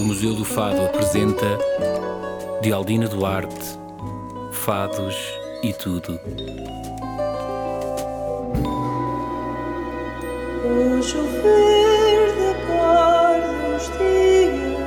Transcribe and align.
O 0.00 0.02
Museu 0.02 0.32
do 0.32 0.46
Fado 0.46 0.82
apresenta 0.82 1.58
de 2.62 2.72
Aldina 2.72 3.06
Duarte, 3.06 3.78
Fados 4.50 5.14
e 5.62 5.74
Tudo. 5.74 6.18
O 10.64 11.02
chover 11.02 12.34
da 12.38 12.54
cor 12.66 13.40
dos 13.60 13.84
dias 13.98 14.80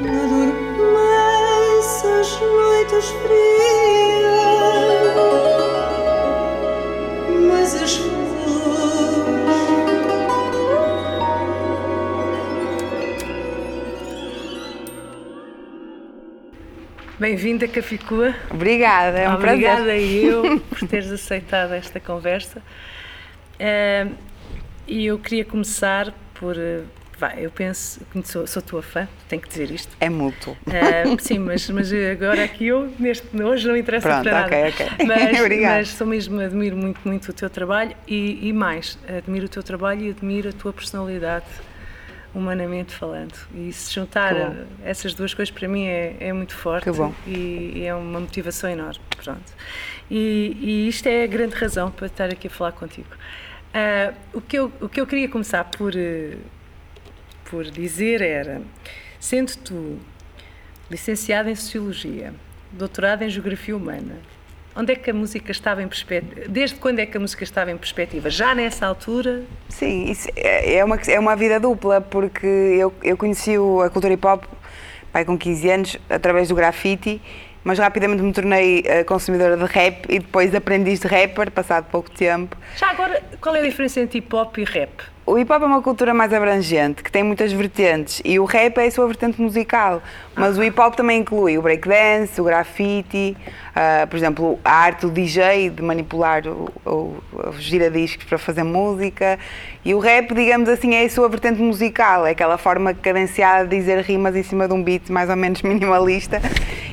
Adormece 0.00 2.06
as 2.08 2.40
noites 2.40 3.06
frias 3.22 3.57
Bem-vinda, 17.18 17.66
Caficua. 17.66 18.34
Obrigada, 18.50 19.18
é 19.18 19.28
um 19.28 19.34
Obrigada 19.34 19.82
prazer. 19.84 20.24
eu 20.24 20.60
por 20.60 20.86
teres 20.86 21.10
aceitado 21.10 21.72
esta 21.74 21.98
conversa. 21.98 22.62
Eh, 23.58 24.06
E 24.86 25.04
eu 25.06 25.18
queria 25.18 25.44
começar 25.44 26.14
por. 26.34 26.56
eh, 26.56 26.80
Vai, 27.18 27.44
eu 27.44 27.50
penso 27.50 28.00
sou, 28.24 28.46
sou 28.46 28.62
tua 28.62 28.80
fã, 28.80 29.08
tenho 29.28 29.42
que 29.42 29.48
dizer 29.48 29.72
isto. 29.72 29.90
É 29.98 30.08
mútuo. 30.08 30.56
Eh, 30.72 31.02
sim, 31.18 31.40
mas, 31.40 31.68
mas 31.68 31.92
agora 31.92 32.44
aqui 32.44 32.68
eu, 32.68 32.92
neste, 32.96 33.26
hoje 33.42 33.66
não 33.66 33.76
interessa 33.76 34.08
Pronto, 34.08 34.22
para 34.22 34.32
nada. 34.42 34.46
ok, 34.46 34.68
ok. 34.68 34.86
Mas, 35.04 35.40
Obrigada. 35.40 35.74
mas 35.78 35.88
sou 35.88 36.06
mesmo, 36.06 36.38
admiro 36.40 36.76
muito, 36.76 37.00
muito 37.04 37.28
o 37.30 37.32
teu 37.32 37.50
trabalho 37.50 37.90
e, 38.06 38.38
e 38.48 38.52
mais, 38.52 38.96
admiro 39.08 39.46
o 39.46 39.48
teu 39.48 39.64
trabalho 39.64 40.02
e 40.02 40.10
admiro 40.10 40.48
a 40.50 40.52
tua 40.52 40.72
personalidade, 40.72 41.44
humanamente 42.34 42.94
falando. 42.94 43.34
E 43.54 43.72
se 43.72 43.92
juntar 43.92 44.34
essas 44.84 45.14
duas 45.14 45.34
coisas 45.34 45.52
para 45.52 45.66
mim 45.68 45.86
é, 45.86 46.16
é 46.20 46.32
muito 46.32 46.54
forte. 46.54 46.84
E, 47.26 47.72
e 47.76 47.84
é 47.84 47.94
uma 47.94 48.20
motivação 48.20 48.70
enorme. 48.70 49.00
Pronto. 49.16 49.52
E, 50.10 50.56
e 50.60 50.88
isto 50.88 51.06
é 51.06 51.24
a 51.24 51.26
grande 51.26 51.54
razão 51.54 51.90
para 51.90 52.06
estar 52.06 52.30
aqui 52.30 52.46
a 52.46 52.50
falar 52.50 52.72
contigo. 52.72 53.08
Ah, 53.72 54.14
o, 54.32 54.40
que 54.40 54.58
eu, 54.58 54.72
o 54.80 54.88
que 54.88 55.00
eu 55.00 55.06
queria 55.06 55.28
começar 55.28 55.64
por, 55.64 55.94
eh, 55.94 56.36
por 57.50 57.64
dizer 57.64 58.22
era, 58.22 58.62
sendo 59.20 59.54
tu 59.56 59.98
licenciada 60.90 61.50
em 61.50 61.54
Sociologia, 61.54 62.32
doutorada 62.72 63.24
em 63.24 63.30
Geografia 63.30 63.76
Humana, 63.76 64.16
onde 64.78 64.92
é 64.92 64.96
que 64.96 65.10
a 65.10 65.14
música 65.14 65.50
estava 65.50 65.82
em 65.82 65.88
perspectiva? 65.88 66.48
Desde 66.48 66.76
quando 66.76 67.00
é 67.00 67.06
que 67.06 67.16
a 67.16 67.20
música 67.20 67.42
estava 67.42 67.70
em 67.72 67.76
perspectiva? 67.76 68.30
Já 68.30 68.54
nessa 68.54 68.86
altura? 68.86 69.42
Sim, 69.68 70.14
é 70.36 70.76
é 70.76 70.84
uma, 70.84 70.96
é 70.96 71.18
uma 71.18 71.34
vida 71.34 71.58
dupla, 71.58 72.00
porque 72.00 72.46
eu, 72.46 72.94
eu 73.02 73.16
conheci 73.16 73.54
a 73.84 73.90
cultura 73.90 74.14
hip 74.14 74.24
hop 74.26 74.44
pai, 75.12 75.24
com 75.24 75.36
15 75.36 75.70
anos 75.70 75.96
através 76.08 76.48
do 76.48 76.54
grafite, 76.54 77.20
mas 77.64 77.78
rapidamente 77.78 78.22
me 78.22 78.32
tornei 78.32 78.84
eh, 78.86 79.02
consumidora 79.04 79.56
de 79.56 79.64
rap 79.64 80.06
e 80.08 80.20
depois 80.20 80.54
aprendiz 80.54 81.00
de 81.00 81.08
rapper, 81.08 81.50
passado 81.50 81.86
pouco 81.90 82.10
tempo. 82.10 82.56
Já 82.76 82.90
agora, 82.90 83.20
qual 83.40 83.56
é 83.56 83.60
a 83.60 83.62
diferença 83.62 84.00
entre 84.00 84.18
hip 84.18 84.34
hop 84.34 84.58
e 84.58 84.64
rap? 84.64 84.90
O 85.26 85.38
hip 85.38 85.52
hop 85.52 85.62
é 85.62 85.66
uma 85.66 85.82
cultura 85.82 86.14
mais 86.14 86.32
abrangente, 86.32 87.02
que 87.02 87.12
tem 87.12 87.22
muitas 87.22 87.52
vertentes, 87.52 88.22
e 88.24 88.38
o 88.38 88.46
rap 88.46 88.78
é 88.78 88.86
a 88.86 88.90
sua 88.90 89.06
vertente 89.06 89.38
musical. 89.42 90.02
Mas 90.34 90.56
o 90.56 90.64
hip 90.64 90.80
hop 90.80 90.94
também 90.94 91.20
inclui 91.20 91.58
o 91.58 91.62
breakdance, 91.62 92.40
o 92.40 92.44
grafite, 92.44 93.36
ah, 93.80 94.06
por 94.08 94.16
exemplo, 94.16 94.58
a 94.64 94.72
arte 94.72 95.02
do 95.06 95.10
DJ, 95.12 95.70
de 95.70 95.80
manipular 95.82 96.42
o, 96.48 96.68
o, 96.84 97.16
os 97.50 97.62
giradiscos 97.62 98.24
para 98.24 98.36
fazer 98.36 98.64
música. 98.64 99.38
E 99.84 99.94
o 99.94 100.00
rap, 100.00 100.34
digamos 100.34 100.68
assim, 100.68 100.96
é 100.96 101.04
a 101.04 101.08
sua 101.08 101.28
vertente 101.28 101.60
musical, 101.62 102.26
é 102.26 102.30
aquela 102.32 102.58
forma 102.58 102.92
cadenciada 102.92 103.68
de 103.68 103.76
dizer 103.76 104.00
rimas 104.00 104.34
em 104.34 104.42
cima 104.42 104.66
de 104.66 104.74
um 104.74 104.82
beat 104.82 105.08
mais 105.10 105.30
ou 105.30 105.36
menos 105.36 105.62
minimalista. 105.62 106.42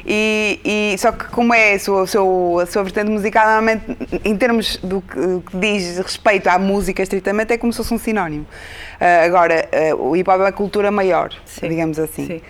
E, 0.05 0.59
e- 0.93 0.97
só 0.99 1.11
que 1.11 1.25
como 1.29 1.53
é 1.55 1.73
a 1.73 1.79
sua, 1.79 2.03
o 2.03 2.07
seu- 2.07 2.59
a 2.61 2.65
sua 2.67 2.83
vertente 2.83 3.09
musical, 3.09 3.45
normalmente, 3.45 3.83
em 4.23 4.37
termos 4.37 4.77
do 4.77 5.01
que, 5.01 5.15
que 5.49 5.57
diz 5.57 5.97
respeito 5.97 6.47
à 6.47 6.59
música 6.59 7.01
estritamente, 7.01 7.51
é 7.53 7.57
como 7.57 7.73
se 7.73 7.77
fosse 7.77 7.93
um 7.93 7.97
sinónimo. 7.97 8.45
Ah, 8.99 9.23
agora, 9.25 9.67
ah, 9.71 9.95
o 9.95 10.15
hip 10.15 10.29
hop 10.29 10.39
é 10.39 10.43
uma 10.43 10.51
cultura 10.51 10.89
maior, 10.91 11.29
Sim, 11.45 11.69
digamos 11.69 11.99
assim. 11.99 12.25
sim. 12.27 12.41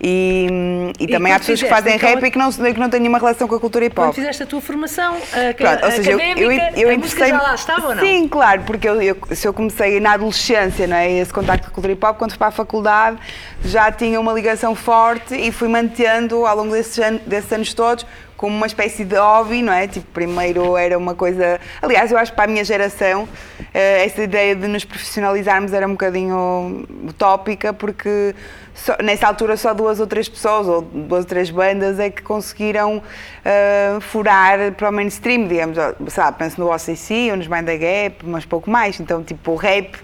E, 0.00 0.92
e 0.98 1.04
E 1.04 1.08
também 1.08 1.32
há 1.32 1.36
quando 1.36 1.40
pessoas 1.46 1.62
que 1.62 1.68
fazem 1.68 1.94
então, 1.96 2.08
rap 2.08 2.24
e 2.24 2.30
que 2.30 2.38
não, 2.38 2.50
que 2.52 2.80
não 2.80 2.90
têm 2.90 3.00
nenhuma 3.00 3.18
relação 3.18 3.46
com 3.46 3.54
a 3.54 3.60
cultura 3.60 3.84
hip 3.84 3.94
Quando 3.94 4.08
hop. 4.08 4.14
fizeste 4.14 4.42
a 4.42 4.46
tua 4.46 4.60
formação 4.60 5.14
a, 5.14 5.54
Pronto, 5.54 5.84
ou 5.84 5.90
seja, 5.92 6.10
eu, 6.12 6.18
eu, 6.20 6.52
eu 6.76 6.90
a 6.94 6.98
música 6.98 7.26
já 7.28 7.40
lá 7.40 7.54
estava 7.54 7.88
ou 7.88 7.94
não? 7.94 8.02
Sim, 8.04 8.28
claro, 8.28 8.62
porque 8.66 8.88
eu, 8.88 9.00
eu- 9.00 9.16
se 9.32 9.46
eu 9.46 9.52
comecei 9.54 10.00
na 10.00 10.12
adolescência, 10.14 10.86
não 10.86 10.96
é, 10.96 11.10
esse 11.12 11.32
contacto 11.32 11.64
com 11.66 11.70
a 11.70 11.74
cultura 11.74 11.92
hip 11.92 12.04
hop, 12.04 12.16
quando 12.18 12.30
fui 12.30 12.38
para 12.38 12.48
a 12.48 12.52
faculdade 12.52 13.18
já 13.64 13.92
tinha 13.92 14.18
uma 14.18 14.32
ligação 14.32 14.74
forte 14.74 15.34
e 15.36 15.52
fui 15.52 15.68
mantendo 15.68 16.44
ao 16.46 16.56
longo 16.56 16.72
desses, 16.72 16.98
anos, 16.98 17.20
desses 17.26 17.52
anos 17.52 17.72
todos 17.74 18.04
como 18.42 18.56
uma 18.56 18.66
espécie 18.66 19.04
de 19.04 19.14
hobby, 19.14 19.62
não 19.62 19.72
é? 19.72 19.86
Tipo, 19.86 20.04
primeiro 20.12 20.76
era 20.76 20.98
uma 20.98 21.14
coisa. 21.14 21.60
Aliás, 21.80 22.10
eu 22.10 22.18
acho 22.18 22.32
que 22.32 22.36
para 22.36 22.50
a 22.50 22.52
minha 22.52 22.64
geração 22.64 23.28
eh, 23.72 24.04
essa 24.04 24.20
ideia 24.20 24.56
de 24.56 24.66
nos 24.66 24.84
profissionalizarmos 24.84 25.72
era 25.72 25.86
um 25.86 25.92
bocadinho 25.92 26.84
utópica, 27.08 27.72
porque 27.72 28.34
só- 28.74 28.96
nessa 29.02 29.26
altura 29.26 29.56
só 29.56 29.72
duas 29.74 30.00
ou 30.00 30.06
três 30.06 30.28
pessoas, 30.28 30.66
ou 30.66 30.82
duas 30.82 31.24
ou 31.24 31.28
três 31.28 31.50
bandas, 31.50 31.98
é 31.98 32.10
que 32.10 32.22
conseguiram 32.22 33.02
eh, 33.44 33.98
furar 34.00 34.72
para 34.72 34.88
o 34.88 34.92
mainstream, 34.92 35.46
digamos. 35.48 35.76
Sei 36.08 36.22
lá, 36.22 36.30
penso 36.32 36.60
no 36.60 36.72
OCC 36.72 37.30
ou 37.30 37.36
nos 37.36 37.48
Mind 37.48 37.66
the 37.66 37.76
Gap, 37.76 38.16
mas 38.24 38.44
pouco 38.44 38.70
mais. 38.70 38.98
Então, 39.00 39.22
tipo, 39.22 39.52
o 39.52 39.56
rap, 39.56 39.96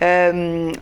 eh, 0.00 0.32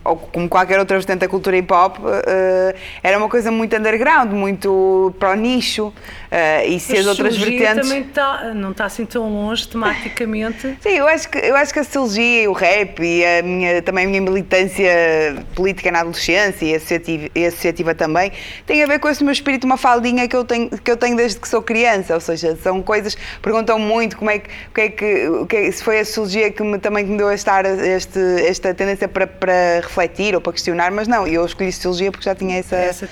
ou 0.04 0.16
como 0.16 0.48
qualquer 0.48 0.78
outra 0.78 0.97
vertente 0.97 1.19
da 1.20 1.28
cultura 1.28 1.56
hip 1.56 1.72
hop, 1.72 1.97
eh, 2.26 2.74
era 3.02 3.19
uma 3.19 3.28
coisa 3.28 3.50
muito 3.50 3.74
underground, 3.76 4.32
muito 4.32 5.14
para 5.18 5.30
o 5.32 5.34
nicho. 5.34 5.92
eh, 6.30 6.66
e 6.68 6.80
se 6.80 6.92
Mas 6.92 7.00
as 7.00 7.06
outras 7.06 7.36
vertentes. 7.36 7.88
também 7.88 8.04
tá, 8.04 8.53
não 8.54 8.70
está 8.72 8.84
assim 8.86 9.04
tão 9.06 9.28
longe 9.28 9.66
tematicamente. 9.68 10.76
Sim, 10.80 10.91
eu 10.91 11.06
acho 11.08 11.28
que, 11.28 11.38
eu 11.38 11.56
acho 11.56 11.72
que 11.72 11.80
a 11.80 11.84
e 12.18 12.48
o 12.48 12.53
rap 12.53 13.00
e 13.03 13.24
a 13.24 13.42
minha, 13.42 13.82
também 13.82 14.04
a 14.06 14.08
minha 14.08 14.20
militância 14.20 15.44
política 15.54 15.91
na 15.91 16.00
adolescência 16.00 16.64
e 16.66 16.74
associativa, 16.74 17.25
associativa 17.47 17.94
também 17.94 18.32
tem 18.66 18.82
a 18.82 18.87
ver 18.87 18.98
com 18.98 19.09
esse 19.09 19.22
meu 19.22 19.32
espírito, 19.32 19.64
uma 19.64 19.76
faldinha 19.76 20.28
que 20.28 20.37
eu 20.37 20.44
tenho, 20.44 20.69
que 20.70 20.91
eu 20.91 20.97
tenho 20.97 21.16
desde 21.16 21.41
que 21.41 21.48
sou 21.48 21.62
criança. 21.62 22.14
Ou 22.14 22.20
seja, 22.20 22.56
são 22.56 22.82
coisas. 22.82 23.16
Perguntam 23.42 23.78
muito 23.78 24.16
como 24.16 24.31
é 24.31 24.38
que, 24.38 24.48
o 24.48 24.75
que 24.75 24.81
é 24.81 24.88
que, 24.88 25.28
o 25.28 25.47
que 25.47 25.56
é- 25.56 25.70
se 25.70 25.82
foi 25.82 26.00
a 26.00 26.04
sociologia 26.04 26.50
que 26.50 26.62
me, 26.62 26.78
também 26.78 27.04
que 27.04 27.10
me 27.10 27.19
deu 27.19 27.28
a 27.28 27.34
estar 27.34 27.65
este, 27.65 28.19
esta 28.47 28.72
tendência 28.75 29.09
para, 29.09 29.26
para 29.26 29.81
refletir 29.82 30.34
ou 30.34 30.41
para 30.41 30.53
questionar, 30.53 30.91
mas 30.91 31.09
não, 31.09 31.26
eu 31.26 31.44
escolhi 31.44 31.72
sociologia 31.72 32.10
porque 32.10 32.25
já 32.25 32.34
tinha 32.34 32.59
essa, 32.59 32.76
Essa 32.76 33.06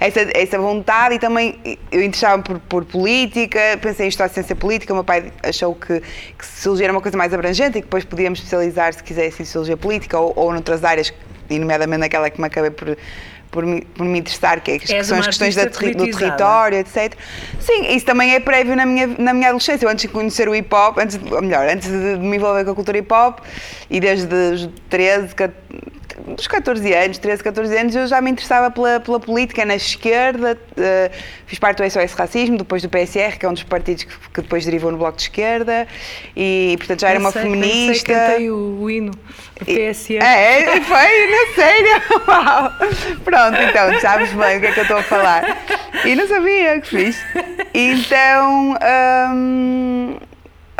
essa, 0.00 0.20
essa 0.34 0.58
vontade 0.58 1.14
e 1.14 1.18
também 1.18 1.58
eu 1.90 2.02
interessava 2.02 2.42
por, 2.42 2.58
por 2.60 2.84
política, 2.84 3.60
pensei 3.80 4.06
em 4.06 4.08
estudar 4.08 4.28
ciência 4.28 4.56
política, 4.56 4.92
o 4.92 4.96
meu 4.96 5.04
pai 5.04 5.32
achou 5.42 5.74
que, 5.74 6.00
que 6.36 6.46
sociologia 6.46 6.86
era 6.86 6.92
uma 6.92 7.00
coisa 7.00 7.16
mais 7.16 7.32
abrangente 7.32 7.78
e 7.78 7.80
que 7.80 7.86
depois 7.86 8.04
podíamos 8.04 8.38
especializar 8.38 8.92
se 8.92 9.02
quisesse 9.02 9.42
em 9.42 9.44
sociologia 9.44 9.76
política 9.76 10.18
ou, 10.18 10.32
ou 10.36 10.52
noutras 10.52 10.84
áreas, 10.84 11.12
e 11.50 11.58
nomeadamente 11.58 12.00
naquela 12.00 12.28
que 12.30 12.40
me 12.40 12.46
acabei 12.46 12.70
por, 12.70 12.96
por, 13.50 13.64
me, 13.64 13.82
por 13.82 14.04
me 14.04 14.18
interessar, 14.18 14.60
que, 14.60 14.72
é, 14.72 14.78
que 14.78 15.04
são 15.04 15.18
as 15.18 15.26
questões 15.26 15.54
da 15.54 15.64
do 15.64 15.70
território, 15.70 16.78
etc. 16.78 17.14
Sim, 17.60 17.94
isso 17.94 18.04
também 18.04 18.34
é 18.34 18.40
prévio 18.40 18.76
na 18.76 18.86
minha, 18.86 19.06
na 19.18 19.32
minha 19.32 19.48
adolescência. 19.48 19.86
Eu 19.86 19.90
antes 19.90 20.02
de 20.02 20.08
conhecer 20.08 20.48
o 20.48 20.54
hip 20.54 20.72
hop, 20.74 20.98
antes, 20.98 21.18
ou 21.30 21.42
melhor, 21.42 21.68
antes 21.68 21.88
de, 21.88 22.16
de 22.16 22.20
me 22.20 22.36
envolver 22.36 22.64
com 22.64 22.70
a 22.70 22.74
cultura 22.74 22.98
hip 22.98 23.12
hop, 23.12 23.40
e 23.90 24.00
desde 24.00 24.34
os 24.34 24.68
13, 24.88 25.34
14, 25.34 25.56
dos 26.26 26.46
14 26.46 26.92
anos, 26.92 27.18
13, 27.18 27.42
14 27.44 27.76
anos, 27.76 27.94
eu 27.96 28.06
já 28.06 28.20
me 28.20 28.30
interessava 28.30 28.70
pela, 28.70 29.00
pela 29.00 29.20
política 29.20 29.64
na 29.64 29.76
esquerda. 29.76 30.58
eh, 30.76 31.10
fiz 31.46 31.58
parte 31.58 31.82
do 31.82 31.90
SOS 31.90 32.12
Racismo, 32.14 32.58
depois 32.58 32.82
do 32.82 32.88
PSR, 32.88 33.38
que 33.38 33.46
é 33.46 33.48
um 33.48 33.52
dos 33.54 33.62
partidos 33.62 34.04
que, 34.04 34.12
que 34.34 34.42
depois 34.42 34.64
derivou 34.64 34.90
no 34.90 34.98
Bloco 34.98 35.16
de 35.16 35.22
Esquerda, 35.24 35.86
e 36.36 36.74
portanto 36.78 37.00
já 37.00 37.10
era 37.10 37.18
uma 37.18 37.32
Pensei- 37.32 37.42
feminista. 37.50 38.12
Pensei, 38.12 38.28
cantei 38.28 38.50
o, 38.50 38.78
o 38.80 38.90
hino 38.90 39.10
do 39.12 39.64
PSM. 39.64 40.22
É, 40.22 40.62
é, 40.62 40.80
foi, 40.80 40.96
na 40.96 41.54
sério. 41.54 42.02
Uau. 42.28 42.72
Pronto, 43.24 43.56
então, 43.62 44.00
sabes 44.00 44.32
bem 44.32 44.58
o 44.58 44.60
que 44.60 44.66
é 44.66 44.72
que 44.72 44.78
eu 44.80 44.82
estou 44.82 44.98
a 44.98 45.02
falar. 45.02 45.44
E 46.04 46.14
não 46.14 46.26
sabia 46.28 46.80
que 46.80 46.88
fiz. 46.88 47.18
Então, 47.74 48.76
hum, 49.34 50.16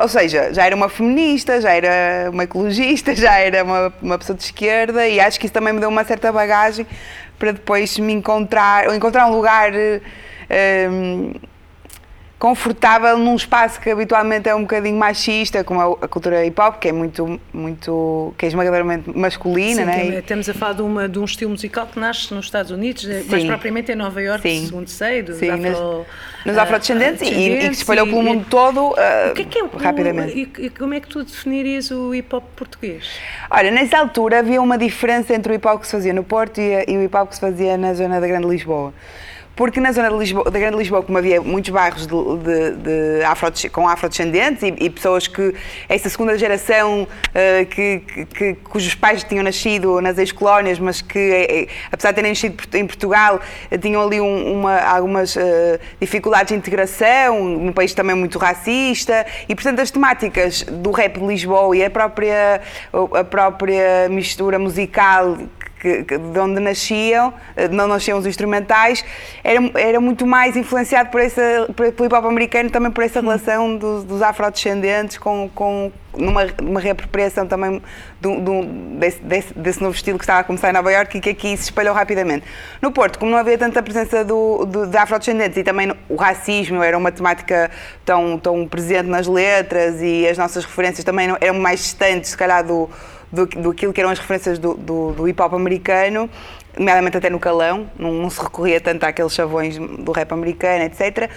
ou 0.00 0.08
seja, 0.08 0.52
já 0.52 0.64
era 0.64 0.74
uma 0.74 0.88
feminista, 0.88 1.60
já 1.60 1.72
era 1.72 2.30
uma 2.30 2.44
ecologista, 2.44 3.14
já 3.16 3.38
era 3.38 3.64
uma, 3.64 3.92
uma 4.00 4.18
pessoa 4.18 4.36
de 4.36 4.44
esquerda 4.44 5.06
e 5.06 5.20
acho 5.20 5.38
que 5.38 5.46
isso 5.46 5.52
também 5.52 5.72
me 5.72 5.80
deu 5.80 5.88
uma 5.88 6.04
certa 6.04 6.32
bagagem 6.32 6.86
para 7.38 7.52
depois 7.52 7.98
me 7.98 8.12
encontrar, 8.12 8.88
ou 8.88 8.94
encontrar 8.94 9.26
um 9.26 9.34
lugar 9.34 9.72
hum, 10.90 11.32
confortável 12.38 13.18
num 13.18 13.34
espaço 13.34 13.80
que 13.80 13.90
habitualmente 13.90 14.48
é 14.48 14.54
um 14.54 14.60
bocadinho 14.60 14.96
machista, 14.96 15.64
como 15.64 15.80
a, 15.80 16.04
a 16.04 16.08
cultura 16.08 16.44
hip 16.46 16.60
hop, 16.60 16.76
que 16.78 16.88
é 16.88 16.92
muito, 16.92 17.40
muito 17.52 18.32
que 18.38 18.46
é 18.46 18.48
esmagadoramente 18.48 19.10
masculina, 19.16 19.80
Sim, 19.82 19.86
né? 19.86 20.18
Estamos 20.20 20.48
a 20.48 20.54
falar 20.54 20.74
de, 20.74 20.82
uma, 20.82 21.08
de 21.08 21.18
um 21.18 21.24
estilo 21.24 21.50
musical 21.50 21.88
que 21.88 21.98
nasce 21.98 22.32
nos 22.32 22.44
Estados 22.44 22.70
Unidos, 22.70 23.04
mais 23.04 23.42
Sim. 23.42 23.48
propriamente 23.48 23.90
em 23.90 23.96
Nova 23.96 24.22
Iorque, 24.22 24.48
Sim. 24.48 24.66
segundo 24.66 24.88
sei, 24.88 25.20
dos 25.22 25.36
Sim, 25.36 25.50
afro, 25.50 26.06
nos 26.46 26.56
ah, 26.56 26.62
afrodescendentes 26.62 27.22
e, 27.22 27.32
e 27.32 27.56
que 27.58 27.74
se 27.74 27.80
espalhou 27.82 28.06
pelo 28.06 28.20
e- 28.20 28.24
mundo 28.24 28.46
todo 28.48 28.94
ah, 28.96 29.30
O 29.32 29.34
que 29.34 29.42
é 29.42 29.44
que 29.44 29.58
é 29.58 29.64
rapidamente. 29.76 30.52
E 30.58 30.70
como 30.70 30.94
é 30.94 31.00
que 31.00 31.08
tu 31.08 31.24
definirias 31.24 31.90
o 31.90 32.14
hip 32.14 32.32
hop 32.32 32.44
português? 32.54 33.04
Olha, 33.50 33.72
nessa 33.72 33.98
altura 33.98 34.38
havia 34.38 34.62
uma 34.62 34.78
diferença 34.78 35.34
entre 35.34 35.52
o 35.52 35.54
hip 35.56 35.66
hop 35.66 35.80
que 35.80 35.86
se 35.86 35.92
fazia 35.92 36.12
no 36.12 36.22
Porto 36.22 36.60
e, 36.60 36.84
e 36.86 36.96
o 36.96 37.02
hip 37.02 37.16
hop 37.16 37.30
que 37.30 37.34
se 37.34 37.40
fazia 37.40 37.76
na 37.76 37.94
zona 37.94 38.20
da 38.20 38.28
Grande 38.28 38.46
Lisboa. 38.46 38.94
Porque 39.58 39.80
na 39.80 39.90
zona 39.90 40.08
Lisboa- 40.10 40.48
da 40.52 40.56
Grande 40.56 40.76
Lisboa, 40.76 41.02
como 41.02 41.18
havia 41.18 41.40
muitos 41.40 41.70
bairros 41.70 42.06
de, 42.06 42.14
de- 42.14 42.76
de 43.18 43.24
afro, 43.24 43.50
com 43.72 43.88
afrodescendentes 43.88 44.62
e, 44.62 44.72
e 44.78 44.88
pessoas 44.88 45.26
que, 45.26 45.52
essa 45.88 46.08
segunda 46.08 46.38
geração, 46.38 47.08
eh, 47.34 47.64
que, 47.64 47.98
que- 48.36 48.54
cujos 48.70 48.94
pais 48.94 49.24
tinham 49.24 49.42
nascido 49.42 50.00
nas 50.00 50.16
ex-colónias, 50.16 50.78
mas 50.78 51.02
que, 51.02 51.18
eh, 51.18 51.62
eh, 51.62 51.68
apesar 51.90 52.10
de 52.10 52.14
terem 52.14 52.30
nascido 52.30 52.56
em 52.76 52.86
Portugal, 52.86 53.40
tinham 53.80 54.00
ali 54.00 54.20
um- 54.20 54.52
uma- 54.60 54.78
algumas 54.80 55.36
eh, 55.36 55.80
dificuldades 56.00 56.52
de 56.52 56.54
integração, 56.54 57.42
um 57.42 57.72
país 57.72 57.92
também 57.92 58.14
muito 58.14 58.38
racista, 58.38 59.26
e 59.48 59.56
portanto 59.56 59.80
as 59.80 59.90
temáticas 59.90 60.62
do 60.62 60.92
rap 60.92 61.18
de 61.18 61.26
Lisboa 61.26 61.76
e 61.76 61.84
a 61.84 61.90
própria, 61.90 62.60
a 63.12 63.24
própria 63.24 64.08
mistura 64.08 64.56
musical 64.56 65.36
que, 65.78 66.04
que- 66.04 66.18
de 66.18 66.38
onde 66.38 66.60
nasciam, 66.60 67.32
eh, 67.56 67.68
de 67.68 67.74
onde 67.74 67.88
nasciam 67.88 68.18
os 68.18 68.26
instrumentais, 68.26 69.04
era, 69.44 69.60
era 69.74 70.00
muito 70.00 70.26
mais 70.26 70.56
influenciado 70.56 71.10
por 71.10 71.20
essa, 71.20 71.42
por- 71.76 71.90
pelo 71.92 72.06
hip 72.06 72.14
hop 72.14 72.24
americano, 72.26 72.70
também 72.70 72.90
por 72.90 73.04
essa 73.04 73.20
relação 73.20 73.76
dos, 73.76 74.04
dos 74.04 74.20
afrodescendentes 74.22 75.18
com, 75.18 75.48
com 75.54 75.92
numa, 76.16 76.46
uma 76.60 76.80
reapropriação 76.80 77.46
também 77.46 77.80
do, 78.20 78.40
do- 78.40 78.64
desse, 78.98 79.20
desse- 79.20 79.54
desse 79.54 79.80
novo 79.82 79.94
estilo 79.94 80.18
que 80.18 80.24
estava 80.24 80.40
a 80.40 80.44
começar 80.44 80.70
em 80.70 80.72
Nova 80.72 80.90
Iorque 80.92 81.18
e 81.18 81.20
que 81.20 81.30
aqui 81.30 81.56
se 81.56 81.64
espalhou 81.64 81.94
rapidamente. 81.94 82.44
No 82.82 82.90
Porto, 82.90 83.18
como 83.18 83.30
não 83.30 83.38
havia 83.38 83.56
tanta 83.56 83.82
presença 83.82 84.24
do, 84.24 84.64
do, 84.64 84.86
de 84.86 84.96
afrodescendentes 84.96 85.56
e 85.58 85.62
também 85.62 85.92
o 86.08 86.16
racismo 86.16 86.82
era 86.82 86.96
uma 86.98 87.12
temática 87.12 87.70
tão, 88.04 88.36
tão 88.38 88.66
presente 88.66 89.06
nas 89.08 89.26
letras 89.26 90.00
e 90.02 90.26
as 90.26 90.36
nossas 90.36 90.64
referências 90.64 91.04
também 91.04 91.28
não- 91.28 91.36
eram 91.40 91.54
mais 91.58 91.80
distantes, 91.80 92.30
se 92.30 92.36
calhar, 92.36 92.64
do, 92.64 92.90
do, 93.32 93.46
do 93.46 93.74
que 93.74 93.86
eram 94.00 94.10
as 94.10 94.18
referências 94.18 94.58
do, 94.58 94.74
do, 94.74 95.12
do 95.12 95.28
hip 95.28 95.40
hop 95.42 95.54
americano, 95.54 96.28
nomeadamente 96.78 97.16
até 97.16 97.28
no 97.30 97.38
calão, 97.38 97.90
não, 97.98 98.12
não 98.12 98.30
se 98.30 98.40
recorria 98.40 98.80
tanto 98.80 99.04
àqueles 99.04 99.32
chavões 99.32 99.76
do 99.78 100.12
rap 100.12 100.32
americano, 100.32 100.84
etc. 100.84 101.30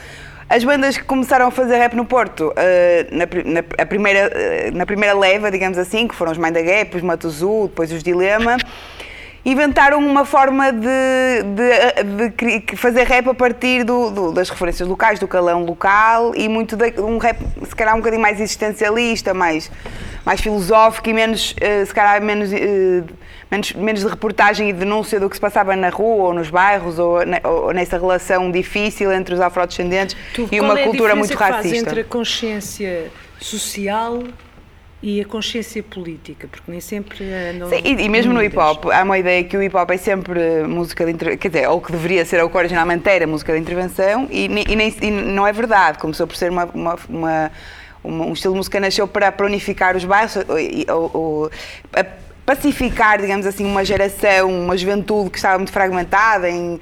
As 0.49 0.63
bandas 0.65 0.97
que 0.97 1.03
começaram 1.05 1.47
a 1.47 1.51
fazer 1.51 1.77
rap 1.77 1.95
no 1.95 2.03
Porto, 2.05 2.51
eh, 2.57 3.07
na, 3.11 3.25
na- 3.45 3.63
a 3.77 3.85
primeira, 3.85 4.19
eh, 4.33 4.71
na 4.73 4.85
primeira 4.85 5.17
leva, 5.17 5.49
digamos 5.49 5.77
assim, 5.77 6.07
que 6.07 6.13
foram 6.15 6.31
os 6.33 6.37
Mind 6.37 6.53
the 6.53 6.61
Gap, 6.61 6.97
os 6.97 7.01
Matuzu, 7.01 7.67
depois 7.69 7.91
os 7.91 8.03
Dilema, 8.03 8.57
inventaram 9.43 9.99
uma 9.99 10.23
forma 10.25 10.71
de, 10.71 11.43
de- 11.55 12.59
de 12.59 12.75
fazer 12.77 13.03
rap 13.07 13.27
a 13.29 13.33
partir 13.33 13.83
do- 13.83 14.11
do- 14.11 14.31
das 14.31 14.49
referências 14.49 14.87
locais, 14.87 15.17
do 15.19 15.27
calão 15.27 15.63
local 15.65 16.33
e 16.35 16.47
muito 16.47 16.75
de, 16.75 16.93
um 17.01 17.17
rap 17.17 17.37
se 17.67 17.75
calhar 17.75 17.95
um 17.95 17.97
bocadinho 17.97 18.21
mais 18.21 18.39
existencialista, 18.39 19.33
mais, 19.33 19.71
mais 20.25 20.39
filosófico 20.41 21.09
e 21.09 21.13
menos, 21.13 21.55
eh, 21.59 21.83
se 21.85 21.93
calhar 21.93 22.21
menos, 22.21 22.53
eh, 22.53 23.03
menos, 23.49 23.73
menos 23.73 24.01
de 24.01 24.07
reportagem 24.07 24.69
e 24.69 24.73
denúncia 24.73 25.19
do 25.19 25.27
que 25.29 25.35
se 25.35 25.41
passava 25.41 25.75
na 25.75 25.89
rua 25.89 26.25
ou 26.27 26.33
nos 26.33 26.49
bairros 26.49 26.99
ou, 26.99 27.17
ou 27.43 27.73
nessa 27.73 27.97
relação 27.97 28.51
difícil 28.51 29.11
entre 29.11 29.33
os 29.33 29.41
afrodescendentes 29.41 30.15
Tu, 30.35 30.47
e 30.51 30.59
uma 30.59 30.79
é 30.79 30.83
cultura 30.83 31.15
muito 31.15 31.35
racista. 31.35 31.77
entre 31.89 32.01
a 32.01 32.03
consciência 32.03 33.11
social 33.39 34.23
e 35.03 35.19
a 35.19 35.25
consciência 35.25 35.81
política, 35.81 36.47
porque 36.47 36.69
nem 36.71 36.79
sempre 36.79 37.25
andam 37.33 37.69
Sim, 37.69 37.81
e, 37.83 38.03
e 38.03 38.09
mesmo 38.09 38.31
no 38.33 38.43
hip 38.43 38.57
hop, 38.57 38.85
há 38.91 39.01
uma 39.03 39.17
ideia 39.17 39.43
que 39.43 39.57
o 39.57 39.63
hip 39.63 39.75
hop 39.75 39.89
é 39.89 39.97
sempre 39.97 40.63
música 40.67 41.03
de 41.05 41.11
intervenção, 41.11 41.39
quer 41.39 41.49
dizer, 41.49 41.67
ou 41.69 41.81
que 41.81 41.91
deveria 41.91 42.23
ser, 42.23 42.41
ou 42.43 42.49
que 42.49 42.57
originalmente 42.57 43.09
era 43.09 43.25
música 43.25 43.51
de 43.53 43.59
intervenção, 43.59 44.27
e, 44.29 44.45
e 44.45 44.75
nem- 44.75 44.95
e 45.01 45.09
não 45.11 45.47
é 45.47 45.51
verdade. 45.51 45.97
Começou 45.97 46.27
por 46.27 46.35
ser 46.35 46.51
uma. 46.51 46.65
uma- 46.73 46.99
uma- 47.09 47.51
um 48.03 48.33
estilo 48.33 48.53
de 48.55 48.57
música 48.57 48.79
nasceu 48.79 49.07
para, 49.07 49.31
unificar 49.45 49.95
os 49.95 50.03
bairros, 50.03 50.35
ou- 50.35 51.11
ou- 51.13 51.51
pacificar, 52.45 53.21
digamos 53.21 53.45
assim, 53.45 53.63
uma 53.65 53.85
geração, 53.85 54.51
uma 54.51 54.75
juventude 54.75 55.29
que 55.29 55.37
estava 55.37 55.57
muito 55.57 55.71
fragmentada 55.71 56.49
em, 56.49 56.79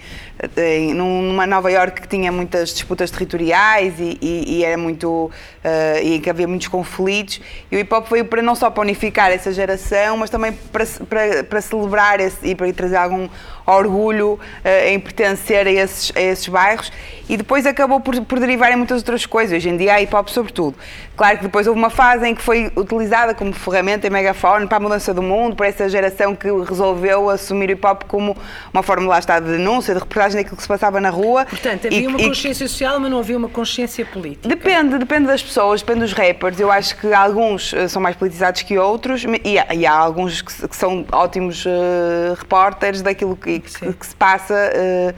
em- 0.58 0.94
numa 0.94 1.46
Nova 1.46 1.72
Iorque 1.72 2.02
que 2.02 2.08
tinha 2.08 2.32
muitas 2.32 2.70
disputas 2.70 3.12
territoriais 3.12 3.94
e, 4.00 4.18
e- 4.22 4.58
e 4.60 4.64
era 4.64 4.78
muito 4.78 5.30
eh, 5.64 6.02
e 6.04 6.20
que 6.20 6.30
havia 6.30 6.48
muitos 6.48 6.68
conflitos. 6.68 7.42
E 7.72 7.76
o 7.76 7.80
hip 7.80 7.94
hop 7.94 8.08
veio 8.10 8.26
para 8.26 8.42
não 8.42 8.56
só 8.56 8.70
para 8.70 8.82
unificar 8.82 9.32
essa 9.32 9.52
geração 9.52 10.18
mas 10.18 10.30
também 10.30 10.54
para, 10.72 10.86
para, 11.10 11.44
para 11.44 11.62
celebrar 11.62 12.20
esse, 12.20 12.38
e 12.48 12.56
para 12.56 12.72
trazer 12.74 12.96
algum 12.98 13.28
orgulho 13.66 14.40
eh, 14.64 14.94
em 14.94 15.00
pertencer 15.00 15.68
a 15.68 15.72
esses, 15.72 16.12
a 16.16 16.22
esses 16.22 16.48
bairros. 16.48 16.92
E 17.28 17.38
depois 17.38 17.66
acabou 17.66 18.00
por, 18.00 18.20
por 18.22 18.40
derivar 18.40 18.72
em 18.72 18.76
muitas 18.76 18.98
outras 18.98 19.26
coisas. 19.26 19.56
Hoje 19.58 19.70
em 19.70 19.78
dia 19.78 19.94
há 19.96 20.02
hip 20.02 20.16
hop 20.16 20.28
sobretudo 20.30 20.76
claro 21.16 21.38
que 21.38 21.44
depois 21.44 21.68
houve 21.68 21.78
uma 21.78 21.90
fase 21.90 22.26
em 22.26 22.34
que 22.34 22.42
foi 22.42 22.72
utilizada 22.78 23.34
como 23.36 23.52
ferramenta 23.52 24.08
e 24.08 24.10
megafone 24.10 24.68
para 24.68 24.78
a 24.78 24.80
mudança 24.80 25.14
do 25.14 25.22
mundo 25.22 25.54
para 25.54 25.68
essa 25.68 25.90
geração 25.90 26.34
que 26.34 26.48
resolveu 26.64 27.30
assumir 27.30 27.68
o 27.70 27.72
hip 27.74 27.86
hop 27.86 28.04
como 28.08 28.38
uma 28.74 28.82
forma 28.82 29.06
lá 29.10 29.20
está 29.20 29.38
de 29.38 29.52
denúncia 29.52 29.94
de 29.94 30.00
reportagem 30.00 30.29
daquilo 30.34 30.56
que 30.56 30.62
se 30.62 30.68
passava 30.68 31.00
na 31.02 31.10
rua 31.10 31.46
Portanto, 31.46 31.86
E- 31.86 31.88
havia 31.88 32.10
uma 32.10 32.20
e- 32.22 32.28
consciência 32.28 32.68
social, 32.68 33.00
mas 33.00 33.10
não 33.12 33.20
havia 33.20 33.38
uma 33.38 33.50
consciência 33.50 34.06
política. 34.06 34.48
Depende, 34.48 34.98
depende 34.98 35.28
das 35.28 35.42
pessoas, 35.44 35.81
depende 35.81 36.02
dos 36.02 36.14
rappers. 36.14 36.60
Eu 36.60 36.72
acho 36.72 36.96
que 36.98 37.14
alguns 37.14 37.74
eh, 37.74 37.88
são 37.88 38.02
mais 38.02 38.16
politizados 38.16 38.62
que 38.62 38.78
outros 38.78 39.24
e 39.44 39.58
há, 39.60 39.74
e 39.74 39.86
há 39.86 39.94
alguns 39.94 40.42
que, 40.42 40.68
que 40.68 40.76
são 40.76 41.06
ótimos 41.12 41.66
eh, 41.66 42.34
repórteres 42.38 43.02
daquilo 43.02 43.36
que, 43.36 43.60
que- 43.60 43.94
que 43.94 44.06
se 44.06 44.16
passa 44.16 44.54
num- 44.74 45.14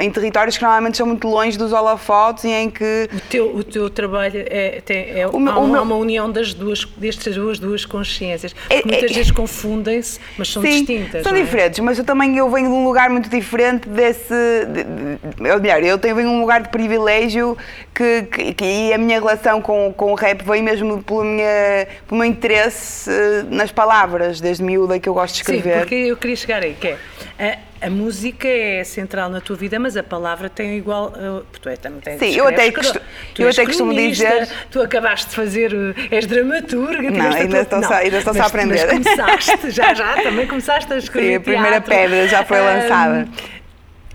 em 0.00 0.10
territórios 0.10 0.56
que 0.56 0.62
normalmente 0.62 0.96
são 0.96 1.06
muito 1.06 1.26
longe 1.28 1.56
dos 1.56 1.72
holofotes 1.72 2.44
e 2.44 2.48
em 2.50 2.70
que 2.70 3.08
O 3.12 3.20
teu, 3.28 3.56
o 3.56 3.64
teu 3.64 3.90
trabalho 3.90 4.44
é, 4.46 4.80
tem, 4.84 5.18
é 5.18 5.26
O 5.26 5.38
meu- 5.38 5.52
há, 5.52 5.56
o 5.56 5.60
uma- 5.60 5.68
meu- 5.68 5.80
há 5.80 5.82
uma 5.82 5.96
união 5.96 6.30
das 6.30 6.52
duas, 6.54 6.84
destas 6.96 7.34
duas, 7.34 7.58
duas 7.58 7.84
consciências. 7.84 8.54
É- 8.68 8.82
que 8.82 8.88
muitas 8.88 9.10
é- 9.10 9.14
vezes 9.14 9.30
confundem-se, 9.30 10.20
mas 10.38 10.48
são 10.52 10.62
Sim, 10.62 10.70
distintas. 10.84 11.22
São 11.22 11.34
é? 11.34 11.40
diferentes, 11.42 11.80
mas 11.80 11.98
eu 11.98 12.04
também 12.04 12.36
eu 12.36 12.50
venho 12.50 12.68
de 12.68 12.74
um 12.74 12.84
lugar 12.84 13.08
muito 13.10 13.28
diferente 13.28 13.88
desse. 13.88 14.34
De, 14.34 14.84
de, 14.84 15.50
ou 15.50 15.60
melhor, 15.60 15.82
eu 15.82 15.98
tenho 15.98 16.14
venho 16.14 16.28
de 16.28 16.34
um 16.34 16.40
lugar 16.40 16.62
de 16.62 16.68
privilégio 16.68 17.56
que, 17.94 18.22
que, 18.22 18.54
que- 18.54 18.64
e 18.64 18.92
a 18.92 18.98
minha 18.98 19.18
relação 19.18 19.60
com, 19.60 19.92
com 19.96 20.12
o 20.12 20.14
rap 20.14 20.42
veio 20.42 20.62
mesmo 20.62 21.02
pelo, 21.02 21.24
minha, 21.24 21.86
pelo 22.08 22.20
meu 22.20 22.24
interesse 22.28 23.10
eh, 23.10 23.44
nas 23.50 23.70
palavras, 23.72 24.40
desde 24.40 24.62
miúda 24.62 24.98
que 24.98 25.08
eu 25.08 25.14
gosto 25.14 25.34
de 25.36 25.44
Sim, 25.44 25.56
escrever. 25.56 25.78
porque 25.80 25.94
eu 25.94 26.16
queria 26.16 26.36
chegar 26.36 26.62
aí, 26.62 26.74
que 26.74 26.88
é, 26.88 26.96
a, 27.38 27.58
a 27.86 27.90
música 27.90 28.48
é 28.48 28.82
central 28.84 29.28
na 29.28 29.40
tua 29.40 29.56
vida, 29.56 29.78
mas 29.78 29.96
a 29.96 30.02
palavra 30.02 30.48
tem 30.48 30.76
igual, 30.76 31.12
uh, 31.16 31.44
tu 31.60 31.68
é, 31.68 31.76
também 31.76 32.00
tens, 32.00 32.18
Sim, 32.18 32.34
eu 32.36 32.46
até 32.48 32.70
costu- 32.72 33.00
eu 33.38 33.48
até 33.48 33.64
costumo 33.66 33.92
dizer- 33.94 34.48
Tu 34.70 34.80
acabaste 34.80 35.28
de 35.30 35.34
fazer, 35.36 35.72
uh, 35.74 35.94
és 36.10 36.26
dramaturga. 36.26 37.08
a 37.22 37.34
ainda 37.34 37.48
tua- 37.48 37.60
estou 37.60 37.82
só- 37.82 37.94
ainda 37.94 38.18
estou 38.18 38.32
só 38.34 38.38
a 38.40 38.42
mas- 38.42 38.50
aprender. 38.50 38.86
Mas 38.86 39.04
começaste, 39.04 39.70
já, 39.70 39.94
já, 39.94 40.14
também 40.22 40.46
começaste 40.46 40.92
a 40.92 40.96
escrever 40.96 41.28
Sim, 41.30 41.34
a 41.36 41.40
primeira 41.40 41.80
teatro. 41.80 41.90
pedra 41.94 42.28
já 42.28 42.44
foi 42.44 42.60
lançada. 42.60 43.28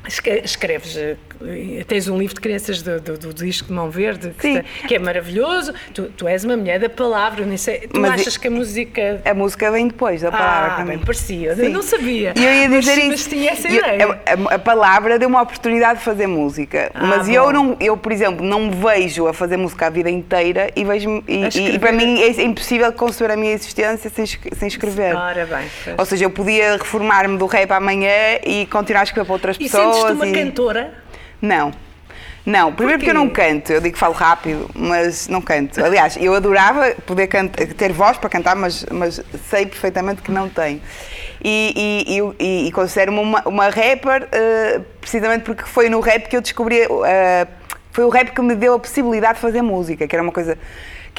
escre- 0.07 0.41
Escreves, 0.43 0.97
eh, 0.97 1.15
tens 1.87 2.07
um 2.09 2.17
livro 2.17 2.35
de 2.35 2.41
crianças 2.41 2.81
do, 2.81 2.99
do, 2.99 3.17
do 3.17 3.33
disco 3.33 3.67
de 3.67 3.73
Mão 3.73 3.89
Verde 3.89 4.31
que, 4.37 4.47
está- 4.47 4.63
que 4.87 4.95
é 4.95 4.99
maravilhoso. 4.99 5.73
Tu, 5.93 6.03
tu 6.17 6.27
és 6.27 6.43
uma 6.43 6.57
mulher 6.57 6.79
da 6.79 6.89
palavra, 6.89 7.45
nem 7.45 7.57
sei. 7.57 7.79
Tu 7.87 7.99
Mas 7.99 8.21
achas 8.21 8.37
que 8.37 8.47
a 8.47 8.51
música 8.51 9.21
A 9.23 9.33
música 9.33 9.71
vem 9.71 9.87
depois 9.87 10.21
da 10.21 10.31
palavra 10.31 10.71
ah, 10.71 10.75
para 10.75 10.85
bem, 10.85 10.99
parecia. 10.99 11.55
Sim. 11.55 11.63
Eu 11.63 11.69
não 11.69 11.81
sabia. 11.81 12.33
E 12.35 12.43
eu 12.45 12.53
ia 12.53 12.69
Mas- 12.69 12.85
dizer 12.85 13.05
mas, 13.07 13.19
isso. 13.21 13.29
tinha 13.29 13.51
essa 13.51 13.67
Eu- 13.67 13.75
ideia. 13.79 14.19
a, 14.49 14.55
a- 14.55 14.59
palavra 14.59 15.17
deu 15.17 15.29
uma 15.29 15.41
oportunidade 15.41 15.99
de 15.99 16.05
fazer 16.05 16.27
música. 16.27 16.91
Ah, 16.93 17.05
mas 17.05 17.27
bom. 17.27 17.33
eu, 17.33 17.51
não, 17.53 17.77
eu, 17.79 17.95
por 17.97 18.11
exemplo, 18.11 18.45
não 18.45 18.65
me 18.67 18.75
vejo 18.75 19.27
a 19.27 19.33
fazer 19.33 19.57
música 19.57 19.87
a 19.87 19.89
vida 19.89 20.09
inteira 20.09 20.69
e, 20.75 20.83
vejo 20.83 21.23
e, 21.27 21.45
e- 21.57 21.75
e 21.75 21.79
para 21.79 21.91
mim 21.91 22.21
é 22.21 22.29
impossível 22.43 22.91
conceber 22.93 23.31
a 23.33 23.37
minha 23.37 23.53
existência 23.53 24.09
sem, 24.09 24.25
sem 24.25 24.67
escrever. 24.67 25.15
Ora 25.15 25.45
bem. 25.45 25.67
pois. 25.83 25.95
Ou 25.99 26.05
seja, 26.05 26.25
eu 26.25 26.29
podia 26.29 26.73
reformar-me 26.77 27.37
do 27.37 27.45
rap 27.45 27.71
amanhã 27.71 28.39
e 28.45 28.65
continuar 28.67 29.01
a 29.01 29.03
escrever 29.03 29.25
para 29.25 29.33
outras 29.33 29.55
E 29.55 29.59
pessoas. 29.59 29.95
sentes-te 29.95 30.11
uma 30.13 30.27
e- 30.27 30.33
cantora? 30.33 30.93
Não. 31.41 31.71
Não, 32.45 32.73
primeiro 32.73 32.99
porque 32.99 33.11
eu 33.11 33.13
não 33.13 33.29
canto, 33.29 33.71
eu 33.71 33.79
digo 33.81 33.93
que 33.93 33.99
falo 33.99 34.13
rápido, 34.13 34.69
mas 34.73 35.27
não 35.27 35.41
canto. 35.41 35.83
Aliás, 35.83 36.17
eu 36.19 36.33
adorava 36.33 36.95
poder 37.05 37.27
canta- 37.27 37.65
ter 37.67 37.91
voz 37.91 38.17
para 38.17 38.29
cantar, 38.29 38.55
mas, 38.55 38.85
mas 38.91 39.21
sei 39.49 39.65
perfeitamente 39.67 40.21
que 40.21 40.31
não 40.31 40.49
tenho. 40.49 40.81
E, 41.43 42.05
e, 42.07 42.43
e- 42.43 42.67
e, 42.67 42.71
considero-me 42.71 43.19
uma, 43.19 43.41
uma 43.47 43.65
rapper 43.69 44.27
eh, 44.31 44.81
precisamente 44.99 45.43
porque 45.43 45.63
foi 45.63 45.89
no 45.89 45.99
rap 45.99 46.27
que 46.27 46.35
eu 46.35 46.41
descobri. 46.41 46.79
eh, 47.05 47.47
foi 47.91 48.03
o 48.05 48.09
rap 48.09 48.31
que 48.31 48.41
me 48.41 48.55
deu 48.55 48.73
a 48.75 48.79
possibilidade 48.79 49.35
de 49.35 49.41
fazer 49.41 49.61
música, 49.61 50.07
que 50.07 50.15
era 50.15 50.23
uma 50.23 50.31
coisa 50.31 50.57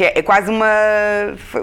que 0.00 0.04
é, 0.04 0.12
é 0.16 0.22
quase 0.22 0.48
uma. 0.50 0.66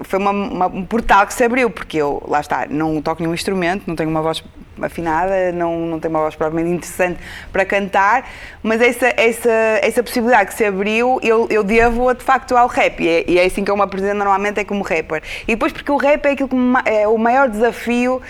Foi 0.04 0.16
uma, 0.16 0.30
uma- 0.30 0.66
um 0.68 0.84
portal 0.84 1.26
que 1.26 1.34
se 1.34 1.42
abriu, 1.42 1.68
porque 1.68 1.96
eu, 1.96 2.22
lá 2.28 2.38
está, 2.38 2.66
não 2.70 3.02
toco 3.02 3.20
nenhum 3.20 3.34
instrumento, 3.34 3.82
não 3.84 3.96
tenho 3.96 4.08
uma 4.08 4.22
voz 4.22 4.44
afinada, 4.80 5.50
não, 5.50 5.76
não 5.80 5.98
tenho 5.98 6.14
uma 6.14 6.20
voz 6.20 6.36
propriamente 6.36 6.72
interessante 6.72 7.18
para 7.50 7.64
cantar, 7.64 8.30
mas 8.62 8.80
essa, 8.80 9.12
essa, 9.16 9.50
essa 9.82 10.04
possibilidade 10.04 10.50
que 10.50 10.54
se 10.54 10.64
abriu, 10.64 11.18
eu, 11.20 11.48
eu 11.50 11.64
devo 11.64 12.14
de 12.14 12.22
facto 12.22 12.56
ao 12.56 12.68
rap, 12.68 13.02
e 13.02 13.08
é, 13.08 13.24
e 13.28 13.38
é 13.40 13.44
assim 13.44 13.64
que 13.64 13.72
eu 13.72 13.76
me 13.76 13.82
apresento 13.82 14.14
normalmente, 14.14 14.60
é 14.60 14.64
como 14.64 14.84
rapper. 14.84 15.20
E 15.42 15.56
depois 15.56 15.72
porque 15.72 15.90
o 15.90 15.96
rap 15.96 16.24
é 16.26 16.30
aquilo 16.30 16.48
que 16.48 16.54
me 16.54 16.78
é 16.84 17.08
o 17.08 17.18
maior 17.18 17.48
desafio. 17.48 18.22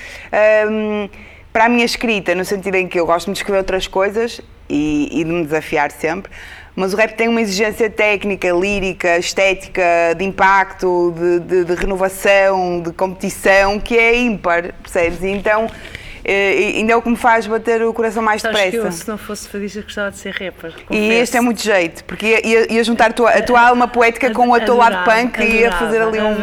hum, 0.70 1.06
para 1.52 1.64
a 1.64 1.68
minha 1.68 1.84
escrita, 1.84 2.34
no 2.34 2.44
sentido 2.44 2.76
em 2.76 2.86
que 2.86 3.00
eu 3.00 3.04
gosto 3.06 3.32
de 3.32 3.38
escrever 3.38 3.58
outras 3.58 3.86
coisas 3.86 4.40
e, 4.68 5.08
e 5.20 5.24
de 5.24 5.30
me 5.30 5.44
desafiar 5.44 5.90
sempre, 5.90 6.30
mas 6.78 6.94
o 6.94 6.96
rap 6.96 7.14
tem 7.16 7.26
uma 7.26 7.40
exigência 7.40 7.90
técnica, 7.90 8.50
lírica, 8.52 9.18
estética, 9.18 9.82
de 10.16 10.24
impacto, 10.24 11.12
de, 11.18 11.40
de- 11.40 11.64
de 11.64 11.74
renovação, 11.74 12.80
de 12.80 12.92
competição, 12.92 13.80
que 13.80 13.98
é 13.98 14.16
ímpar, 14.16 14.72
percebes? 14.82 15.20
E 15.22 15.26
então, 15.28 15.68
ainda 16.32 16.92
é 16.92 16.96
o 16.96 17.02
que 17.02 17.08
me 17.08 17.16
faz 17.16 17.46
bater 17.46 17.82
o 17.82 17.92
coração 17.92 18.22
mais 18.22 18.42
Sabes 18.42 18.60
que 18.60 18.66
eu, 18.68 18.70
depressa. 18.82 19.02
se 19.04 19.08
não 19.08 19.18
fosse 19.18 19.48
fadista, 19.48 19.82
gostava 19.82 20.10
de 20.10 20.18
ser 20.18 20.30
rapper. 20.32 20.72
E 20.78 20.84
confesso. 20.84 21.12
este 21.12 21.36
é 21.36 21.40
muito 21.40 21.62
jeito, 21.62 22.04
porque 22.04 22.26
ia, 22.26 22.72
ia- 22.72 22.84
juntar 22.84 23.10
a 23.10 23.12
tua, 23.12 23.30
a 23.30 23.42
tua 23.42 23.60
alma 23.60 23.88
poética 23.88 24.30
com 24.30 24.50
o 24.50 24.60
teu 24.60 24.76
lado 24.76 25.04
punk 25.04 25.38
e 25.40 25.60
ia 25.60 25.72
fazer 25.72 26.00
ali 26.02 26.20
um. 26.20 26.36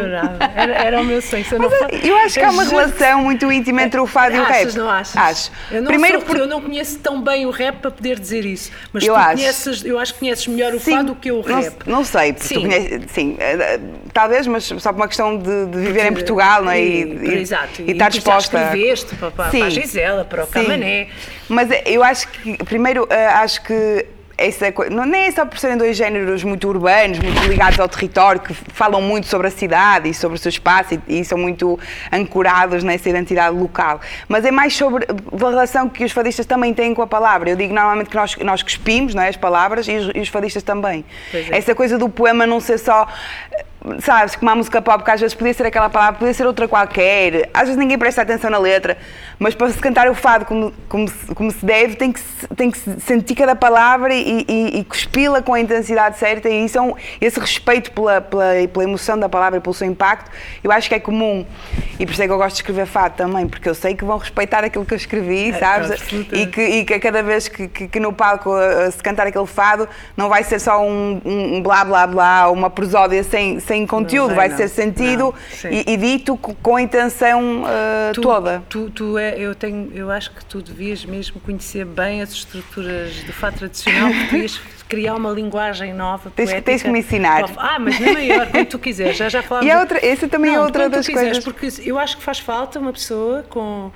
Era, 0.54 0.72
era 0.74 1.00
o 1.00 1.04
meu 1.04 1.20
sonho. 1.22 1.44
Se 1.44 1.54
eu, 1.54 1.58
não 1.58 1.70
Mas 1.70 2.04
eu 2.04 2.16
acho 2.18 2.34
que 2.38 2.44
há 2.44 2.50
uma 2.50 2.64
relação 2.64 3.22
muito 3.22 3.50
íntima 3.50 3.82
entre 3.82 4.00
o 4.00 4.06
fado 4.06 4.34
e 4.36 4.40
o 4.40 4.44
rap. 4.44 4.56
Achas, 4.62 4.74
não 4.74 4.88
achas? 4.90 5.16
Acho. 5.16 5.50
Eu 5.70 5.82
não, 5.82 5.88
Primeiro 5.88 6.18
sou- 6.18 6.26
porque 6.26 6.40
eu 6.40 6.46
não 6.46 6.60
conheço 6.60 6.98
tão 6.98 7.20
bem 7.22 7.46
o 7.46 7.50
rap 7.50 7.76
para 7.76 7.90
poder 7.90 8.18
dizer 8.18 8.44
isso. 8.44 8.70
Mas 8.92 9.04
Eu 9.04 9.14
tu 9.14 9.18
acho. 9.18 9.36
conheces, 9.36 9.84
eu 9.84 9.98
acho 9.98 10.14
que 10.14 10.20
conheces 10.20 10.46
melhor 10.46 10.74
o 10.74 10.80
Sim, 10.80 10.92
fado 10.96 11.04
do 11.06 11.14
que 11.14 11.30
o 11.30 11.42
não, 11.46 11.62
rap. 11.62 11.74
Não 11.86 12.04
sei, 12.04 12.32
porque 12.32 12.48
tu 12.48 12.54
Sim. 12.54 12.60
conheces, 12.62 13.00
sim, 13.12 13.36
eh, 13.38 13.56
eh, 13.60 13.80
talvez, 14.12 14.46
mas 14.46 14.64
só 14.64 14.92
por 14.92 14.96
uma 15.00 15.08
questão 15.08 15.36
de, 15.38 15.66
de 15.66 15.78
viver 15.78 16.06
em 16.06 16.12
Portugal, 16.12 16.62
não 16.62 16.70
é? 16.72 16.80
E, 16.80 17.40
exato. 17.40 17.82
e 17.82 17.92
estar 17.92 18.06
tu 18.10 18.14
já 18.14 18.18
disposta. 18.20 18.56
escreveste 18.58 19.14
para, 19.16 19.30
para, 19.30 19.50
Sim. 19.50 19.70
Gisela, 19.82 20.24
para 20.24 20.44
o. 20.44 20.46
Camané. 20.46 21.08
Mas 21.48 21.70
eh, 21.70 21.82
eu 21.86 22.02
acho 22.02 22.28
que, 22.28 22.56
primeiro, 22.64 23.06
eh, 23.10 23.26
acho 23.26 23.62
que 23.62 24.06
essa 24.38 24.66
não 24.90 25.06
nem 25.06 25.26
é 25.26 25.30
só 25.30 25.46
por 25.46 25.58
serem 25.58 25.76
dois 25.76 25.96
géneros 25.96 26.44
muito 26.44 26.68
urbanos, 26.68 27.18
muito 27.18 27.40
ligados 27.46 27.80
ao 27.80 27.88
território, 27.88 28.40
que 28.40 28.52
falam 28.52 29.00
muito 29.00 29.26
sobre 29.26 29.46
a 29.46 29.50
cidade 29.50 30.10
e 30.10 30.14
sobre 30.14 30.36
o 30.36 30.38
seu 30.38 30.50
espaço 30.50 31.00
e, 31.08 31.20
e 31.20 31.24
são 31.24 31.38
muito 31.38 31.78
ancorados 32.12 32.84
nessa 32.84 33.08
identidade 33.08 33.56
local. 33.56 34.00
Mas 34.28 34.44
é 34.44 34.50
mais 34.50 34.76
sobre 34.76 35.06
a 35.06 35.48
relação 35.48 35.88
que 35.88 36.04
os 36.04 36.12
fadistas 36.12 36.44
também 36.44 36.74
têm 36.74 36.92
com 36.92 37.00
a 37.00 37.06
palavra. 37.06 37.48
Eu 37.48 37.56
digo 37.56 37.72
normalmente 37.72 38.10
que 38.10 38.16
nós, 38.16 38.36
nós 38.36 38.62
cuspimos 38.62 39.14
não 39.14 39.22
é, 39.22 39.28
as 39.28 39.36
palavras 39.36 39.88
e 39.88 39.96
os, 39.96 40.10
e 40.14 40.20
os 40.20 40.28
fadistas 40.28 40.62
também. 40.62 41.04
É. 41.32 41.56
Essa 41.58 41.74
coisa 41.74 41.96
do 41.96 42.08
poema 42.08 42.46
não 42.46 42.60
ser 42.60 42.78
só. 42.78 43.08
Sabes, 44.00 44.34
como 44.34 44.50
a 44.50 44.54
música 44.56 44.82
pop, 44.82 45.04
que 45.04 45.10
às 45.10 45.20
vezes 45.20 45.34
podia 45.34 45.54
ser 45.54 45.66
aquela 45.66 45.88
palavra, 45.88 46.18
podia 46.18 46.34
ser 46.34 46.46
outra 46.46 46.66
qualquer, 46.66 47.48
às 47.54 47.62
vezes 47.64 47.76
ninguém 47.76 47.96
presta 47.96 48.22
atenção 48.22 48.50
na 48.50 48.58
letra, 48.58 48.96
mas 49.38 49.54
para 49.54 49.70
se 49.70 49.78
cantar 49.78 50.08
o 50.08 50.14
fado 50.14 50.44
como, 50.44 50.72
como, 50.88 51.06
se, 51.08 51.34
como 51.34 51.50
se 51.50 51.64
deve, 51.64 51.94
tem 51.94 52.10
que, 52.12 52.20
tem 52.56 52.70
que 52.70 52.78
se 52.78 53.00
sentir 53.00 53.34
cada 53.34 53.54
palavra 53.54 54.12
e, 54.14 54.44
e, 54.48 54.78
e 54.80 54.84
cuspi-la 54.84 55.40
com 55.42 55.54
a 55.54 55.60
intensidade 55.60 56.18
certa, 56.18 56.48
e 56.48 56.64
isso 56.64 56.78
é 56.78 56.80
um- 56.80 56.94
esse 57.20 57.38
respeito 57.38 57.92
pela, 57.92 58.20
pela, 58.20 58.44
pela 58.72 58.84
emoção 58.84 59.18
da 59.18 59.28
palavra 59.28 59.58
e 59.58 59.60
pelo 59.62 59.74
seu 59.74 59.86
impacto, 59.86 60.30
eu 60.64 60.72
acho 60.72 60.88
que 60.88 60.94
é 60.94 61.00
comum. 61.00 61.46
E 61.98 62.04
por 62.04 62.12
isso 62.12 62.22
é 62.22 62.26
que 62.26 62.32
eu 62.32 62.36
gosto 62.38 62.56
de 62.56 62.62
escrever 62.62 62.86
fado 62.86 63.14
também, 63.16 63.46
porque 63.46 63.68
eu 63.68 63.74
sei 63.74 63.94
que 63.94 64.04
vão 64.04 64.18
respeitar 64.18 64.64
aquilo 64.64 64.84
que 64.84 64.94
eu 64.94 64.98
escrevi, 64.98 65.50
É, 65.50 65.58
sabes? 65.58 65.90
absolutamente. 65.92 66.36
E 66.42 66.46
que, 66.46 66.60
e 66.62 66.84
que 66.84 66.94
a 66.94 67.00
cada 67.00 67.22
vez 67.22 67.48
que, 67.48 67.68
que- 67.68 67.88
que 67.88 68.00
no 68.00 68.12
palco 68.12 68.50
uh, 68.50 68.90
se 68.90 69.02
cantar 69.02 69.26
aquele 69.26 69.46
fado 69.46 69.88
não 70.16 70.28
vai 70.28 70.42
ser 70.42 70.58
só 70.58 70.82
um, 70.82 71.20
um- 71.24 71.56
um 71.56 71.62
blá 71.62 71.84
blá 71.84 72.06
blá, 72.06 72.50
uma 72.50 72.68
prosódia 72.68 73.22
sem, 73.22 73.60
sem 73.60 73.75
conteúdo, 73.84 74.28
vai, 74.28 74.36
vai, 74.36 74.48
não. 74.50 74.56
ser 74.56 74.68
sentido 74.68 75.34
Não, 75.64 75.70
e, 75.72 75.84
e 75.92 75.96
dito 75.96 76.36
co- 76.36 76.54
com 76.62 76.76
a 76.76 76.80
intenção 76.82 77.64
uh, 77.64 78.12
Tu- 78.14 78.20
toda. 78.20 78.62
Tu, 78.68 78.90
tu 78.90 79.18
é, 79.18 79.36
eu, 79.36 79.56
tenho, 79.56 79.90
eu 79.92 80.08
acho 80.08 80.30
que 80.30 80.44
tu 80.44 80.62
devias 80.62 81.04
mesmo 81.04 81.40
conhecer 81.40 81.84
bem 81.84 82.22
as 82.22 82.30
estruturas 82.30 83.12
do 83.24 83.32
fado 83.32 83.58
tradicional, 83.58 84.10
porque 84.10 84.24
devias 84.30 84.60
criar 84.88 85.16
uma 85.16 85.30
linguagem 85.32 85.92
nova, 85.92 86.30
Tens 86.30 86.46
que- 86.48 86.52
poética. 86.54 86.62
tens 86.62 86.82
que 86.84 86.88
me 86.88 87.00
ensinar. 87.00 87.42
Ah, 87.56 87.78
mas 87.80 87.98
na 87.98 88.12
maior, 88.12 88.46
quando 88.46 88.66
tu 88.66 88.78
quiseres, 88.78 89.16
já 89.16 89.28
já 89.28 89.42
falámos. 89.42 89.66
E 89.68 89.72
a 89.72 89.80
outra- 89.80 89.98
essa 90.06 90.28
também 90.28 90.52
é 90.52 90.56
Não, 90.56 90.62
outra 90.62 90.88
das 90.88 91.04
quiseres, 91.08 91.42
coisas. 91.42 91.44
Porque 91.44 91.88
eu 91.90 91.98
acho 91.98 92.16
que 92.18 92.22
faz 92.22 92.38
falta 92.38 92.78
uma 92.78 92.92
pessoa 92.92 93.42
com, 93.48 93.90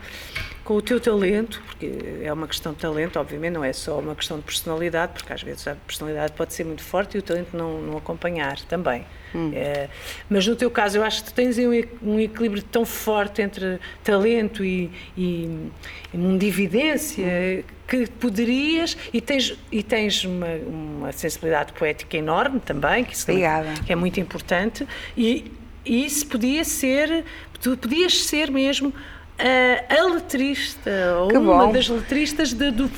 com 0.64 0.74
o 0.74 0.82
teu 0.82 1.00
talento, 1.00 1.62
porque 1.66 1.90
é 2.22 2.32
uma 2.32 2.46
questão 2.46 2.72
de 2.72 2.78
talento, 2.78 3.18
obviamente, 3.18 3.52
não 3.54 3.64
é 3.64 3.72
só 3.72 3.98
uma 3.98 4.14
questão 4.14 4.38
de 4.38 4.44
personalidade, 4.44 5.12
porque 5.14 5.32
às 5.32 5.42
vezes 5.42 5.66
a 5.66 5.74
personalidade 5.74 6.32
pode 6.32 6.54
ser 6.54 6.64
muito 6.64 6.82
forte 6.82 7.16
e 7.16 7.18
o 7.18 7.22
talento 7.22 7.56
não, 7.56 7.80
não 7.80 7.96
acompanhar 7.96 8.58
também. 8.62 9.04
Hum. 9.34 9.50
É, 9.54 9.88
mas 10.28 10.46
no 10.46 10.56
teu 10.56 10.70
caso, 10.70 10.98
eu 10.98 11.04
acho 11.04 11.24
que 11.24 11.32
tens 11.32 11.56
um, 11.58 12.18
equilíbrio 12.18 12.62
tão 12.62 12.84
forte 12.84 13.42
entre 13.42 13.78
talento 14.02 14.64
e, 14.64 14.90
e, 15.16 15.68
e 16.12 16.16
mundividência 16.16 17.64
que 17.86 18.06
poderias 18.06 18.96
e 19.12 19.20
tens 19.20 19.58
e 19.72 19.82
tens 19.82 20.24
uma, 20.24 20.46
uma 20.66 21.12
sensibilidade 21.12 21.72
poética 21.72 22.16
enorme 22.16 22.60
também 22.60 23.04
que, 23.04 23.20
Obrigada. 23.22 23.74
que 23.84 23.92
é 23.92 23.96
muito 23.96 24.20
importante 24.20 24.86
e 25.16 25.50
e 25.84 26.04
isso 26.04 26.26
podia 26.26 26.62
ser 26.62 27.24
tu 27.60 27.76
podias 27.76 28.24
ser 28.24 28.50
mesmo 28.50 28.92
a, 29.40 29.94
a 30.02 30.06
letrista 30.14 30.90
ou 31.20 31.30
uma 31.38 31.72
das 31.72 31.88
letristas 31.88 32.52
de- 32.52 32.70
do- 32.70 32.90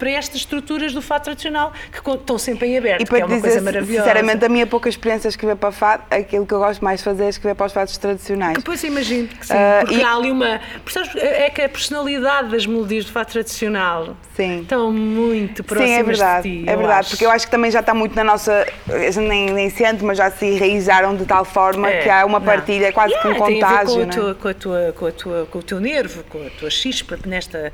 para 0.00 0.10
estas 0.10 0.36
estruturas 0.36 0.92
do 0.94 1.02
fado 1.02 1.24
tradicional 1.24 1.72
que 1.92 2.10
estão 2.10 2.38
sempre 2.38 2.68
em 2.68 2.78
aberto 2.78 3.02
E 3.02 3.04
que 3.04 3.14
é 3.14 3.18
para 3.18 3.26
uma 3.26 3.34
coisa 3.40 3.48
dizer, 3.48 3.60
maravilhosa 3.60 4.02
sinceramente, 4.08 4.44
a 4.44 4.48
minha 4.48 4.66
pouca 4.66 4.88
experiência 4.88 5.28
a 5.28 5.30
escrever 5.30 5.56
para 5.56 5.70
fado, 5.70 6.02
aquilo 6.10 6.46
que 6.46 6.54
eu 6.54 6.58
gosto 6.58 6.82
mais 6.82 7.00
de 7.00 7.04
fazer 7.04 7.24
é 7.24 7.28
escrever 7.28 7.54
para 7.54 7.66
os 7.66 7.72
fados 7.72 7.96
tradicionais. 7.98 8.56
Depois 8.56 8.82
imagino 8.82 9.28
que 9.28 9.46
sim, 9.46 9.52
Ah, 9.54 9.80
porque 9.82 9.96
e- 9.96 10.02
há 10.02 10.14
ali 10.16 10.30
uma. 10.30 10.58
Percebes? 10.82 11.14
É 11.16 11.50
que 11.50 11.60
a 11.62 11.68
personalidade 11.68 12.48
das 12.50 12.64
melodias 12.66 13.04
do 13.04 13.12
fado 13.12 13.30
tradicional 13.30 14.16
Sim. 14.34 14.62
estão 14.62 14.90
muito 14.90 15.62
próximas 15.62 15.90
Sim, 15.94 16.00
é 16.00 16.02
verdade, 16.02 16.50
de 16.50 16.64
ti. 16.64 16.70
é 16.70 16.76
verdade, 16.76 17.00
acho. 17.00 17.10
porque 17.10 17.26
eu 17.26 17.30
acho 17.30 17.44
que 17.44 17.50
também 17.50 17.70
já 17.70 17.80
está 17.80 17.92
muito 17.92 18.16
na 18.16 18.24
nossa, 18.24 18.66
a 18.88 18.98
gente 19.10 19.18
nem, 19.28 19.50
nem 19.50 19.68
sente, 19.68 20.02
mas 20.02 20.16
já 20.16 20.30
se 20.30 20.46
enraizaram 20.46 21.14
de 21.14 21.26
tal 21.26 21.44
forma 21.44 21.90
É, 21.90 22.02
que 22.02 22.08
há 22.08 22.24
uma 22.24 22.38
não. 22.38 22.46
partilha, 22.46 22.90
quase 22.92 23.12
que 23.20 23.28
um 23.28 23.30
Yeah, 23.32 23.46
tem 23.46 23.62
a 23.62 23.68
ver 23.68 23.76
contágio, 23.78 23.94
com, 23.94 24.00
a 24.00 24.02
é? 24.02 24.06
tua, 24.06 24.34
com, 24.34 24.48
a 24.48 24.54
tua, 24.54 24.92
com, 24.96 25.06
a 25.06 25.12
tua, 25.12 25.48
com 25.50 25.58
o 25.58 25.62
teu 25.62 25.78
nervo, 25.80 26.24
com 26.24 26.38
a 26.46 26.50
tua 26.50 26.70
chispa 26.70 27.18
nesta. 27.26 27.70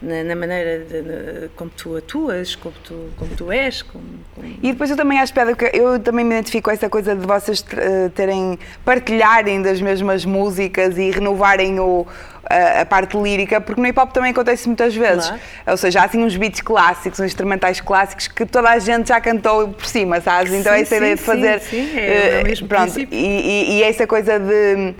Na, 0.00 0.22
na 0.22 0.36
maneira 0.36 0.84
de, 0.84 1.02
na- 1.02 1.48
como 1.56 1.68
tu 1.70 1.96
atuas, 1.96 2.54
como 2.54 2.72
tu, 2.84 3.08
como 3.16 3.34
tu 3.34 3.50
és. 3.50 3.82
Como, 3.82 4.04
como- 4.32 4.46
E 4.62 4.70
depois 4.70 4.88
eu 4.90 4.96
também 4.96 5.18
acho 5.18 5.34
piada 5.34 5.56
que 5.56 5.64
eu 5.76 5.98
também 5.98 6.24
me 6.24 6.34
identifico 6.36 6.66
com 6.66 6.70
essa 6.70 6.88
coisa 6.88 7.16
de 7.16 7.26
vocês 7.26 7.64
eh, 7.76 8.08
terem, 8.14 8.56
partilharem 8.84 9.60
das 9.60 9.80
mesmas 9.80 10.24
músicas 10.24 10.96
e 10.96 11.10
renovarem 11.10 11.80
o, 11.80 12.06
a, 12.48 12.82
a 12.82 12.86
parte 12.86 13.16
lírica, 13.16 13.60
porque 13.60 13.80
no 13.80 13.88
hip 13.88 13.98
hop 13.98 14.12
também 14.12 14.30
acontece 14.30 14.68
muitas 14.68 14.94
vezes. 14.94 15.26
Claro. 15.26 15.42
Ou 15.66 15.76
seja, 15.76 16.00
há 16.00 16.04
assim 16.04 16.22
uns 16.22 16.36
beats 16.36 16.60
clássicos, 16.60 17.18
uns 17.18 17.26
instrumentais 17.26 17.80
clássicos 17.80 18.28
que 18.28 18.46
toda 18.46 18.70
a 18.70 18.78
gente 18.78 19.08
já 19.08 19.20
cantou 19.20 19.66
por 19.70 19.84
cima, 19.84 20.20
sabes? 20.20 20.52
Então 20.52 20.74
Sim, 20.74 20.80
essa 20.82 20.96
ideia 20.96 21.14
de 21.16 21.20
sim, 21.20 21.26
fazer. 21.26 21.60
sim, 21.60 21.88
sim, 21.90 21.98
é 21.98 22.38
eh, 22.38 22.40
o 22.42 22.44
mesmo 22.46 22.68
pronto, 22.68 23.00
e, 23.00 23.08
e- 23.10 23.78
e 23.78 23.82
essa 23.82 24.06
coisa 24.06 24.38
de. 24.38 24.94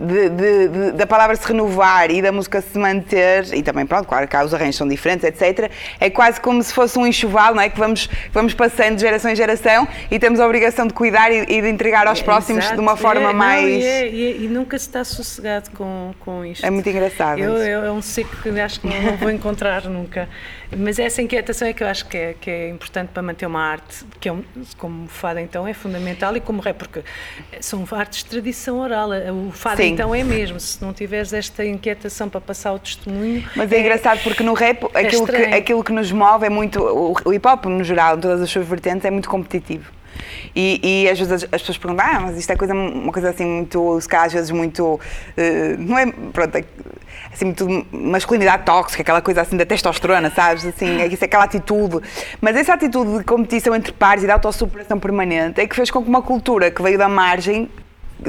De- 0.00 0.28
de- 0.30 0.68
de- 0.68 0.92
da 0.92 1.06
palavra 1.06 1.36
se 1.36 1.46
renovar 1.46 2.10
e 2.10 2.22
da 2.22 2.32
música 2.32 2.60
se 2.60 2.78
manter, 2.78 3.52
e 3.54 3.62
também, 3.62 3.84
pronto, 3.86 4.06
claro 4.08 4.26
que 4.26 4.34
há 4.36 4.42
os 4.44 4.54
arranjos 4.54 4.76
são 4.76 4.88
diferentes, 4.88 5.24
etc. 5.24 5.70
É 6.00 6.08
quase 6.10 6.40
como 6.40 6.62
se 6.62 6.72
fosse 6.72 6.98
um 6.98 7.06
enxoval, 7.06 7.54
não 7.54 7.62
é? 7.62 7.68
Que 7.68 7.78
vamos, 7.78 8.08
vamos 8.32 8.54
passando 8.54 8.94
de 8.96 9.00
geração 9.02 9.30
em 9.30 9.36
geração 9.36 9.86
e 10.10 10.18
temos 10.18 10.40
a 10.40 10.46
obrigação 10.46 10.86
de 10.86 10.94
cuidar 10.94 11.30
e, 11.30 11.42
e 11.42 11.62
de 11.62 11.68
entregar 11.68 12.06
aos 12.06 12.22
próximos 12.22 12.64
Exato, 12.64 12.76
de 12.76 12.80
uma 12.80 12.96
forma 12.96 13.20
é, 13.20 13.24
não, 13.26 13.34
mais. 13.34 13.66
e, 13.68 13.82
é- 13.86 14.08
e 14.08 14.26
é- 14.32 14.36
e 14.36 14.48
nunca 14.48 14.78
se 14.78 14.86
está 14.86 15.04
sossegado 15.04 15.70
com, 15.72 16.12
com 16.20 16.44
isto. 16.44 16.64
É 16.64 16.70
muito 16.70 16.88
engraçado 16.88 17.38
Eu, 17.38 17.56
eu- 17.58 17.84
é 17.84 17.92
um 17.92 18.02
ciclo 18.02 18.36
que 18.42 18.60
acho 18.60 18.80
que 18.80 18.86
não, 18.86 19.02
não 19.02 19.16
vou 19.16 19.30
encontrar 19.30 19.84
nunca. 19.84 20.28
Mas 20.76 20.98
essa 20.98 21.20
inquietação 21.20 21.68
é 21.68 21.72
que 21.72 21.82
eu 21.82 21.88
acho 21.88 22.06
que 22.06 22.16
é, 22.16 22.34
que 22.40 22.50
é 22.50 22.68
importante 22.68 23.08
para 23.08 23.22
manter 23.22 23.46
uma 23.46 23.60
arte, 23.60 24.04
que 24.20 24.28
é 24.28 24.32
um, 24.32 24.42
como 24.78 25.04
o 25.04 25.08
fado 25.08 25.40
então 25.40 25.66
é 25.66 25.74
fundamental 25.74 26.36
e 26.36 26.40
como 26.40 26.60
rap, 26.60 26.76
porque 26.76 27.02
são 27.60 27.86
artes 27.90 28.22
de 28.22 28.30
tradição 28.30 28.78
oral. 28.78 29.10
O 29.48 29.50
fado 29.50 29.78
Sim. 29.78 29.92
então 29.92 30.14
é 30.14 30.22
mesmo. 30.22 30.58
Se 30.60 30.80
não 30.82 30.92
tiveres 30.92 31.32
esta 31.32 31.64
inquietação 31.64 32.28
para 32.28 32.40
passar 32.40 32.72
o 32.72 32.78
testemunho. 32.78 33.44
Mas 33.56 33.72
é, 33.72 33.80
engraçado 33.80 34.22
porque 34.22 34.42
no 34.42 34.54
rap 34.54 34.84
aquilo, 34.94 35.26
que, 35.26 35.36
aquilo 35.36 35.84
que 35.84 35.92
nos 35.92 36.12
move 36.12 36.46
é 36.46 36.50
muito. 36.50 36.80
O, 36.80 37.14
o 37.24 37.32
hip 37.32 37.46
hop, 37.46 37.66
no 37.66 37.82
geral, 37.82 38.16
em 38.16 38.20
todas 38.20 38.40
as 38.40 38.50
suas 38.50 38.66
vertentes, 38.66 39.04
é 39.04 39.10
muito 39.10 39.28
competitivo. 39.28 39.99
E, 40.54 41.02
e 41.04 41.08
às 41.08 41.18
vezes 41.18 41.32
as, 41.32 41.42
as 41.44 41.60
pessoas 41.62 41.78
perguntam, 41.78 42.06
ah, 42.06 42.20
mas 42.20 42.36
isto 42.36 42.50
é 42.52 42.56
coisa, 42.56 42.74
uma 42.74 43.12
coisa 43.12 43.30
assim 43.30 43.44
muito, 43.46 44.00
se 44.00 44.08
calhar 44.08 44.26
às 44.26 44.32
vezes 44.32 44.50
muito. 44.50 44.98
eh, 45.36 45.76
não 45.78 45.98
é. 45.98 46.06
Pronto, 46.32 46.56
é, 46.56 46.64
assim, 47.32 47.44
muito 47.46 47.86
masculinidade 47.92 48.64
tóxica, 48.64 49.02
aquela 49.02 49.20
coisa 49.22 49.40
assim 49.42 49.56
da 49.56 49.64
testosterona, 49.66 50.30
sabes? 50.30 50.64
Assim, 50.66 51.00
é, 51.00 51.06
isso 51.06 51.22
é 51.22 51.26
aquela 51.26 51.44
atitude. 51.44 52.00
Mas 52.40 52.56
essa 52.56 52.74
atitude 52.74 53.18
de 53.18 53.24
competição 53.24 53.74
entre 53.74 53.92
pares 53.92 54.22
e 54.24 54.26
de 54.26 54.32
autossuperação 54.32 54.98
permanente 54.98 55.60
é 55.60 55.66
que 55.66 55.74
fez 55.76 55.90
com 55.90 56.02
que 56.02 56.08
uma 56.08 56.22
cultura 56.22 56.70
que 56.70 56.82
veio 56.82 56.98
da 56.98 57.08
margem 57.08 57.68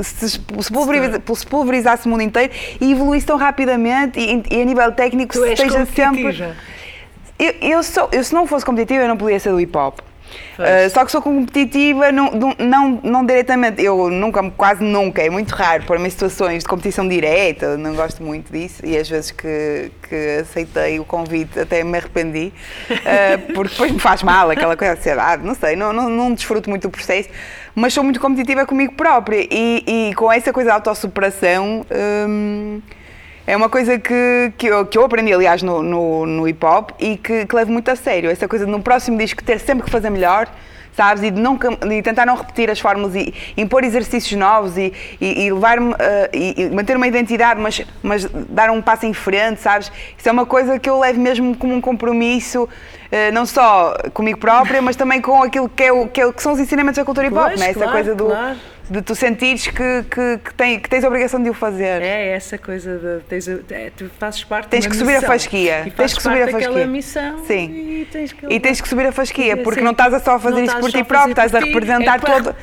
se, 0.02 0.40
pulveriza- 0.40 1.22
se 1.36 1.46
pulverizasse 1.48 2.06
o 2.06 2.10
mundo 2.10 2.22
inteiro 2.24 2.54
e 2.80 2.92
evoluísse 2.94 3.26
tão 3.26 3.38
rapidamente 3.38 4.20
e, 4.20 4.44
e 4.50 4.62
a 4.62 4.66
nível 4.66 4.92
técnico 4.94 5.34
Tu 5.34 5.40
esteja 5.46 5.86
sempre. 5.86 6.22
Eu, 7.38 7.54
eu, 7.62 7.84
sou, 7.84 8.08
eu, 8.12 8.24
se 8.24 8.34
não 8.34 8.46
fosse 8.48 8.64
competitiva, 8.64 9.02
eu 9.04 9.08
não 9.08 9.18
podia 9.18 9.40
ser 9.40 9.50
do 9.50 9.60
hip 9.60 9.76
hop. 9.76 10.00
Uh, 10.58 10.90
só 10.92 11.04
que 11.06 11.12
sou 11.12 11.22
competitiva, 11.22 12.12
não, 12.12 12.32
não, 12.58 13.00
não, 13.04 13.26
diretamente. 13.26 13.84
Eu 13.84 14.10
nunca, 14.10 14.50
quase 14.52 14.84
nunca, 14.84 15.22
é 15.22 15.30
muito 15.30 15.52
raro 15.52 15.84
pôr-me 15.84 16.08
em 16.08 16.10
situações 16.10 16.64
de 16.64 16.70
competição 16.70 17.08
direta, 17.08 17.78
não 17.78 17.96
gosto 17.96 18.24
muito 18.24 18.52
disso 18.52 18.86
e 18.86 18.98
às 18.98 19.10
vezes 19.10 19.32
que, 19.32 19.92
que 20.08 20.40
aceitei 20.42 21.00
o 21.00 21.06
convite 21.06 21.60
até 21.60 21.84
me 21.84 21.98
arrependi, 21.98 22.54
uh, 22.92 23.54
porque 23.54 23.72
depois 23.72 23.92
me 23.92 24.00
faz 24.00 24.24
mal 24.24 24.50
aquela 24.50 24.78
coisa 24.78 24.94
de 24.94 25.00
ansiedade, 25.00 25.44
não 25.44 25.56
sei, 25.56 25.76
não, 25.76 25.92
não, 25.92 26.10
não 26.10 26.34
desfruto 26.34 26.70
muito 26.70 26.84
do 26.84 26.92
processo, 26.92 27.30
mas 27.74 27.94
sou 27.94 28.04
muito 28.04 28.20
competitiva 28.20 28.66
comigo 28.66 28.94
própria 28.94 29.48
e, 29.50 30.10
e 30.10 30.16
com 30.16 30.32
essa 30.32 30.54
coisa 30.54 30.70
de 30.70 30.76
autossuperação. 30.76 31.86
hum, 32.28 32.82
é 33.48 33.56
uma 33.58 33.70
coisa 33.70 33.98
que, 34.00 34.54
que, 34.58 34.68
eu, 34.68 34.86
que 34.86 34.98
eu 34.98 35.04
aprendi, 35.04 35.34
aliás, 35.34 35.62
no, 35.64 35.82
no, 35.82 36.26
no 36.26 36.48
hip 36.48 36.64
hop 36.66 36.92
e 37.00 37.18
que, 37.18 37.46
que 37.46 37.56
levo 37.56 37.72
muito 37.72 37.90
a 37.90 37.96
sério. 37.96 38.30
Essa 38.30 38.48
coisa 38.48 38.66
de 38.66 38.72
no 38.72 38.82
próximo 38.82 39.18
disco 39.18 39.44
ter 39.44 39.60
sempre 39.60 39.84
que 39.86 39.90
fazer 39.90 40.10
melhor, 40.10 40.48
sabes? 40.96 41.24
E 41.24 41.32
de, 41.32 41.42
não, 41.42 41.58
cam- 41.58 41.76
de 41.76 42.02
tentar 42.02 42.26
não 42.26 42.36
repetir 42.36 42.70
as 42.70 42.80
fórmulas 42.80 43.16
e 43.16 43.34
impor 43.58 43.84
exercícios 43.84 44.40
novos 44.40 44.78
e, 44.78 44.94
e, 45.20 45.46
e 45.46 45.52
levar-me 45.54 45.96
eh, 45.98 46.30
e, 46.34 46.62
e 46.64 46.70
manter 46.70 46.96
uma 46.96 47.08
identidade, 47.08 47.60
mas, 47.60 47.82
mas 48.04 48.26
dar 48.50 48.70
um 48.70 48.82
passo 48.82 49.06
em 49.06 49.14
frente, 49.14 49.60
sabes? 49.62 49.92
Isso 50.18 50.30
é 50.30 50.32
uma 50.32 50.46
coisa 50.46 50.78
que 50.78 50.90
eu 50.90 51.00
levo 51.00 51.20
mesmo 51.20 51.56
como 51.58 51.74
um 51.74 51.82
compromisso. 51.82 52.70
eh, 53.12 53.32
Não 53.32 53.46
só 53.46 53.96
comigo 54.14 54.38
própria, 54.38 54.82
mas 54.82 54.96
também 54.96 55.20
com 55.22 55.42
aquilo 55.42 55.68
que, 55.68 55.84
é 55.84 55.92
o, 55.92 56.08
que, 56.08 56.22
é 56.22 56.26
o- 56.26 56.32
que 56.34 56.44
são 56.44 56.54
os 56.54 56.60
ensinamentos 56.60 56.98
da 56.98 57.06
cultura 57.06 57.26
hip 57.28 57.36
hop, 57.36 57.48
Pois, 57.48 57.60
né? 57.60 57.70
essa 57.70 57.80
claro, 57.80 57.92
coisa 57.92 58.14
do, 58.16 58.26
claro. 58.26 58.58
De 58.90 59.02
tu 59.02 59.16
sentires 59.16 59.68
que, 59.68 59.74
que, 60.10 60.38
que, 60.44 60.54
tem- 60.56 60.80
que 60.80 60.90
tens 60.90 61.04
a 61.04 61.08
obrigação 61.08 61.42
de 61.42 61.50
o 61.50 61.54
fazer. 61.54 62.02
É 62.02 62.30
essa 62.34 62.58
coisa 62.58 62.98
de 62.98 63.24
tens, 63.26 63.48
é, 63.48 63.92
tu 63.96 64.10
fazes 64.20 64.44
parte 64.44 64.68
Tens 64.68 64.82
de 64.82 64.88
uma 64.88 64.92
que 64.92 64.98
subir 64.98 65.12
a 65.12 65.16
missão. 65.16 65.30
fasquia. 65.30 65.84
E 65.88 65.92
Tens 65.92 66.14
que 66.14 66.22
subir 66.24 66.42
a 66.44 66.48
fasquia. 66.50 66.88
missão 66.88 67.46
Sim. 67.46 67.70
e 67.72 68.08
tens 68.12 68.34
que 68.34 68.46
E 68.54 68.60
tens 68.60 68.82
que 68.82 68.88
subir 68.90 69.06
a 69.06 69.12
fasquia, 69.12 69.56
Sim. 69.56 69.64
porque 69.64 69.82
não 69.82 69.92
estás 69.92 70.14
a 70.14 70.20
só 70.20 70.36
a 70.36 70.40
fazer 70.40 70.64
isso 70.64 70.78
por 70.80 70.92
ti 70.92 71.00
a 71.00 71.06
próprio, 71.06 71.32
estás 71.32 71.54
a 71.56 71.60
representar 71.60 72.16
é 72.18 72.20
todo, 72.20 72.56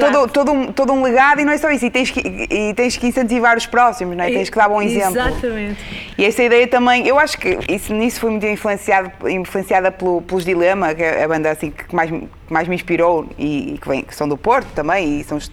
todo, 0.00 0.28
todo, 0.32 0.52
um, 0.52 0.72
todo 0.72 0.92
um 0.92 1.02
legado 1.02 1.40
e 1.40 1.44
não 1.44 1.52
é 1.52 1.58
só 1.58 1.70
isso, 1.70 1.84
e 1.84 1.90
tens 1.90 2.10
que, 2.10 2.20
e 2.20 2.72
tens 2.74 2.96
que 2.96 3.06
incentivar 3.06 3.56
os 3.56 3.66
próximos, 3.66 4.16
não 4.16 4.24
é? 4.24 4.28
tens 4.30 4.48
que 4.50 4.56
dar 4.56 4.68
bom 4.68 4.80
exemplo. 4.80 5.10
Exatamente. 5.18 5.84
E 6.16 6.24
essa 6.24 6.42
ideia 6.42 6.66
também, 6.66 7.06
eu 7.06 7.18
acho 7.18 7.38
que 7.38 7.58
isso, 7.68 7.92
nisso 7.92 8.20
fui 8.20 8.30
muito 8.30 8.46
influenciado, 8.46 9.10
influenciada 9.28 9.90
pelo, 9.90 10.22
pelos 10.22 10.44
Dilema, 10.44 10.94
que 10.94 11.02
é 11.02 11.24
a 11.24 11.28
banda 11.28 11.50
assim, 11.50 11.70
que, 11.70 11.94
mais, 11.94 12.10
que 12.46 12.52
mais 12.52 12.68
me 12.68 12.74
inspirou 12.74 13.26
e, 13.38 13.74
e 13.74 13.78
que, 13.78 13.88
vem, 13.88 14.02
que 14.02 14.14
são 14.14 14.28
do 14.28 14.36
Porto 14.36 14.68
também, 14.74 15.20
e 15.20 15.24
são 15.24 15.38
his- 15.38 15.50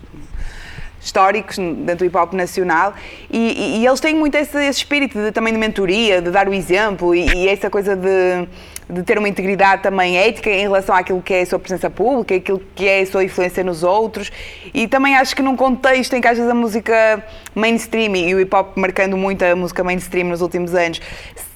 históricos 1.01 1.57
dentro 1.57 1.97
do 1.97 2.05
hip 2.05 2.15
hop 2.15 2.33
nacional. 2.33 2.93
E, 3.29 3.38
e- 3.38 3.77
e 3.81 3.85
eles 3.85 4.00
têm 4.00 4.15
muito 4.15 4.35
esse, 4.35 4.57
esse 4.57 4.79
espírito 4.79 5.17
de, 5.19 5.31
também 5.31 5.51
de 5.51 5.59
mentoria, 5.59 6.21
de 6.21 6.31
dar 6.31 6.47
o 6.47 6.53
exemplo 6.53 7.13
e, 7.13 7.47
essa 7.50 7.69
coisa 7.69 7.93
de, 7.93 8.47
de 8.89 9.03
ter 9.03 9.17
uma 9.17 9.27
integridade 9.27 9.83
também 9.83 10.17
ética 10.17 10.50
em 10.50 10.62
relação 10.62 10.95
àquilo 10.95 11.21
que 11.21 11.33
é 11.33 11.41
a 11.41 11.45
sua 11.45 11.59
presença 11.59 11.89
pública, 11.89 12.35
aquilo 12.35 12.62
que 12.73 12.88
é 12.88 13.01
a 13.01 13.05
sua 13.05 13.23
influência 13.23 13.63
nos 13.65 13.83
outros. 13.83 14.31
E 14.73 14.88
também 14.88 15.15
acho 15.17 15.35
que 15.35 15.41
num 15.41 15.57
contexto 15.57 16.13
em 16.15 16.21
que 16.21 16.27
às 16.27 16.38
vezes 16.38 16.50
a 16.50 16.55
música 16.55 17.21
mainstream 17.53 18.15
e 18.15 18.33
o 18.33 18.39
hip 18.39 18.55
hop 18.55 18.77
marcando 18.77 19.17
muito 19.17 19.43
a 19.43 19.53
música 19.57 19.83
mainstream 19.83 20.27
nos 20.29 20.41
últimos 20.41 20.73
anos 20.73 21.01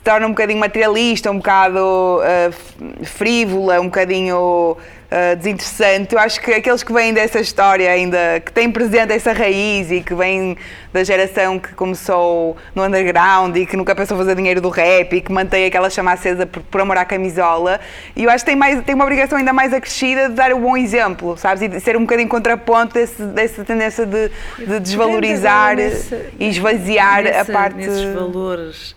torna 0.08 0.26
um 0.26 0.30
bocadinho 0.30 0.58
materialista, 0.60 1.30
um 1.30 1.38
bocado 1.38 2.22
f- 2.50 3.06
frívola, 3.06 3.82
um 3.82 3.86
bocadinho 3.86 4.78
ah, 5.12 5.34
desinteressante. 5.36 6.16
Eu 6.16 6.20
acho 6.22 6.40
que 6.40 6.54
aqueles 6.54 6.82
que 6.82 6.94
vêm 6.94 7.14
dessa 7.14 7.42
história 7.42 7.92
ainda, 7.92 8.40
que 8.40 8.54
têm 8.54 8.72
presente 8.72 9.12
essa 9.12 9.34
raiz 9.34 9.92
e 9.92 10.00
que 10.00 10.16
vêm 10.16 10.56
da 10.94 11.04
geração 11.04 11.60
que 11.60 11.74
começou 11.76 12.56
no 12.74 12.86
underground 12.86 13.58
e 13.58 13.66
que 13.66 13.76
nunca 13.76 13.94
pensou 13.94 14.18
fazer 14.18 14.34
dinheiro 14.36 14.62
do 14.62 14.70
rap 14.70 15.14
e 15.14 15.20
que 15.20 15.30
mantém 15.30 15.66
aquela 15.66 15.90
chama 15.90 16.14
acesa 16.14 16.46
por, 16.46 16.62
por 16.64 16.80
amor 16.80 16.98
à 16.98 17.04
camisola, 17.04 17.78
e 18.16 18.24
eu 18.24 18.30
acho 18.30 18.46
que 18.46 18.52
tem, 18.52 18.56
mais, 18.56 18.82
tem 18.86 18.96
uma 18.96 19.04
obrigação 19.04 19.38
ainda 19.38 19.52
mais 19.52 19.74
acrescida 19.74 20.30
de 20.30 20.36
dar 20.36 20.54
o 20.54 20.60
bom 20.60 20.78
exemplo, 20.78 21.36
sabes? 21.38 21.64
E 21.64 21.68
de 21.68 21.82
ser 21.82 21.98
um 21.98 22.02
bocadinho 22.02 22.30
contraponto 22.30 22.94
desse, 22.94 23.22
dessa 23.24 23.66
tendência 23.66 24.06
de, 24.06 24.32
de 24.58 24.80
desvalorizar 24.80 25.76
nessa- 25.76 26.22
e 26.40 26.48
esvaziar 26.48 27.24
nessa- 27.24 27.42
a 27.52 27.54
parte. 27.54 27.76
Nesses 27.76 28.14
valores 28.14 28.96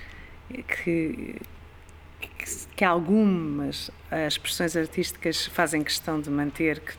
que, 0.51 1.37
que, 2.21 2.45
que 2.77 2.85
algumas 2.85 3.91
expressões 4.27 4.77
artísticas 4.77 5.47
fazem 5.47 5.83
questão 5.83 6.21
de 6.21 6.31
manter, 6.31 6.81
que, 6.81 6.93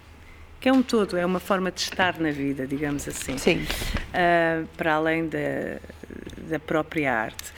que 0.60 0.70
é 0.70 0.74
um 0.74 0.82
todo, 0.82 1.18
é 1.18 1.26
uma 1.26 1.40
forma 1.40 1.72
de 1.72 1.82
estar 1.82 2.20
na 2.20 2.32
vida, 2.32 2.66
digamos 2.68 3.08
assim. 3.08 3.38
Sim. 3.38 3.66
Ah, 4.14 4.64
para 4.78 4.94
além 4.94 5.28
da, 5.28 5.80
da 6.50 6.60
própria 6.60 7.14
arte. 7.14 7.52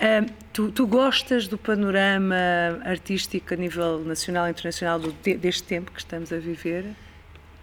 Ah, 0.00 0.26
tu, 0.52 0.70
tu 0.70 0.86
gostas 0.86 1.46
do 1.48 1.56
panorama 1.56 2.36
artístico 2.84 3.54
a 3.54 3.56
nível 3.56 4.00
nacional 4.00 4.46
e 4.46 4.50
internacional 4.50 4.98
do, 4.98 5.12
te- 5.12 5.36
deste 5.36 5.62
tempo 5.62 5.90
que 5.92 6.00
estamos 6.00 6.32
a 6.32 6.36
viver? 6.38 6.84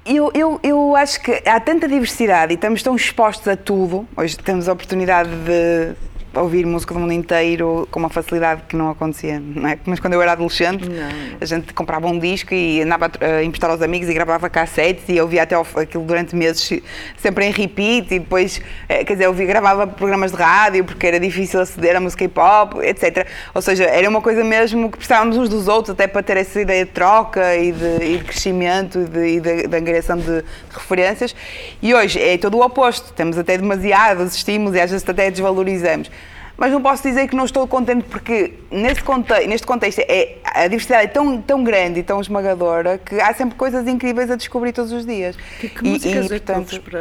Eu, 0.06 0.32
eu, 0.34 0.58
eu 0.64 0.96
acho 0.96 1.20
que 1.22 1.44
há 1.46 1.60
tanta 1.60 1.86
diversidade 1.86 2.54
e 2.54 2.56
estamos 2.56 2.82
tão 2.82 2.96
expostos 2.96 3.46
a 3.50 3.58
tudo. 3.58 4.08
Hoje 4.16 4.38
temos 4.38 4.70
a 4.70 4.74
oportunidade 4.74 5.30
de 5.30 5.94
ouvir 6.42 6.66
música 6.66 6.94
do 6.94 7.00
mundo 7.00 7.14
inteiro 7.14 7.88
com 7.92 8.00
uma 8.00 8.10
facilidade 8.10 8.64
que 8.68 8.76
não 8.76 8.90
acontecia, 8.90 9.40
não 9.40 9.68
é? 9.68 9.78
Mas 9.86 10.00
quando 10.00 10.14
eu 10.14 10.22
era 10.22 10.34
adolescente, 10.34 10.88
Não. 10.88 11.38
a 11.40 11.46
gente 11.46 11.74
comprava 11.74 12.08
um 12.08 12.20
disco 12.20 12.54
e 12.54 12.82
andava 12.82 13.12
a 13.20 13.44
emprestar 13.44 13.70
aos 13.70 13.82
amigos 13.82 14.10
e 14.10 14.14
gravava 14.14 14.50
cassetes 14.50 15.08
e 15.10 15.18
eu 15.18 15.24
ouvia 15.24 15.44
até 15.44 15.56
aquilo 15.56 16.04
durante 16.04 16.36
meses 16.36 16.82
sempre 17.18 17.46
em 17.46 17.52
repeat 17.52 18.14
e 18.14 18.20
depois, 18.20 18.62
eh, 18.88 19.04
quer 19.04 19.14
dizer, 19.14 19.26
eu 19.26 19.30
ouvia, 19.30 19.46
gravava 19.46 19.88
programas 19.88 20.32
de 20.32 20.38
rádio 20.38 20.84
porque 20.86 21.06
era 21.08 21.20
difícil 21.20 21.60
aceder 21.60 21.96
à 21.96 22.00
música 22.00 22.24
hip 22.24 22.40
hop, 22.40 22.82
etc. 22.82 23.28
Ou 23.54 23.62
seja, 23.62 23.84
era 23.86 24.08
uma 24.10 24.22
coisa 24.22 24.44
mesmo 24.44 24.90
que 24.92 24.98
precisávamos 24.98 25.38
uns 25.38 25.50
dos 25.50 25.68
outros 25.68 25.92
até 25.92 26.08
para 26.08 26.24
ter 26.24 26.38
essa 26.38 26.62
ideia 26.62 26.86
de 26.86 26.92
troca 26.92 27.56
e 27.56 27.72
de, 27.72 28.06
e 28.06 28.18
de 28.18 28.24
crescimento 28.24 29.00
e 29.00 29.40
de, 29.40 29.68
de, 29.68 29.78
angariação 29.78 30.18
de 30.18 30.44
referências. 30.72 31.36
E 31.82 31.94
hoje 31.94 32.22
é 32.22 32.38
todo 32.38 32.58
o 32.58 32.62
oposto, 32.62 33.14
temos 33.14 33.38
até 33.38 33.58
demasiados 33.58 34.36
estímulos 34.36 34.76
e 34.76 34.80
às 34.80 34.92
vezes 34.92 35.08
até 35.08 35.30
desvalorizamos. 35.30 36.10
Mas 36.58 36.72
não 36.72 36.82
posso 36.82 37.04
dizer 37.04 37.28
que 37.28 37.36
não 37.36 37.46
estou 37.46 37.68
contente 37.68 38.04
porque 38.10 38.56
neste 38.72 39.04
contexto, 39.04 39.48
neste 39.48 39.68
contexto 39.68 40.00
é, 40.00 40.38
a 40.44 40.68
diversidade 40.68 41.04
é 41.04 41.08
tão, 41.08 41.40
tão 41.40 41.64
grande 41.64 42.00
e 42.00 42.04
tão 42.04 42.20
esmagadora 42.20 42.98
que 42.98 43.22
há 43.22 43.32
sempre 43.34 43.56
coisas 43.56 43.88
incríveis 43.88 44.32
a 44.32 44.36
descobrir 44.36 44.74
todos 44.74 44.92
os 44.92 45.06
dias. 45.06 45.36
Que, 45.60 45.70
que 45.70 45.86
E- 45.86 45.90
músicas 45.92 46.24
e, 46.24 46.26
é 46.26 46.30
portanto, 46.30 46.58
ouves 46.58 46.78
para... 46.80 47.00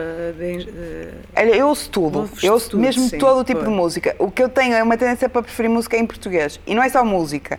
Olha, 1.36 1.56
eu 1.56 1.68
ouço 1.68 1.88
tudo. 1.88 2.28
Eu 2.42 2.52
ouço 2.52 2.70
tudo, 2.70 2.80
mesmo 2.82 3.08
sim, 3.08 3.16
todo 3.16 3.40
o 3.40 3.44
tipo 3.44 3.62
de 3.62 3.70
música. 3.70 4.14
O 4.18 4.30
que 4.30 4.42
eu 4.42 4.48
tenho 4.50 4.74
é 4.74 4.82
uma 4.82 4.96
tendência 4.96 5.28
para 5.28 5.42
preferir 5.42 5.70
música 5.70 5.96
em 5.96 6.04
português. 6.06 6.60
E 6.66 6.74
não 6.74 6.82
é 6.82 6.88
só 6.90 7.02
música. 7.02 7.58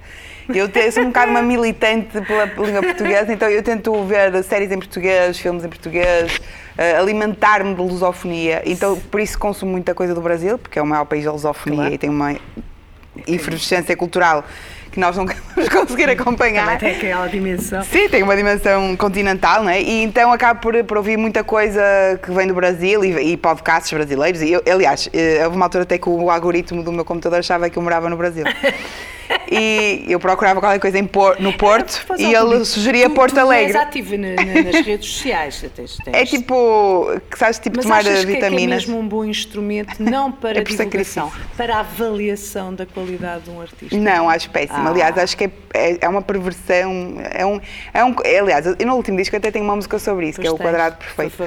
Eu, 0.49 0.69
sou 0.91 1.03
um 1.03 1.07
bocado 1.07 1.31
uma 1.31 1.41
militante 1.41 2.21
pela 2.21 2.45
língua 2.45 2.81
portuguesa, 2.81 3.33
então 3.33 3.49
eu 3.49 3.62
tento 3.62 4.03
ver 4.05 4.43
séries 4.43 4.71
em 4.71 4.77
português, 4.77 5.38
filmes 5.38 5.65
em 5.65 5.67
português, 5.67 6.39
alimentar-me 6.99 7.73
de 7.75 7.81
lusofonia. 7.81 8.61
Então, 8.65 8.97
por 9.11 9.19
isso 9.19 9.37
consumo 9.37 9.71
muita 9.71 9.93
coisa 9.95 10.13
do 10.13 10.21
Brasil, 10.21 10.57
porque 10.57 10.77
é 10.77 10.81
o 10.81 10.85
maior 10.85 11.05
país 11.05 11.23
da 11.25 11.31
lusofonia 11.31 11.79
Claro. 11.79 11.93
e 11.95 11.97
tem 11.97 12.09
uma 12.09 12.35
efervescência 13.25 13.95
cultural 13.97 14.43
que 14.97 15.01
nós 15.01 15.15
nunca 15.15 15.36
vamos 15.55 15.69
conseguir 15.69 16.10
acompanhar. 16.10 16.63
Também 16.65 16.77
tem 16.79 16.89
aquela 17.12 17.27
dimensão. 17.27 17.83
Sim, 17.83 18.10
tem 18.10 18.23
uma 18.23 18.36
dimensão 18.36 18.97
continental, 18.97 19.63
não 19.63 19.69
é? 19.69 19.79
E 19.79 20.01
então 20.03 20.33
acabo 20.33 20.60
por, 20.60 20.83
por 20.86 20.97
ouvir 20.97 21.17
muita 21.17 21.43
coisa 21.43 21.79
que 22.23 22.31
vem 22.31 22.47
do 22.47 22.55
Brasil 22.55 23.05
e, 23.05 23.33
e 23.33 23.38
podcasts 23.38 23.93
brasileiros. 23.93 24.41
E 24.41 24.51
eu, 24.53 24.63
aliás, 24.71 25.07
eh, 25.13 25.41
houve 25.43 25.55
uma 25.55 25.65
altura 25.67 25.83
até 25.83 25.99
que 25.99 26.10
o 26.10 26.31
algoritmo 26.31 26.81
do 26.81 26.91
meu 26.91 27.05
computador 27.05 27.38
achava 27.39 27.69
que 27.69 27.77
eu 27.77 27.83
morava 27.83 28.10
no 28.10 28.17
Brasil. 28.17 28.43
E 29.51 30.05
eu 30.07 30.19
procurava 30.21 30.62
qualquer 30.62 30.79
coisa 30.79 31.03
Por- 31.03 31.38
no 31.41 31.51
Porto 31.51 31.99
Faz 32.01 32.19
e 32.19 32.33
ele 32.33 32.63
sugeria 32.63 33.10
tu, 33.10 33.15
Porto 33.15 33.33
tu 33.33 33.39
Alegre. 33.41 33.65
és 33.67 33.75
ativa 33.75 34.17
na- 34.17 34.36
na- 34.36 34.62
nas 34.71 34.75
redes 34.88 35.10
sociais. 35.10 35.65
Tens, 35.75 35.97
tens- 35.97 36.15
É 36.15 36.25
tipo, 36.25 37.12
que 37.29 37.38
sabes, 37.38 37.60
tipo 37.60 37.75
Mas 37.75 37.86
tomar 37.86 37.97
achas 37.99 38.13
que 38.13 38.19
é, 38.19 38.25
que 38.25 38.31
é 38.31 38.36
vitaminas. 38.49 38.86
mesmo 38.86 38.97
um 38.99 39.05
bom 39.07 39.25
instrumento, 39.25 40.01
não 40.01 40.31
para 40.31 40.60
É 40.60 40.63
divulgação, 40.63 41.29
para 41.57 41.75
a 41.75 41.79
avaliação 41.81 42.73
da 42.73 42.86
qualidade 42.86 43.43
de 43.43 43.49
um 43.49 43.60
artista? 43.62 43.97
Não, 43.97 44.29
acho 44.29 44.49
péssimo. 44.49 44.79
Ah. 44.79 44.87
Aliás, 44.89 45.17
acho 45.17 45.38
que 45.38 45.45
é, 45.45 45.50
é, 45.73 45.97
é 46.02 46.10
uma 46.10 46.21
perversão. 46.21 47.15
É 47.32 47.45
um, 47.45 47.60
é 47.93 48.04
um, 48.04 48.15
é, 48.23 48.39
aliás, 48.39 48.65
eu 48.65 48.76
no 48.86 48.95
último 48.95 49.17
disco 49.17 49.36
até 49.36 49.52
tenho 49.52 49.65
uma 49.65 49.76
música 49.76 49.97
sobre 50.00 50.30
isso, 50.30 50.39
que 50.41 50.47
é 50.47 50.52
o. 50.52 50.58
Quadrado 50.58 50.97
Perfeito. 50.97 51.38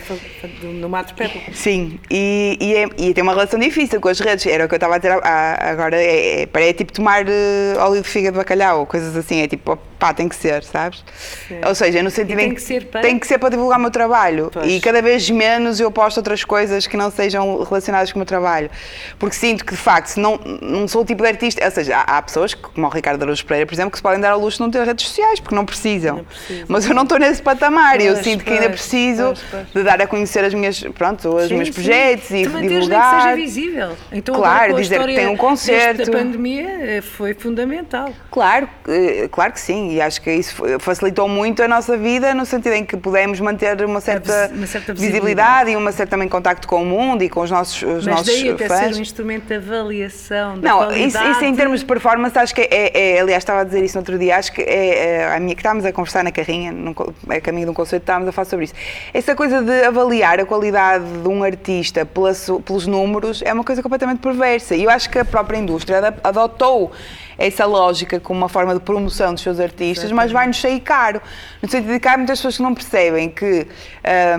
No 0.63 0.89
Mato 0.89 1.15
Pebble. 1.15 1.43
Sim, 1.53 1.99
e, 2.11 2.57
e, 2.61 2.75
é- 2.77 2.89
e 3.09 3.15
tem 3.15 3.23
uma 3.23 3.33
relação 3.33 3.59
difícil 3.59 4.01
com 4.01 4.09
as 4.09 4.19
redes. 4.21 4.47
Era 4.47 4.65
o 4.65 4.69
que 4.69 4.75
eu 4.75 4.77
estava 4.77 4.95
a 4.95 4.99
dizer 4.99 5.13
agora. 5.23 5.97
É, 5.97 6.43
é, 6.43 6.49
é 6.69 6.73
tipo 6.73 6.93
tomar 6.93 7.25
eh, 7.29 7.75
óleo 7.79 8.03
de 8.03 8.09
fígado 8.09 8.35
de 8.35 8.39
bacalhau, 8.39 8.87
coisas 8.87 9.17
assim. 9.17 9.43
É 9.43 9.49
tipo, 9.49 9.77
pá, 9.99 10.15
tem 10.15 10.29
que 10.29 10.37
ser, 10.37 10.63
sabes? 10.65 11.05
Sim. 11.49 11.61
Ou 11.67 11.75
seja, 11.75 12.03
no 12.03 12.11
sentido 12.11 12.39
E 12.41 12.43
em 12.45 12.47
tem 12.49 12.55
que 12.55 12.63
ser 12.63 12.87
para? 12.87 13.01
tem 13.03 13.19
que 13.19 13.27
ser 13.27 13.39
para 13.39 13.51
divulgar 13.51 13.79
o 13.79 13.83
meu 13.83 13.91
trabalho. 13.91 14.51
Pois. 14.53 14.71
E 14.71 14.81
cada 14.81 15.03
vez 15.03 15.29
menos 15.31 15.81
eu 15.81 15.91
posto 15.91 16.19
outras 16.19 16.45
coisas 16.45 16.87
que 16.87 16.97
não 16.97 17.11
sejam 17.11 17.63
relacionadas 17.63 18.13
com 18.13 18.19
o 18.19 18.21
meu 18.21 18.27
trabalho. 18.27 18.71
Porque 19.19 19.35
sinto 19.37 19.65
que, 19.65 19.73
de 19.73 19.81
facto, 19.81 20.07
se 20.07 20.21
não, 20.21 20.39
não 20.63 20.89
sou 20.89 21.03
o 21.03 21.05
tipo 21.05 21.23
de 21.23 21.29
artista. 21.29 21.65
Ou 21.65 21.71
seja, 21.71 21.97
há, 21.99 22.19
há 22.19 22.23
pessoas, 22.23 22.55
como 22.55 22.87
o 22.87 22.91
Ricardo 22.91 23.20
da 23.21 23.27
Luz 23.27 23.43
Pereira, 23.43 23.67
por 23.67 23.75
exemplo, 23.75 23.91
que 23.93 23.99
se 23.99 24.03
podem 24.03 24.21
dar 24.21 24.31
ao 24.33 24.41
luxo 24.41 24.61
não 24.63 24.71
ter 24.71 24.83
redes 24.85 25.07
sociais, 25.07 25.39
porque 25.41 25.55
não 25.55 25.65
precisam. 25.65 26.17
Não. 26.17 26.25
Mas 26.69 26.87
eu 26.87 26.95
não 26.95 27.03
estou 27.05 27.19
nesse 27.19 27.41
patamar 27.43 28.01
e 28.01 28.07
eu 28.07 28.15
Pois, 28.15 28.25
sinto 28.25 28.45
que 28.45 28.51
ainda 28.51 28.67
pois, 28.69 28.81
preciso 28.81 29.25
pois, 29.25 29.41
pois. 29.51 29.67
de 29.73 29.83
dar 29.83 30.01
a 30.03 30.07
conhecer 30.07 30.45
as 30.45 30.53
minhas, 30.55 30.81
pronto, 30.97 31.29
os 31.37 31.49
Sim, 31.49 31.55
meus 31.55 31.69
sim. 31.69 31.75
projetos 31.75 32.31
e 32.31 32.35
nem 32.35 32.45
que 32.63 32.69
divulgar. 32.69 33.23
seja 33.23 33.37
visível. 33.37 33.97
Então, 34.13 34.35
Claro, 34.35 34.77
a 34.77 34.81
dizer 34.81 35.01
que 35.01 35.15
tem 35.15 35.27
um 35.29 35.37
concerto. 35.37 35.99
desta 35.99 36.13
pandemia 36.13 36.69
eh, 36.81 37.01
foi 37.01 37.35
fundamental. 37.35 38.13
Claro, 38.31 38.69
eh, 38.89 39.29
claro 39.31 39.53
que 39.53 39.61
sim, 39.61 39.93
e 39.95 40.01
acho 40.01 40.21
que 40.23 40.33
isso 40.33 40.55
fa- 40.55 40.79
facilitou 40.79 41.29
muito 41.29 41.63
a 41.63 41.69
nossa 41.69 41.97
vida 41.97 42.35
no 42.35 42.45
sentido 42.47 42.73
em 42.75 42.85
que 42.85 42.97
pudemos 42.97 43.39
manter 43.41 43.85
uma 43.85 44.01
certa, 44.01 44.51
uma 44.55 44.67
certa 44.67 44.93
visibilidade 44.95 45.71
e 45.71 45.77
uma 45.77 45.93
certa 45.93 46.11
também 46.11 46.29
contacto 46.29 46.67
com 46.67 46.83
o 46.83 46.87
mundo 46.87 47.23
e 47.23 47.29
com 47.29 47.41
os 47.41 47.51
nossos, 47.51 47.83
os 47.83 48.05
Mas 48.05 48.07
nossos 48.07 48.27
daí 48.27 48.51
até 48.51 48.67
fãs. 48.67 48.79
ser 48.81 48.95
um 48.99 49.01
instrumento 49.03 49.45
de 49.47 49.55
avaliação 49.55 50.59
da 50.59 50.69
Não, 50.69 50.79
qualidade. 50.79 51.07
isso, 51.07 51.23
isso 51.33 51.45
em 51.45 51.55
termos 51.55 51.81
de 51.81 51.87
performance, 51.87 52.37
acho 52.39 52.55
que 52.55 52.63
é, 52.63 52.69
é- 52.71 53.10
aliás, 53.19 53.43
estava 53.43 53.61
a 53.61 53.65
dizer 53.65 53.83
isso 53.85 53.97
no 53.97 54.01
outro 54.03 54.19
dia, 54.19 54.37
acho 54.37 54.53
que 54.53 54.63
é, 54.63 55.19
é 55.23 55.35
a 55.35 55.41
minha 55.41 55.55
que 55.55 55.61
estávamos 55.61 55.85
a 55.85 55.93
conversar 55.93 56.23
na 56.23 56.31
carrinha, 56.31 56.71
num, 56.71 56.93
co- 56.95 57.13
a 57.29 57.41
caminho 57.41 57.67
de 57.67 57.71
um 57.71 57.75
concerto, 57.75 58.03
estávamos 58.05 58.29
a 58.29 58.33
falar 58.33 58.45
sobre 58.45 58.67
isso. 58.67 58.75
Essa 59.13 59.35
coisa 59.35 59.63
de 59.63 59.85
avaliar 59.85 60.39
a 60.41 60.45
qualidade 60.45 61.05
de 61.23 61.29
um 61.29 61.43
artista 61.43 62.05
pela 62.07 62.33
pelos 62.65 62.87
números 62.87 63.43
é 63.45 63.53
uma 63.53 63.65
coisa 63.65 63.83
completamente 63.83 64.21
perversa. 64.21 64.75
E 64.77 64.85
eu 64.85 64.91
acho 64.91 65.09
que 65.11 65.19
a 65.19 65.25
própria 65.25 65.59
indústria 65.59 66.15
adotou 66.23 66.93
essa 67.39 67.65
lógica 67.65 68.21
como 68.21 68.39
uma 68.41 68.49
forma 68.49 68.75
de 68.75 68.81
promoção 68.81 69.33
dos 69.33 69.43
seus 69.43 69.59
artistas, 69.59 70.13
mas 70.13 70.31
vai-nos 70.31 70.61
sair 70.61 70.81
caro. 70.81 71.21
No 71.63 71.69
sentido 71.69 71.93
de 71.95 71.99
que 72.01 72.07
há 72.09 72.17
muitas 72.17 72.39
pessoas 72.39 72.57
que 72.57 72.63
não 72.63 72.75
percebem 72.75 73.29
que. 73.31 73.67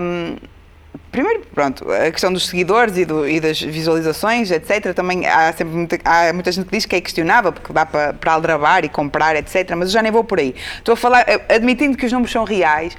hum, 0.00 0.36
Primeiro, 1.12 1.42
pronto, 1.54 1.86
a 1.92 2.10
questão 2.10 2.32
dos 2.32 2.46
seguidores 2.46 2.96
e, 2.96 3.04
do- 3.04 3.28
e 3.28 3.38
das 3.38 3.60
visualizações, 3.60 4.50
etc. 4.50 4.94
Também 4.94 5.26
há 5.26 5.52
sempre 5.52 5.74
muita, 5.74 5.98
há 6.06 6.32
muita 6.32 6.50
gente 6.50 6.64
que 6.64 6.74
diz 6.74 6.86
que 6.86 6.96
é 6.96 7.02
questionável, 7.02 7.52
porque 7.52 7.70
dá 7.70 7.84
para, 7.84 8.14
para 8.14 8.32
aldrabar 8.32 8.82
e 8.82 8.88
comprar, 8.88 9.36
etc. 9.36 9.72
Mas 9.76 9.88
eu 9.88 9.92
já 9.92 10.02
nem 10.02 10.10
vou 10.10 10.24
por 10.24 10.38
aí. 10.38 10.54
Estou 10.78 10.94
a 10.94 10.96
falar, 10.96 11.24
eh, 11.28 11.38
admitindo 11.54 11.98
que 11.98 12.06
os 12.06 12.12
números 12.12 12.32
são 12.32 12.44
reais, 12.44 12.96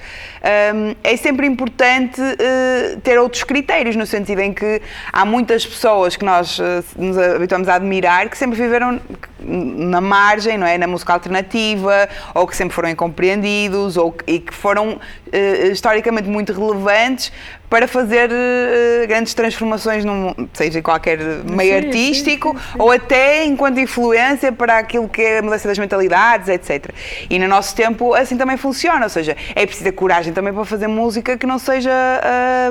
hum, 0.74 0.94
é 1.02 1.16
sempre 1.16 1.44
importante 1.48 2.20
eh, 2.38 2.98
ter 3.02 3.18
outros 3.18 3.42
critérios, 3.42 3.96
no 3.96 4.06
sentido 4.06 4.40
em 4.42 4.54
que 4.54 4.80
há 5.12 5.24
muitas 5.24 5.66
pessoas 5.66 6.14
que 6.14 6.24
nós 6.24 6.60
eh, 6.60 6.84
nos 6.96 7.18
habituamos 7.18 7.68
a 7.68 7.74
admirar 7.74 8.28
que 8.28 8.38
sempre 8.38 8.56
viveram 8.56 9.00
na 9.40 10.00
margem, 10.00 10.56
não 10.56 10.66
é? 10.66 10.78
Na 10.78 10.86
música 10.86 11.12
alternativa, 11.12 12.08
ou 12.32 12.46
que 12.46 12.56
sempre 12.56 12.74
foram 12.76 12.88
incompreendidos, 12.88 13.96
ou 13.96 14.16
e 14.26 14.38
que 14.38 14.54
foram 14.54 15.00
eh, 15.32 15.66
historicamente 15.72 16.28
muito 16.28 16.52
relevantes 16.52 17.32
para 17.74 17.88
fazer 17.88 18.30
eh, 18.30 19.04
grandes 19.08 19.34
transformações, 19.34 20.04
num, 20.04 20.32
seja 20.52 20.78
em 20.78 20.82
qualquer 20.82 21.18
meio 21.42 21.72
sim, 21.72 21.86
artístico, 21.88 22.50
sim, 22.50 22.72
sim, 22.72 22.76
ou 22.78 22.92
até 22.92 23.44
enquanto 23.44 23.80
influência 23.80 24.52
para 24.52 24.78
aquilo 24.78 25.08
que 25.08 25.20
é 25.20 25.38
a 25.38 25.42
mudança 25.42 25.66
das 25.66 25.76
mentalidades, 25.76 26.48
etc. 26.48 26.90
E 27.28 27.36
no 27.36 27.48
nosso 27.48 27.74
tempo 27.74 28.14
assim 28.14 28.36
também 28.36 28.56
funciona, 28.56 29.06
ou 29.06 29.08
seja, 29.08 29.36
é 29.56 29.66
preciso 29.66 29.88
a 29.88 29.92
coragem 29.92 30.32
também 30.32 30.54
para 30.54 30.64
fazer 30.64 30.86
música 30.86 31.36
que 31.36 31.48
não 31.48 31.58
seja 31.58 31.90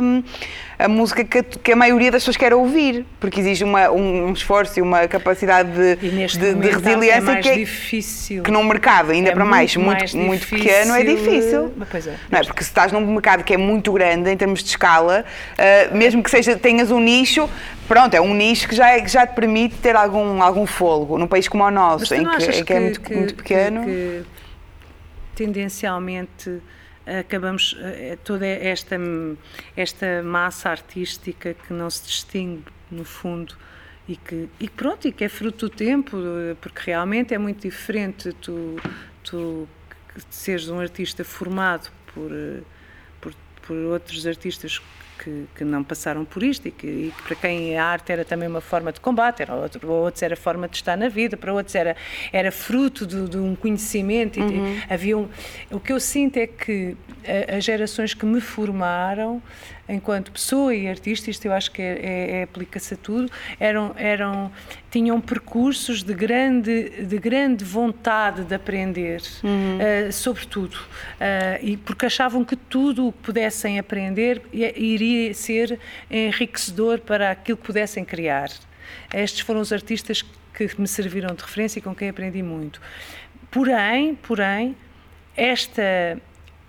hum, 0.02 0.24
a 0.84 0.88
música 0.90 1.24
que, 1.24 1.38
a- 1.38 1.44
que 1.44 1.72
a 1.72 1.76
maioria 1.78 2.12
das 2.12 2.22
pessoas 2.24 2.36
quer 2.36 2.54
ouvir, 2.54 3.06
porque 3.18 3.40
exige 3.40 3.64
uma- 3.64 3.90
um, 3.90 4.28
um 4.28 4.34
esforço 4.34 4.78
e 4.80 4.82
uma 4.82 5.08
capacidade 5.08 5.72
de, 5.72 5.96
de- 5.96 6.38
de 6.38 6.54
momento 6.56 6.80
resiliência 6.80 7.32
é 7.32 7.42
que, 7.42 7.50
é- 7.50 7.56
difícil. 7.56 8.44
que 8.44 8.52
num 8.52 8.64
mercado 8.66 9.12
ainda 9.12 9.30
É 9.30 9.34
para 9.34 9.46
mais 9.46 9.76
muito 9.78 9.88
mais 9.98 10.14
muito 10.14 10.46
pequeno 10.48 10.94
é 10.94 11.04
difícil. 11.04 11.72
pois 11.90 12.06
é. 12.08 12.16
Não 12.30 12.40
é? 12.40 12.44
Porque 12.44 12.64
se 12.64 12.70
estás 12.70 12.92
num 12.92 13.00
mercado 13.14 13.46
que 13.46 13.54
é 13.54 13.58
muito 13.58 13.94
grande 13.94 14.30
em 14.30 14.36
termos 14.36 14.62
de 14.62 14.70
escala, 14.70 15.24
ah, 15.58 15.96
mesmo 15.96 16.22
que 16.22 16.30
seja, 16.30 16.58
tenhas 16.58 16.92
um 16.92 17.00
nicho, 17.00 17.50
pronto, 17.88 18.14
é 18.14 18.20
um 18.20 18.34
nicho 18.34 18.68
que 18.68 18.76
já, 18.76 18.90
é- 18.90 19.00
que 19.00 19.10
já 19.10 19.26
te 19.26 19.34
permite 19.36 19.76
ter 19.76 19.96
algum, 19.96 20.44
algum 20.44 20.66
fôlego. 20.66 21.18
Num 21.18 21.28
país 21.28 21.48
como 21.48 21.64
o 21.64 21.72
nosso, 21.72 22.14
em 22.14 22.26
que, 22.26 22.46
em 22.60 22.64
que 22.66 22.74
é 22.74 22.80
muito, 22.82 23.14
muito 23.14 23.36
pequeno. 23.36 23.86
que 23.86 24.24
tendencialmente 25.36 26.62
acabamos 27.06 27.76
eh, 27.80 28.18
toda 28.24 28.46
esta 28.46 28.96
esta 29.76 30.24
massa 30.24 30.70
artística 30.70 31.54
que 31.54 31.74
não 31.74 31.90
se 31.90 32.04
distingue 32.04 32.64
no 32.90 33.04
fundo 33.04 33.56
e 34.08 34.16
que 34.16 34.50
e 34.60 34.70
pronto 34.70 35.08
e 35.08 35.12
que 35.12 35.24
é 35.24 35.30
fruto 35.30 35.70
do 35.70 35.76
tempo 35.76 36.18
eh, 36.18 36.56
porque 36.62 36.82
realmente 36.92 37.34
é 37.34 37.38
muito 37.38 37.62
diferente 37.62 38.32
tu 38.34 38.78
tu 39.24 39.68
seres 40.30 40.70
um 40.70 40.80
artista 40.80 41.24
formado 41.24 41.92
por 42.14 42.32
eh, 42.32 42.62
por, 43.20 43.34
por 43.68 43.76
outros 43.76 44.26
artistas 44.26 44.82
que, 45.24 45.46
que 45.56 45.64
não 45.64 45.84
passaram 45.84 46.26
por 46.26 46.44
isto 46.44 46.68
e 46.68 46.72
que, 46.72 46.88
e 46.88 47.14
que 47.16 47.24
para 47.24 47.36
quem 47.36 47.78
a 47.78 47.86
arte 47.86 48.12
era 48.12 48.26
também 48.26 48.48
uma 48.48 48.62
forma 48.62 48.92
de 48.92 49.00
combate, 49.00 49.42
era 49.42 49.54
outro, 49.56 49.80
para 49.80 49.90
outros 49.90 50.22
era 50.22 50.36
forma 50.36 50.68
de 50.68 50.76
estar 50.78 50.98
na 50.98 51.08
vida, 51.10 51.38
para 51.38 51.54
outros 51.54 51.76
era, 51.76 51.96
era 52.32 52.52
fruto 52.52 53.06
de, 53.06 53.28
de 53.30 53.38
um 53.38 53.56
conhecimento. 53.56 54.40
de- 54.46 54.84
havia 54.90 55.18
um, 55.18 55.28
o 55.72 55.80
que 55.80 55.92
eu 55.94 56.00
sinto 56.00 56.38
é 56.38 56.48
que 56.48 56.96
as 57.58 57.64
gerações 57.64 58.14
que 58.14 58.26
me 58.26 58.42
formaram 58.42 59.42
enquanto 59.88 60.32
pessoa 60.32 60.74
e 60.74 60.88
artista, 60.88 61.30
isto 61.30 61.46
eu 61.46 61.54
acho 61.54 61.72
que 61.72 61.82
é, 61.82 61.86
é- 62.02 62.32
é- 62.40 62.44
aplica-se 62.44 62.94
a 62.94 62.98
tudo, 62.98 63.30
eram, 63.60 63.94
eram, 63.98 64.52
tinham 64.90 65.20
percursos 65.20 66.04
de 66.04 66.14
grande, 66.14 66.90
de 67.06 67.18
grande 67.18 67.66
vontade 67.66 68.44
de 68.46 68.56
aprender, 68.56 69.22
eh, 69.80 70.12
sobre 70.12 70.46
tudo. 70.46 70.78
Eh, 71.20 71.60
e 71.62 71.78
porque 71.78 72.06
achavam 72.06 72.46
que 72.46 72.56
tudo 72.56 73.08
o 73.08 73.12
que 73.12 73.20
pudessem 73.20 73.78
aprender 73.78 74.42
iria 74.54 75.34
ser 75.34 75.80
enriquecedor 76.10 77.00
para 77.00 77.32
aquilo 77.32 77.58
que 77.58 77.66
pudessem 77.66 78.06
criar. 78.06 78.50
Estes 79.14 79.42
foram 79.42 79.60
os 79.62 79.74
artistas 79.74 80.24
que 80.54 80.70
me 80.80 80.88
serviram 80.88 81.34
de 81.36 81.42
referência 81.42 81.80
e 81.80 81.82
com 81.82 81.94
quem 81.96 82.10
aprendi 82.10 82.42
muito. 82.44 82.80
Porém, 83.52 84.16
porém, 84.16 84.76
esta 85.36 86.18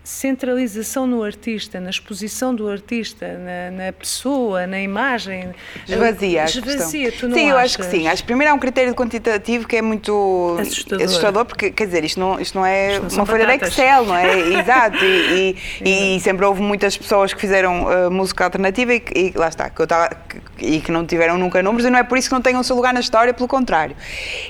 centralização 0.04 1.06
no 1.06 1.22
artista, 1.24 1.80
na 1.80 1.88
exposição 1.88 2.54
do 2.54 2.68
artista, 2.68 3.26
na, 3.38 3.84
na 3.86 3.92
pessoa, 3.92 4.66
na 4.66 4.78
imagem. 4.78 5.50
Esvazia 5.88 6.44
Esvazia, 6.44 7.10
tu 7.10 7.26
não 7.26 7.36
Sim, 7.36 7.48
eu 7.48 7.56
acho 7.56 7.78
que 7.78 7.84
sim. 7.86 8.06
Acho 8.06 8.22
que 8.22 8.26
primeiro 8.26 8.52
há 8.52 8.54
um 8.54 8.58
critério 8.58 8.94
quantitativo 8.94 9.66
que 9.66 9.76
é 9.76 9.82
muito 9.82 10.58
Assustador. 10.60 11.46
porque, 11.46 11.70
quer 11.70 11.86
dizer, 11.86 12.04
isto 12.04 12.20
não, 12.20 12.38
isto 12.38 12.54
não 12.56 12.66
é 12.66 12.96
Isto 12.98 13.02
não 13.12 13.20
uma 13.20 13.26
folha 13.26 13.46
de. 13.46 13.64
Excel, 13.64 14.04
não 14.04 14.14
é? 14.14 14.38
Exato. 14.60 15.02
E, 15.02 15.56
e- 15.82 16.16
e 16.16 16.20
sempre 16.20 16.44
houve 16.44 16.60
muitas 16.60 16.96
pessoas 16.98 17.32
que 17.32 17.40
fizeram 17.40 17.84
uh, 17.86 18.10
música 18.10 18.44
alternativa 18.44 18.92
e, 18.94 19.02
e 19.14 19.32
lá 19.34 19.48
está, 19.48 19.70
que 19.70 19.80
eu 19.80 19.86
tava, 19.86 20.10
que- 20.28 20.44
e 20.66 20.80
que 20.80 20.92
não 20.92 21.06
tiveram 21.06 21.38
nunca 21.38 21.62
números, 21.62 21.86
e 21.86 21.90
não 21.90 21.98
é 21.98 22.02
por 22.02 22.18
isso 22.18 22.28
que 22.28 22.34
não 22.34 22.42
tenham 22.42 22.60
o 22.60 22.64
seu 22.64 22.76
lugar 22.76 22.92
na 22.92 23.00
história, 23.00 23.32
pelo 23.32 23.48
contrário. 23.48 23.96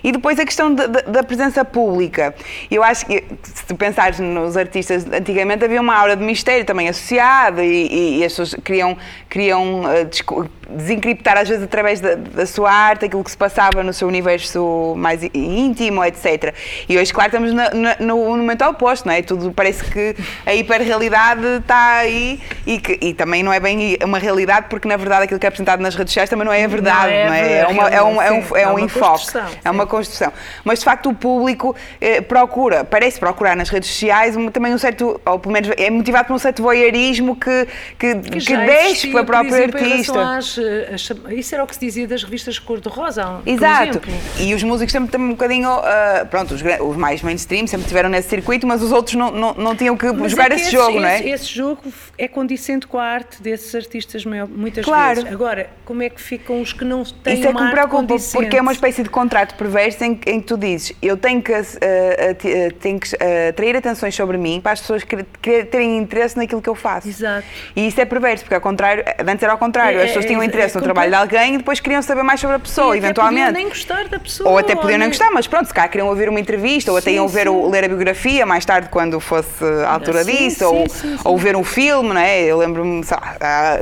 E 0.02 0.10
depois 0.10 0.36
a 0.40 0.44
questão 0.44 0.74
da- 0.74 0.86
da- 0.88 1.00
da 1.02 1.22
presença 1.22 1.64
pública. 1.64 2.34
Eu 2.68 2.82
acho 2.82 3.06
que, 3.06 3.22
se 3.42 3.64
tu 3.66 3.76
pensares 3.76 4.18
nos 4.18 4.56
artistas, 4.56 5.06
antigamente 5.06 5.43
havia 5.52 5.80
uma 5.80 5.94
aura 5.96 6.16
de 6.16 6.24
mistério 6.24 6.64
também 6.64 6.88
associada 6.88 7.62
e, 7.64 7.86
e- 7.86 8.18
e 8.20 8.24
as 8.24 8.32
pessoas 8.32 8.54
queriam, 8.64 8.96
queriam 9.28 9.82
uh, 9.82 10.48
desencriptar, 10.70 11.36
às 11.38 11.48
vezes, 11.48 11.62
através 11.64 12.00
da, 12.00 12.14
da 12.14 12.46
sua 12.46 12.70
arte, 12.72 13.04
aquilo 13.04 13.22
que 13.22 13.30
se 13.30 13.36
passava 13.36 13.82
no 13.82 13.92
seu 13.92 14.08
universo 14.08 14.94
mais 14.96 15.22
íntimo, 15.34 16.02
etc. 16.04 16.54
E 16.88 16.96
hoje, 16.98 17.12
claro, 17.12 17.28
estamos 17.28 17.52
na- 17.52 17.70
na- 17.70 17.96
no, 18.00 18.16
no 18.30 18.36
momento 18.38 18.64
oposto, 18.64 19.06
não 19.06 19.14
é? 19.14 19.20
Tudo 19.22 19.52
parece 19.52 19.84
que 19.84 20.16
a 20.46 20.54
hiperrealidade 20.54 21.44
está 21.60 21.96
aí 21.98 22.40
e, 22.66 22.78
que, 22.80 22.98
e 23.00 23.12
também 23.14 23.42
não 23.42 23.52
é 23.52 23.60
bem 23.60 23.96
uma 24.04 24.18
realidade, 24.18 24.66
porque 24.70 24.88
na 24.88 24.96
verdade 24.96 25.24
aquilo 25.24 25.38
que 25.38 25.46
é 25.46 25.48
apresentado 25.48 25.80
nas 25.80 25.94
redes 25.94 26.12
sociais 26.12 26.30
também 26.30 26.44
não 26.46 26.52
é 26.52 26.64
a 26.64 26.68
verdade, 26.68 27.12
é 27.12 27.26
não 27.26 27.34
é? 27.34 27.42
verdade, 27.42 27.72
uma, 27.72 27.88
é 27.90 28.02
um, 28.02 28.22
é 28.22 28.32
um, 28.32 28.56
é 28.56 28.62
É 28.62 28.68
um 28.68 28.78
enfoque, 28.78 29.26
é 29.64 29.70
uma 29.70 29.84
sim. 29.84 29.90
construção. 29.90 30.32
Mas 30.64 30.78
de 30.78 30.84
facto 30.84 31.10
o 31.10 31.14
público 31.14 31.74
eh, 32.00 32.20
procura, 32.20 32.84
parece 32.84 33.18
procurar 33.20 33.54
nas 33.56 33.68
redes 33.68 33.90
sociais 33.90 34.36
um- 34.36 34.48
também 34.50 34.72
um 34.72 34.78
certo, 34.78 35.20
ou 35.34 35.38
pelo 35.38 35.52
menos 35.52 35.70
é 35.76 35.90
motivado 35.90 36.28
por 36.28 36.34
um 36.34 36.38
certo 36.38 36.62
voyeurismo 36.62 37.36
que, 37.36 37.66
que, 37.98 38.14
que, 38.14 38.30
deixe 38.56 39.08
existia, 39.08 39.10
para 39.12 39.20
o 39.20 39.24
por 39.24 39.32
próprio 39.32 39.54
exemplo, 39.54 39.78
em 39.80 39.92
artista. 39.92 40.36
às, 40.36 40.58
eh, 40.58 40.90
às 40.94 41.00
cham- 41.00 41.30
isso 41.30 41.54
era 41.54 41.64
o 41.64 41.66
que 41.66 41.74
se 41.74 41.80
dizia 41.80 42.06
das 42.08 42.22
revistas 42.22 42.58
cor-de-rosa, 42.58 43.40
Exato. 43.46 44.00
E 44.40 44.54
os 44.54 44.62
músicos 44.62 44.92
sempre 44.92 45.10
também 45.10 45.28
um 45.28 45.30
bocadinho, 45.32 45.68
ah, 45.68 46.26
pronto, 46.30 46.54
os, 46.54 46.62
os 46.62 46.96
mais 46.96 47.22
mainstream 47.22 47.66
sempre 47.66 47.86
tiveram 47.86 48.08
nesse 48.08 48.28
circuito, 48.28 48.66
mas 48.66 48.82
os 48.82 48.92
outros 48.92 49.14
não, 49.16 49.30
não, 49.30 49.54
não 49.54 49.76
tinham 49.76 49.96
que 49.96 50.10
Mas 50.12 50.30
jogar 50.30 50.50
é 50.52 50.54
que 50.56 50.62
esse, 50.62 50.70
jogo, 50.70 51.00
não 51.00 51.08
é? 51.08 51.18
Esse, 51.20 51.28
esse 51.30 51.46
jogo 51.54 51.82
é 52.16 52.28
condicente 52.28 52.86
com 52.86 52.98
a 52.98 53.04
arte 53.04 53.42
desses 53.42 53.74
artistas 53.74 54.24
muitas 54.24 54.84
Claro. 54.84 55.16
vezes. 55.16 55.32
Agora, 55.32 55.70
como 55.84 56.02
é 56.02 56.08
que 56.08 56.20
ficam 56.20 56.60
os 56.60 56.72
que 56.72 56.84
não 56.84 57.02
têm 57.04 57.34
Isso 57.38 57.48
é 57.48 57.52
que 57.52 57.62
me 57.62 57.70
preocupa, 57.70 58.14
porque 58.32 58.56
é 58.56 58.60
uma 58.60 58.72
espécie 58.72 59.02
de 59.02 59.10
contrato 59.10 59.54
perverso 59.56 60.04
em, 60.04 60.14
que- 60.14 60.30
em 60.30 60.40
que 60.40 60.46
tu 60.46 60.56
dizes 60.56 60.92
eu 61.02 61.16
tenho 61.16 61.42
que 61.42 61.52
ati- 61.52 61.78
ah, 61.82 62.74
tenho 62.80 62.98
que 63.00 63.08
atrair 63.48 63.76
atenções 63.76 64.14
sobre 64.14 64.36
mim 64.38 64.60
para 64.62 64.72
as 64.72 64.80
pessoas 64.80 65.02
que- 65.04 65.23
terem 65.70 65.98
interesse 65.98 66.36
naquilo 66.36 66.60
que 66.62 66.68
eu 66.68 66.74
faço. 66.74 67.08
Exato. 67.08 67.44
E 67.74 67.86
isso 67.86 68.00
é 68.00 68.04
perverso, 68.04 68.44
porque 68.44 68.54
ao 68.54 68.60
contrário, 68.60 69.04
antes 69.26 69.42
era 69.42 69.52
ao 69.52 69.58
contrário, 69.58 69.98
É, 69.98 70.02
as 70.02 70.08
pessoas 70.08 70.24
é, 70.24 70.28
tinham 70.28 70.42
é, 70.42 70.46
interesse 70.46 70.76
é 70.76 70.80
no 70.80 70.84
trabalho 70.84 71.10
de 71.10 71.16
alguém 71.16 71.54
e 71.54 71.58
depois 71.58 71.80
queriam 71.80 72.02
saber 72.02 72.22
mais 72.22 72.40
sobre 72.40 72.56
a 72.56 72.58
pessoa, 72.58 72.94
E 72.94 72.98
até 72.98 73.06
eventualmente. 73.06 73.46
podiam 73.46 73.52
nem 73.62 73.68
gostar 73.68 74.08
da 74.08 74.18
pessoa. 74.18 74.50
Ou 74.50 74.58
até 74.58 74.74
podiam 74.74 74.98
nem- 74.98 75.08
gostar, 75.08 75.30
mas 75.30 75.46
pronto, 75.46 75.66
se 75.66 75.74
calhar 75.74 75.90
queriam 75.90 76.08
ouvir 76.08 76.28
uma 76.28 76.40
entrevista, 76.40 76.90
ou 76.90 76.96
até 76.98 77.10
Sim, 77.10 77.16
iam 77.16 77.28
ver 77.28 77.48
o, 77.48 77.68
ler 77.70 77.84
a 77.84 77.88
biografia 77.88 78.44
mais 78.46 78.64
tarde, 78.64 78.88
quando 78.90 79.18
fosse 79.20 79.64
a 79.86 79.90
altura 79.92 80.24
Sim, 80.24 80.32
disso, 80.32 80.58
sim, 80.58 80.64
ou, 80.64 80.88
sim, 80.88 81.16
ou 81.24 81.38
ver 81.38 81.56
um 81.56 81.64
filme, 81.64 82.08
não 82.10 82.20
é? 82.20 82.42
Eu 82.42 82.58
lembro-me, 82.58 83.02
há 83.40 83.78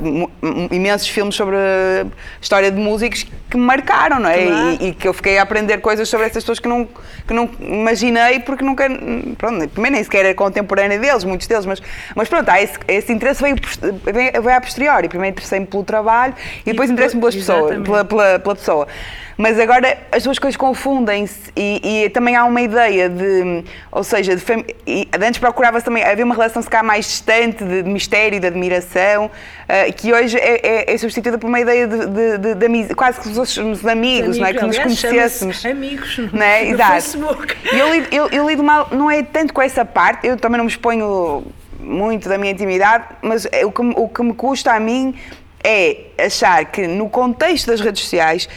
imensos 0.71 1.09
filmes 1.09 1.35
sobre 1.35 1.57
a 1.57 2.07
história 2.41 2.71
de 2.71 2.79
músicos 2.81 3.27
que 3.51 3.57
me 3.57 3.65
marcaram, 3.65 4.19
não 4.19 4.31
é? 4.31 4.47
Claro. 4.47 4.77
E, 4.81 4.89
e 4.89 4.95
que 4.95 5.07
eu 5.07 5.13
fiquei 5.13 5.39
a 5.39 5.43
aprender 5.43 5.79
coisas 5.79 6.09
sobre 6.09 6.27
essas 6.27 6.43
pessoas 6.43 6.59
que 6.59 6.69
não, 6.69 6.89
que 7.27 7.35
não 7.35 7.49
imaginei, 7.61 8.41
porque 8.41 8.65
nunca, 8.65 8.87
pronto, 9.37 9.69
primeiro 9.69 9.95
nem 9.97 10.05
sequer 10.05 10.25
era 10.25 10.35
contemporânea 10.35 10.99
deles, 10.99 11.25
muitos 11.33 11.47
deles, 11.47 11.67
mas, 11.67 11.83
mas 12.15 12.29
pronto, 12.29 12.49
há 12.49 12.61
esse, 12.63 12.75
esse 12.87 13.13
interesse 13.13 13.43
veio, 13.43 13.57
veio, 14.05 14.43
veio 14.43 14.57
a 14.57 14.61
posteriori. 14.61 15.09
Primeiro 15.09 15.35
interessei-me 15.35 15.67
pelo 15.67 15.83
trabalho 15.85 16.35
e 16.65 16.71
depois 16.71 16.89
depois- 16.89 16.91
interessei-me 16.91 17.21
pelas 17.21 17.35
pessoas, 17.35 17.83
pela, 17.83 18.05
pela, 18.05 18.39
pela 18.39 18.55
pessoa. 18.55 18.87
Mas 19.39 19.59
agora 19.59 19.97
as 20.13 20.23
duas 20.25 20.39
coisas 20.39 20.57
confundem-se 20.59 21.51
e, 21.57 22.05
e 22.05 22.11
também 22.11 22.37
há 22.37 22.45
uma 22.45 22.61
ideia 22.61 23.09
de, 23.09 23.65
ou 23.91 24.05
seja, 24.05 24.37
de 24.37 24.43
fam- 24.43 24.63
e 24.87 25.09
antes 25.21 25.41
procurava-se 25.41 25.85
também, 25.85 26.05
havia 26.05 26.25
uma 26.25 26.35
relação 26.35 26.61
se 26.63 26.69
calhar 26.69 26.85
mais 26.85 27.07
distante 27.07 27.65
de, 27.65 27.83
de 27.83 27.89
mistério, 27.89 28.39
de 28.39 28.47
admiração, 28.47 29.31
eh, 29.67 29.91
que 29.91 30.13
hoje 30.13 30.37
é, 30.37 30.85
é- 30.91 30.95
é 30.95 30.99
substituída 30.99 31.39
por 31.39 31.47
uma 31.49 31.59
ideia 31.59 31.89
de, 31.89 32.07
de, 32.07 32.55
de, 32.55 32.85
de 32.89 32.95
quase 32.95 33.19
que 33.21 33.29
se 33.29 33.35
fôssemos 33.35 33.85
amigos, 33.87 34.37
não 34.39 34.47
é? 34.47 34.53
Que 34.53 34.65
nos 34.67 34.79
conhecêssemos. 34.79 35.65
Amigos. 35.65 36.19
Não 36.33 36.43
é? 36.43 36.69
Exato. 36.69 36.93
Facebook. 36.93 37.57
E 37.73 37.79
eu 37.79 37.91
lido, 37.95 38.09
eu, 38.13 38.29
eu 38.29 38.49
lido 38.49 38.63
mal, 38.63 38.89
não 38.93 39.11
é 39.11 39.23
tanto 39.23 39.55
com 39.55 39.63
essa 39.63 39.85
parte, 39.85 40.27
eu 40.27 40.37
também 40.37 40.59
não 40.59 40.67
me 40.67 40.71
exponho 40.71 41.22
muito 41.81 42.29
da 42.29 42.39
minha 42.39 42.53
intimidade, 42.53 43.05
mas 43.23 43.47
é 43.51 43.65
o 43.67 43.73
que, 43.73 43.83
o 43.83 44.09
que 44.09 44.23
me 44.23 44.35
custa 44.35 44.73
a 44.73 44.81
mim 44.81 45.15
é 45.65 46.07
achar 46.19 46.65
que 46.67 46.87
no 46.87 47.09
contexto 47.09 47.67
das 47.69 47.81
redes 47.81 48.03
sociais 48.03 48.49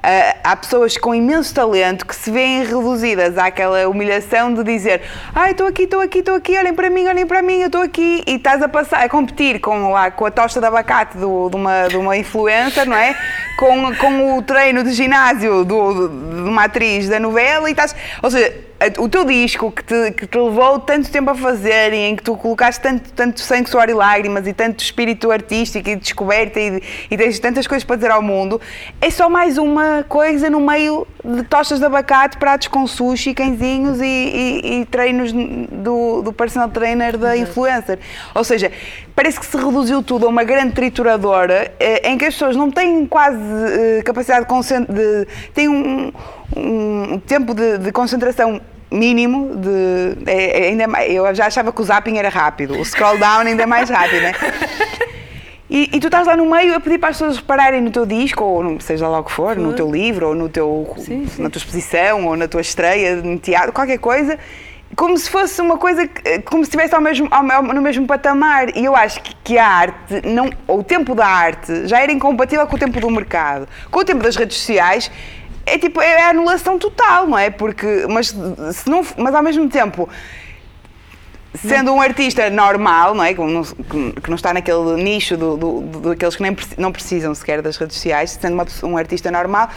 ah, 0.00 0.36
há 0.44 0.56
pessoas 0.56 0.96
com 0.96 1.12
imenso 1.12 1.52
talento 1.52 2.06
que 2.06 2.14
se 2.14 2.30
veem 2.30 2.64
reduzidas 2.64 3.36
àquela 3.36 3.88
humilhação 3.88 4.54
de 4.54 4.62
dizer 4.62 5.02
ai, 5.34 5.50
estou 5.50 5.66
aqui, 5.66 5.82
estou 5.82 6.00
aqui, 6.00 6.18
estou 6.20 6.36
aqui, 6.36 6.56
olhem 6.56 6.72
para 6.72 6.88
mim, 6.88 7.06
olhem 7.08 7.26
para 7.26 7.42
mim, 7.42 7.58
eu 7.60 7.66
estou 7.66 7.82
aqui 7.82 8.22
e 8.26 8.36
estás 8.36 8.62
a 8.62 8.68
passar, 8.68 9.02
a 9.04 9.08
competir 9.08 9.60
com, 9.60 9.90
lá, 9.90 10.10
com 10.12 10.24
a 10.26 10.30
tosta 10.30 10.60
de 10.60 10.66
abacate 10.66 11.16
do- 11.18 11.48
de, 11.50 11.56
uma, 11.56 11.88
de 11.88 11.96
uma 11.96 12.16
influencer, 12.16 12.88
não 12.88 12.96
é? 12.96 13.16
Com, 13.58 13.92
com 13.96 14.36
o 14.38 14.42
treino 14.42 14.84
de 14.84 14.92
ginásio 14.92 15.64
do, 15.64 16.08
de 16.08 16.48
uma 16.48 16.64
atriz 16.64 17.08
da 17.08 17.18
novela 17.18 17.68
e 17.68 17.72
estás, 17.72 17.94
ou 18.22 18.30
seja, 18.30 18.54
o 18.98 19.08
teu 19.08 19.24
disco 19.24 19.72
que 19.72 19.82
te, 19.82 20.12
que 20.12 20.26
te 20.26 20.38
levou 20.38 20.78
tanto 20.78 21.10
tempo 21.10 21.30
a 21.30 21.34
fazer 21.34 21.92
e 21.92 21.96
em 21.96 22.14
que 22.14 22.22
tu 22.22 22.36
colocaste 22.36 22.80
tanto, 22.80 23.10
tanto 23.12 23.40
sangue, 23.40 23.68
suor 23.68 23.88
e 23.88 23.92
lágrimas 23.94 24.46
e 24.46 24.52
tanto 24.52 24.80
espírito 24.84 25.30
artístico 25.32 25.88
e 25.88 25.96
descoberta 25.96 26.60
e, 26.60 26.80
e 27.10 27.16
tens 27.16 27.40
tantas 27.40 27.66
coisas 27.66 27.82
para 27.84 27.96
dizer 27.96 28.12
ao 28.12 28.22
mundo, 28.22 28.60
é 29.00 29.10
só 29.10 29.28
mais 29.28 29.58
uma 29.58 30.04
coisa 30.08 30.48
no 30.48 30.60
meio 30.60 31.06
de 31.24 31.42
tostas 31.42 31.80
de 31.80 31.84
abacate, 31.86 32.38
pratos 32.38 32.68
com 32.68 32.86
sushi, 32.86 33.34
cãezinhos 33.34 34.00
e, 34.00 34.04
e- 34.04 34.80
e 34.80 34.84
treinos 34.86 35.32
do, 35.32 36.22
do 36.22 36.32
personal 36.32 36.68
trainer 36.68 37.16
da 37.18 37.36
influencer. 37.36 37.98
Ou 38.34 38.44
seja, 38.44 38.70
parece 39.16 39.40
que 39.40 39.46
se 39.46 39.56
reduziu 39.56 40.02
tudo 40.04 40.26
a 40.26 40.28
uma 40.28 40.44
grande 40.44 40.72
trituradora 40.74 41.72
eh, 41.80 42.08
em 42.08 42.16
que 42.16 42.24
as 42.26 42.34
pessoas 42.34 42.54
não 42.54 42.70
têm 42.70 43.04
quase 43.06 43.36
eh, 43.38 44.02
capacidade 44.04 44.46
de, 44.46 44.84
de 44.94 45.26
têm 45.52 45.68
um, 45.68 46.12
um 46.56 47.18
tempo 47.18 47.54
de, 47.54 47.78
de 47.78 47.92
concentração 47.92 48.60
mínimo 48.90 49.54
de 49.56 50.30
é- 50.30 50.66
é 50.66 50.68
ainda 50.68 50.86
mais, 50.88 51.12
eu 51.12 51.34
já 51.34 51.46
achava 51.46 51.72
que 51.72 51.80
o 51.80 51.84
zapping 51.84 52.16
era 52.16 52.28
rápido 52.30 52.78
o 52.80 52.84
scroll 52.84 53.18
down 53.18 53.40
ainda 53.40 53.62
é 53.62 53.66
mais 53.66 53.90
rápido 53.90 54.22
né? 54.22 54.32
E, 55.70 55.90
e 55.92 56.00
tu 56.00 56.06
estás 56.06 56.26
lá 56.26 56.34
no 56.34 56.46
meio 56.50 56.74
a 56.74 56.80
pedir 56.80 56.96
para 56.98 57.10
as 57.10 57.16
pessoas 57.18 57.36
repararem 57.36 57.82
no 57.82 57.90
teu 57.90 58.06
disco, 58.06 58.42
ou 58.42 58.80
seja 58.80 59.06
lá 59.06 59.18
o 59.18 59.24
que 59.24 59.30
for, 59.30 59.54
no 59.54 59.74
teu 59.74 59.90
livro, 59.90 60.28
ou 60.28 60.34
no 60.34 60.48
teu, 60.48 60.94
Sim, 60.96 61.26
sim. 61.26 61.42
na 61.42 61.50
tua 61.50 61.58
exposição, 61.58 62.24
ou 62.26 62.34
na 62.38 62.48
tua 62.48 62.62
estreia 62.62 63.16
no 63.16 63.38
teatro, 63.38 63.70
qualquer 63.70 63.98
coisa, 63.98 64.38
como 64.96 65.14
se 65.18 65.28
fosse 65.28 65.60
uma 65.60 65.76
coisa, 65.76 66.06
que- 66.08 66.38
como 66.40 66.64
se 66.64 66.68
estivesse 66.70 66.94
ao 66.94 67.02
mesmo, 67.02 67.28
ao- 67.30 67.62
no 67.62 67.82
mesmo 67.82 68.06
patamar. 68.06 68.74
E 68.74 68.82
eu 68.82 68.96
acho 68.96 69.20
que, 69.20 69.34
que 69.44 69.58
a 69.58 69.66
arte, 69.66 70.22
não, 70.24 70.48
ou 70.66 70.78
o 70.78 70.82
tempo 70.82 71.14
da 71.14 71.26
arte, 71.26 71.86
já 71.86 72.00
era 72.00 72.10
incompatível 72.10 72.66
com 72.66 72.76
o 72.76 72.78
tempo 72.78 72.98
do 72.98 73.10
mercado. 73.10 73.68
Com 73.90 73.98
o 74.00 74.04
tempo 74.06 74.22
das 74.22 74.36
redes 74.36 74.56
sociais, 74.56 75.10
é 75.74 75.78
tipo, 75.78 76.00
é 76.00 76.22
a 76.24 76.30
anulação 76.30 76.78
total, 76.78 77.26
não 77.26 77.38
é? 77.38 77.50
Porque, 77.50 78.06
mas, 78.08 78.28
se 78.72 78.88
não, 78.88 79.04
mas 79.16 79.34
ao 79.34 79.42
mesmo 79.42 79.68
tempo 79.68 80.08
sendo 81.54 81.92
um 81.92 82.00
artista 82.00 82.48
normal, 82.50 83.14
não 83.14 83.24
é? 83.24 83.32
Que 83.34 83.40
não, 83.40 83.62
que- 83.64 84.28
não 84.30 84.36
está 84.36 84.52
naquele 84.52 85.02
nicho 85.02 85.36
do, 85.36 85.56
do, 85.56 85.80
do- 85.80 86.00
daqueles 86.10 86.36
que 86.36 86.42
nem 86.42 86.56
não 86.76 86.92
precisam 86.92 87.34
sequer 87.34 87.62
das 87.62 87.76
redes 87.76 87.96
sociais, 87.96 88.38
sendo 88.40 88.52
uma 88.54 88.66
um 88.84 88.96
artista 88.96 89.30
normal, 89.30 89.68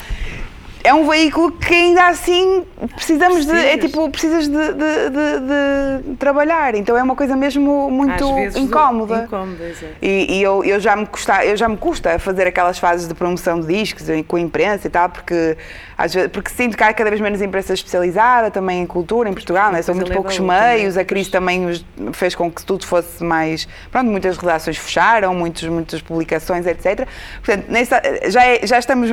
é 0.84 0.92
um 0.92 1.08
veículo 1.08 1.52
que 1.52 1.72
ainda 1.74 2.08
assim 2.08 2.64
precisamos 2.94 3.46
de. 3.46 3.52
É 3.52 3.76
Precisas. 3.76 3.90
tipo, 3.90 4.10
precisas 4.10 4.48
de, 4.48 4.56
de- 4.56 5.10
de- 5.10 6.10
de 6.10 6.16
trabalhar. 6.16 6.74
Então 6.74 6.96
é 6.96 7.02
uma 7.02 7.14
coisa 7.14 7.36
mesmo 7.36 7.90
muito 7.90 8.24
incómoda. 8.56 9.24
Incómoda. 9.24 9.72
E, 10.00 10.38
e 10.38 10.42
eu, 10.42 10.64
eu, 10.64 10.80
já 10.80 10.96
me 10.96 11.06
custa, 11.06 11.44
eu 11.44 11.56
já 11.56 11.68
me 11.68 11.76
custa 11.76 12.18
fazer 12.18 12.46
aquelas 12.46 12.78
fases 12.78 13.06
de 13.08 13.14
promoção 13.14 13.60
de 13.60 13.66
discos 13.66 14.06
com 14.26 14.36
a 14.36 14.40
imprensa 14.40 14.86
e 14.86 14.90
tal, 14.90 15.08
porque, 15.08 15.56
às 15.96 16.12
vezes, 16.14 16.30
porque 16.30 16.50
sinto 16.50 16.76
que 16.76 16.82
há 16.82 16.92
cada 16.92 17.10
vez 17.10 17.20
menos 17.20 17.40
imprensa 17.40 17.72
especializada 17.74 18.50
também 18.50 18.82
em 18.82 18.86
cultura 18.86 19.28
em 19.28 19.32
Portugal, 19.34 19.70
né? 19.72 19.82
são 19.82 19.94
muito 19.94 20.08
leva 20.08 20.20
poucos 20.20 20.38
né? 20.38 20.74
meios, 20.76 20.96
a 20.96 21.04
crise 21.04 21.30
também 21.30 21.66
os- 21.66 21.84
fez 22.12 22.34
com 22.34 22.50
que 22.50 22.64
tudo 22.64 22.84
fosse 22.86 23.22
mais. 23.22 23.68
Pronto, 23.90 24.10
muitas 24.10 24.36
redações 24.36 24.76
fecharam, 24.76 25.34
muitos, 25.34 25.62
muitas 25.68 26.00
publicações, 26.02 26.66
etc. 26.66 27.06
Portanto, 27.44 27.66
nessa- 27.68 28.02
já, 28.28 28.44
é- 28.44 28.66
já 28.66 28.78
estamos 28.78 29.12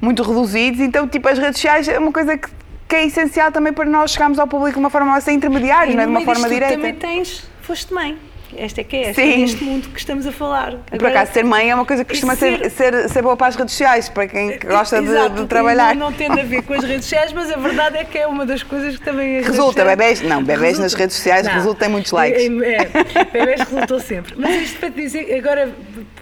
muito 0.00 0.22
reduzidos, 0.22 0.80
então, 0.80 1.05
tipo, 1.06 1.28
as 1.28 1.38
redes 1.38 1.56
sociais 1.56 1.88
é 1.88 1.98
uma 1.98 2.12
coisa 2.12 2.36
que. 2.36 2.48
Que 2.88 2.94
é 2.94 3.04
essencial 3.04 3.50
também 3.50 3.72
para 3.72 3.84
nós 3.84 4.12
chegarmos 4.12 4.38
ao 4.38 4.46
público 4.46 4.74
de 4.74 4.78
uma 4.78 4.90
forma 4.90 5.16
a 5.16 5.20
ser 5.20 5.32
intermediários, 5.32 5.92
não 5.96 6.02
é? 6.02 6.06
de 6.06 6.10
uma 6.12 6.20
forma 6.20 6.48
direta. 6.48 6.74
também 6.74 6.94
tens, 6.94 7.42
foste 7.60 7.92
mãe. 7.92 8.16
Esta 8.58 8.80
é 8.80 8.84
que 8.84 8.96
é, 8.96 9.10
esta, 9.10 9.22
Sim. 9.22 9.28
é 9.32 9.40
este 9.40 9.64
mundo 9.64 9.88
que 9.88 9.98
estamos 9.98 10.26
a 10.26 10.32
falar. 10.32 10.74
Por 10.98 11.06
acaso, 11.06 11.32
ser 11.32 11.44
mãe 11.44 11.70
é 11.70 11.74
uma 11.74 11.84
coisa 11.84 12.04
que 12.04 12.10
costuma 12.10 12.34
ser, 12.36 12.70
ser, 12.70 13.08
ser 13.08 13.22
boa 13.22 13.36
para 13.36 13.48
as 13.48 13.56
redes 13.56 13.72
sociais, 13.72 14.08
para 14.08 14.26
quem 14.26 14.58
gosta 14.58 15.00
de- 15.00 15.08
Exato, 15.08 15.42
de, 15.42 15.46
trabalhar. 15.46 15.94
Não, 15.94 16.10
não 16.10 16.16
tem 16.16 16.28
a 16.30 16.42
ver 16.44 16.62
com 16.62 16.74
as 16.74 16.84
redes 16.84 17.04
sociais, 17.04 17.32
mas 17.32 17.50
a 17.50 17.56
verdade 17.56 17.98
é 17.98 18.04
que 18.04 18.18
é 18.18 18.26
uma 18.26 18.44
das 18.46 18.62
coisas 18.62 18.96
que 18.96 19.04
também. 19.04 19.42
Resulta, 19.42 19.80
sociais- 19.80 19.88
bebés- 19.98 20.22
não, 20.22 20.42
bebés 20.42 20.78
nas 20.78 20.94
redes 20.94 21.16
sociais 21.16 21.46
resulta 21.46 21.86
em 21.86 21.88
muitos 21.88 22.12
likes. 22.12 22.42
É, 22.42 22.74
é, 23.20 23.24
bebés 23.24 23.60
resultou 23.60 24.00
sempre. 24.00 24.34
Mas 24.36 24.62
isto 24.62 24.78
para 24.80 24.90
te 24.90 24.96
dizer, 25.00 25.34
agora, 25.36 25.70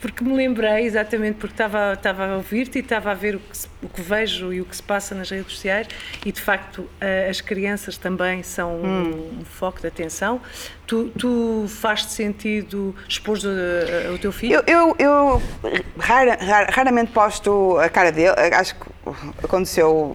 porque 0.00 0.22
me 0.24 0.34
lembrei 0.34 0.84
exatamente, 0.84 1.36
porque 1.36 1.54
estava, 1.54 1.94
estava 1.94 2.26
a 2.26 2.36
ouvir-te 2.36 2.78
e 2.78 2.80
estava 2.80 3.10
a 3.10 3.14
ver 3.14 3.36
o 3.36 3.40
que, 3.40 3.56
se- 3.56 3.68
o 3.82 3.88
que 3.88 4.00
vejo 4.02 4.52
e 4.52 4.60
o 4.60 4.64
que 4.64 4.76
se 4.76 4.82
passa 4.82 5.14
nas 5.14 5.30
redes 5.30 5.52
sociais, 5.52 5.86
e 6.24 6.32
de 6.32 6.40
facto 6.40 6.88
eh, 7.00 7.28
as 7.30 7.40
crianças 7.40 7.96
também 7.96 8.42
são 8.42 8.74
Hum. 8.76 9.30
um, 9.40 9.44
foco 9.44 9.80
de 9.80 9.86
atenção. 9.86 10.40
Tu, 10.86 11.08
tu 11.18 11.64
sentido 12.10 12.94
expor 13.08 13.38
o, 13.38 14.14
o 14.14 14.18
teu 14.18 14.30
filho? 14.30 14.54
Eu, 14.54 14.62
eu, 14.66 14.96
eu 14.98 15.42
rara- 15.98 16.36
rara- 16.38 16.68
raramente 16.70 17.10
posto 17.10 17.78
a 17.78 17.88
cara 17.88 18.12
dele, 18.12 18.34
acho 18.54 18.74
que 18.74 18.82
aconteceu, 19.42 20.14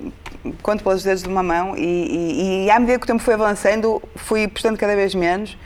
conto 0.62 0.84
pelos 0.84 1.04
dedos 1.04 1.24
de 1.24 1.28
uma 1.30 1.42
mão, 1.42 1.76
e, 1.76 1.82
e- 1.82 2.66
e 2.66 2.72
à 2.72 2.80
medida 2.80 3.00
que 3.00 3.04
o 3.04 3.08
tempo 3.08 3.24
foi 3.24 3.34
avançando, 3.34 4.00
fui 4.16 4.48
postando 4.48 4.78
cada 4.78 4.96
vez 4.96 5.16
menos, 5.16 5.58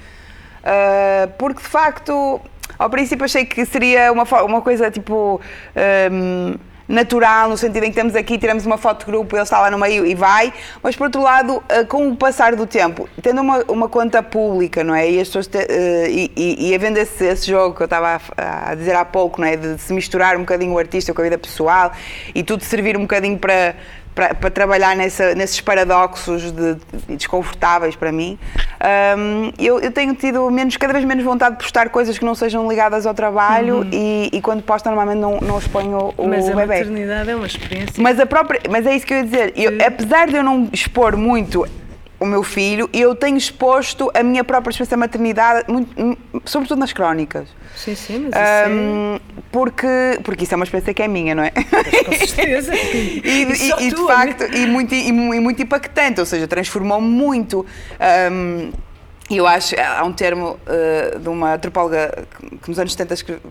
ah, 0.63 1.28
porque 1.38 1.62
de 1.62 1.68
facto, 1.68 2.39
ao 2.80 2.89
princípio 2.89 3.26
achei 3.26 3.44
que 3.46 3.66
seria 3.66 4.10
uma, 4.12 4.24
uma 4.44 4.62
coisa 4.62 4.89
tipo. 4.89 5.42
ahm, 5.76 6.56
natural, 6.88 7.50
no 7.50 7.58
sentido 7.58 7.84
em 7.84 7.91
que 7.91 7.98
estamos 7.98 8.15
aqui, 8.15 8.38
tiramos 8.38 8.65
uma 8.65 8.78
foto 8.78 9.06
de 9.06 9.12
grupo, 9.12 9.36
ele 9.36 9.43
está 9.43 9.60
lá 9.60 9.72
no 9.72 9.78
meio 9.78 10.06
e 10.06 10.13
vai, 10.15 10.54
mas 10.82 10.96
por 10.96 11.06
outro 11.06 11.22
lado, 11.22 11.63
ah, 11.69 11.86
com 11.86 12.10
o 12.10 12.15
passar 12.15 12.56
do 12.56 12.67
tempo, 12.67 13.08
tendo 13.22 13.41
uma, 13.41 13.63
uma 13.67 13.89
conta 13.89 14.22
pública, 14.22 14.84
não 14.84 14.93
é? 14.93 15.10
E 15.10 15.19
as 15.19 15.28
pessoas 15.28 15.48
te- 15.48 15.58
ah, 15.58 16.08
e, 16.10 16.32
e, 16.36 16.69
e 16.69 16.76
havendo 16.76 16.98
esse, 16.98 17.26
esse 17.26 17.48
jogo 17.48 17.76
que 17.76 17.82
eu 17.82 17.86
estava 17.86 18.19
a, 18.38 18.72
a 18.72 18.76
dizer 18.76 18.96
há 18.96 19.06
pouco, 19.06 19.39
não 19.39 19.48
é? 19.48 19.56
De 19.56 19.78
se 19.80 19.93
misturar 19.93 20.36
um 20.36 20.41
bocadinho 20.41 20.74
o 20.74 20.78
artista 20.78 21.13
com 21.13 21.22
a 21.22 21.24
vida 21.24 21.38
pessoal 21.38 21.91
e 22.36 22.43
tudo 22.43 22.63
servir 22.63 22.98
um 22.98 23.02
bocadinho 23.02 23.38
para. 23.38 23.76
Para, 24.13 24.36
para 24.36 24.49
trabalhar 24.52 24.95
nessa, 24.95 25.34
nesses 25.34 25.60
paradoxos 25.60 26.52
de, 26.52 26.76
de 26.76 27.15
desconfortáveis 27.15 27.95
para 27.95 28.12
mim, 28.12 28.38
Ahm, 28.84 29.54
eu, 29.58 29.80
eu 29.80 29.91
tenho 29.91 30.13
tido 30.13 30.52
menos, 30.52 30.76
cada 30.76 30.91
vez 30.91 31.06
menos 31.06 31.23
vontade 31.23 31.56
de 31.56 31.63
postar 31.63 31.88
coisas 31.88 32.19
que 32.19 32.26
não 32.26 32.36
sejam 32.36 32.67
ligadas 32.67 33.06
ao 33.06 33.13
trabalho 33.13 33.88
e, 33.93 34.30
e 34.34 34.41
quando 34.41 34.62
posto 34.62 34.86
normalmente 34.88 35.19
não, 35.19 35.39
não 35.39 35.58
exponho 35.58 36.13
o 36.17 36.28
mas 36.28 36.49
a 36.49 36.54
bebê. 36.54 36.80
maternidade 36.80 37.30
é 37.30 37.36
uma 37.36 37.47
experiência. 37.47 38.04
Mas, 38.04 38.19
a 38.19 38.26
própria, 38.26 38.60
mas 38.69 38.86
é 38.86 38.93
isso 38.93 39.06
que 39.06 39.13
eu 39.13 39.19
ia 39.19 39.23
dizer. 39.23 39.54
Eu, 39.56 39.78
apesar 39.88 40.28
de 40.28 40.36
eu 40.36 40.43
não 40.43 40.67
expor 40.73 41.15
muito 41.15 41.65
o 42.23 42.25
meu 42.25 42.41
filho, 42.41 42.89
eu 42.93 43.13
tenho 43.13 43.36
exposto 43.38 44.09
a 44.13 44.23
minha 44.23 44.43
própria 44.43 44.71
experiência 44.71 44.95
da 44.95 44.99
maternidade, 44.99 45.65
muito- 45.71 46.17
sobretudo 46.45 46.79
nas 46.79 46.93
crónicas. 46.93 47.49
Sim, 47.75 47.95
sim, 47.95 48.19
mas 48.19 48.29
isso 48.29 48.38
é- 48.39 48.65
Ahm, 48.65 49.19
porque, 49.51 49.88
porque 50.23 50.45
isso 50.45 50.53
é 50.53 50.55
uma 50.55 50.63
experiência 50.63 50.93
que 50.93 51.01
é 51.03 51.07
minha, 51.07 51.36
não 51.36 51.43
é? 51.43 51.51
Com 51.51 52.13
certeza. 52.25 52.71
E, 52.73 53.19
E 53.23 53.43
e- 53.43 53.86
e 53.88 53.89
de 53.89 53.95
tu, 53.95 54.07
facto, 54.07 54.43
e 54.55 54.65
muito, 54.65 54.95
e, 54.95 55.12
mu- 55.12 55.33
e 55.33 55.39
muito 55.39 55.62
impactante, 55.62 56.19
ou 56.21 56.25
seja, 56.25 56.47
transformou 56.47 57.01
muito. 57.01 57.65
E 59.29 59.38
eu 59.38 59.47
acho, 59.47 59.73
há 59.79 60.03
um 60.03 60.12
termo 60.12 60.59
uh, 60.67 61.17
de 61.19 61.29
uma 61.29 61.53
antropóloga 61.55 62.25
que 62.62 62.69
nos 62.69 62.77
anos 62.77 62.91
70 62.91 63.13
escreve, 63.13 63.41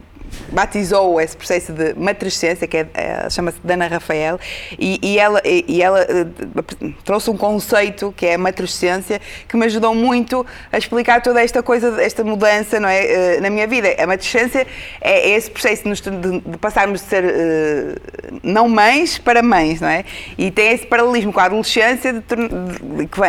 batizou 0.51 1.21
esse 1.21 1.37
processo 1.37 1.73
de 1.73 1.95
matrescência, 1.95 2.66
que 2.66 2.77
é, 2.77 2.87
é, 2.95 3.31
chama-se 3.31 3.59
Dana 3.64 3.87
Rafael, 3.87 4.38
e, 4.79 4.99
e 5.03 5.18
ela, 5.18 5.40
e, 5.45 5.64
e 5.68 5.83
ela 5.83 6.01
uh, 6.03 6.95
trouxe 7.05 7.31
um 7.31 7.37
conceito 7.37 8.12
que 8.16 8.27
é 8.27 8.35
a 8.35 8.38
matrescência, 8.38 9.21
que 9.49 9.57
me 9.57 9.66
ajudou 9.66 9.95
muito 9.95 10.45
a 10.71 10.79
explicar 10.79 11.23
toda 11.23 11.42
esta 11.42 11.62
coisa, 11.62 12.03
esta 12.03 12.23
mudança 12.25 12.79
não 12.79 12.88
é, 12.88 13.38
uh, 13.38 13.42
na 13.42 13.51
minha 13.51 13.66
vida. 13.66 13.95
A 13.99 14.07
matrescência 14.07 14.66
é, 15.01 15.31
esse 15.31 15.51
processo 15.51 15.83
de, 15.85 16.11
de, 16.11 16.40
de 16.40 16.59
passarmos 16.59 17.01
de 17.01 17.07
ser 17.07 17.25
uh, 17.25 18.40
não 18.42 18.68
mães 18.68 19.18
para 19.18 19.42
mães, 19.42 19.81
não 19.81 19.88
é? 19.88 20.05
E 20.37 20.51
tem 20.51 20.73
esse 20.73 20.87
paralelismo 20.87 21.33
com 21.33 21.40
a 21.40 21.45
adolescência, 21.45 22.12
de, 22.12 22.23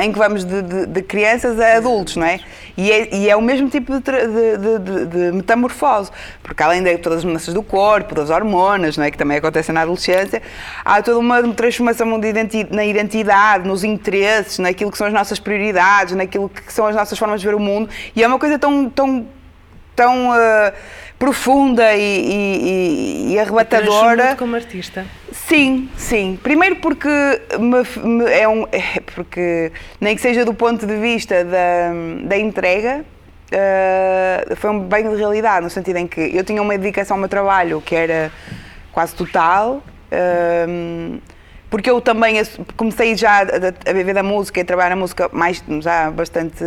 em 0.03 0.11
que 0.11 0.17
vamos 0.17 0.43
de, 0.45 1.01
crianças 1.03 1.59
a 1.59 1.77
adultos, 1.77 2.15
não 2.15 2.25
é? 2.25 2.39
E 2.75 2.91
é, 2.91 3.15
e 3.15 3.29
é 3.29 3.35
o 3.35 3.41
mesmo 3.41 3.69
tipo 3.69 3.93
de, 3.99 5.31
metamorfose, 5.31 6.11
porque 6.41 6.63
além 6.63 6.83
todas 6.97 7.19
as 7.19 7.25
mudanças 7.25 7.53
do 7.53 7.63
corpo, 7.63 8.15
das 8.15 8.29
hormonas, 8.29 8.97
não 8.97 9.03
é? 9.05 9.11
que 9.11 9.17
também 9.17 9.37
acontecem 9.37 9.73
na 9.73 9.81
adolescência, 9.81 10.41
há 10.83 11.01
toda 11.01 11.19
uma 11.19 11.41
transformação 11.53 12.07
na 12.69 12.85
identidade, 12.85 13.67
nos 13.67 13.83
interesses, 13.83 14.59
naquilo 14.59 14.91
que 14.91 14.97
são 14.97 15.07
as 15.07 15.13
nossas 15.13 15.39
prioridades, 15.39 16.15
naquilo 16.15 16.49
que 16.49 16.71
são 16.71 16.85
as 16.85 16.95
nossas 16.95 17.17
formas 17.17 17.41
de 17.41 17.47
ver 17.47 17.55
o 17.55 17.59
mundo, 17.59 17.89
e 18.15 18.23
é 18.23 18.27
uma 18.27 18.39
coisa 18.39 18.57
tão, 18.59 18.89
tão, 18.89 19.27
tão 19.95 20.29
uh, 20.29 20.73
profunda 21.23 21.95
e, 21.95 22.01
e, 22.01 23.33
e 23.33 23.39
arrebatadora. 23.39 24.25
Muito 24.25 24.37
como 24.37 24.55
artista. 24.55 25.05
Sim, 25.31 25.89
sim. 25.95 26.37
Primeiro 26.43 26.75
porque 26.77 27.07
me, 27.59 27.83
me, 28.03 28.25
é 28.31 28.47
um, 28.47 28.67
é 28.71 28.99
porque 29.15 29.71
nem 30.01 30.15
que 30.15 30.21
seja 30.21 30.43
do 30.43 30.53
ponto 30.53 30.85
de 30.85 30.97
vista 30.97 31.45
da, 31.45 31.93
da 32.25 32.37
entrega, 32.37 33.05
uh, 33.53 34.55
foi 34.55 34.69
um 34.69 34.79
bem 34.79 35.09
de 35.09 35.15
realidade, 35.15 35.63
no 35.63 35.69
sentido 35.69 35.97
em 35.97 36.07
que 36.07 36.35
eu 36.35 36.43
tinha 36.43 36.61
uma 36.61 36.77
dedicação 36.77 37.15
ao 37.15 37.19
meu 37.19 37.29
trabalho 37.29 37.81
que 37.81 37.95
era 37.95 38.31
quase 38.91 39.15
total. 39.15 39.83
Uh, 40.11 41.19
porque 41.73 41.89
eu 41.89 41.99
também 41.99 42.35
comecei 42.77 43.15
já 43.17 43.39
a, 43.39 43.93
viver 43.93 44.13
da 44.13 44.21
música 44.21 44.59
e 44.59 44.61
a 44.61 44.65
trabalhar 44.65 44.91
na 44.91 44.95
música 44.95 45.27
mais, 45.33 45.63
já 45.81 46.11
bastante, 46.11 46.63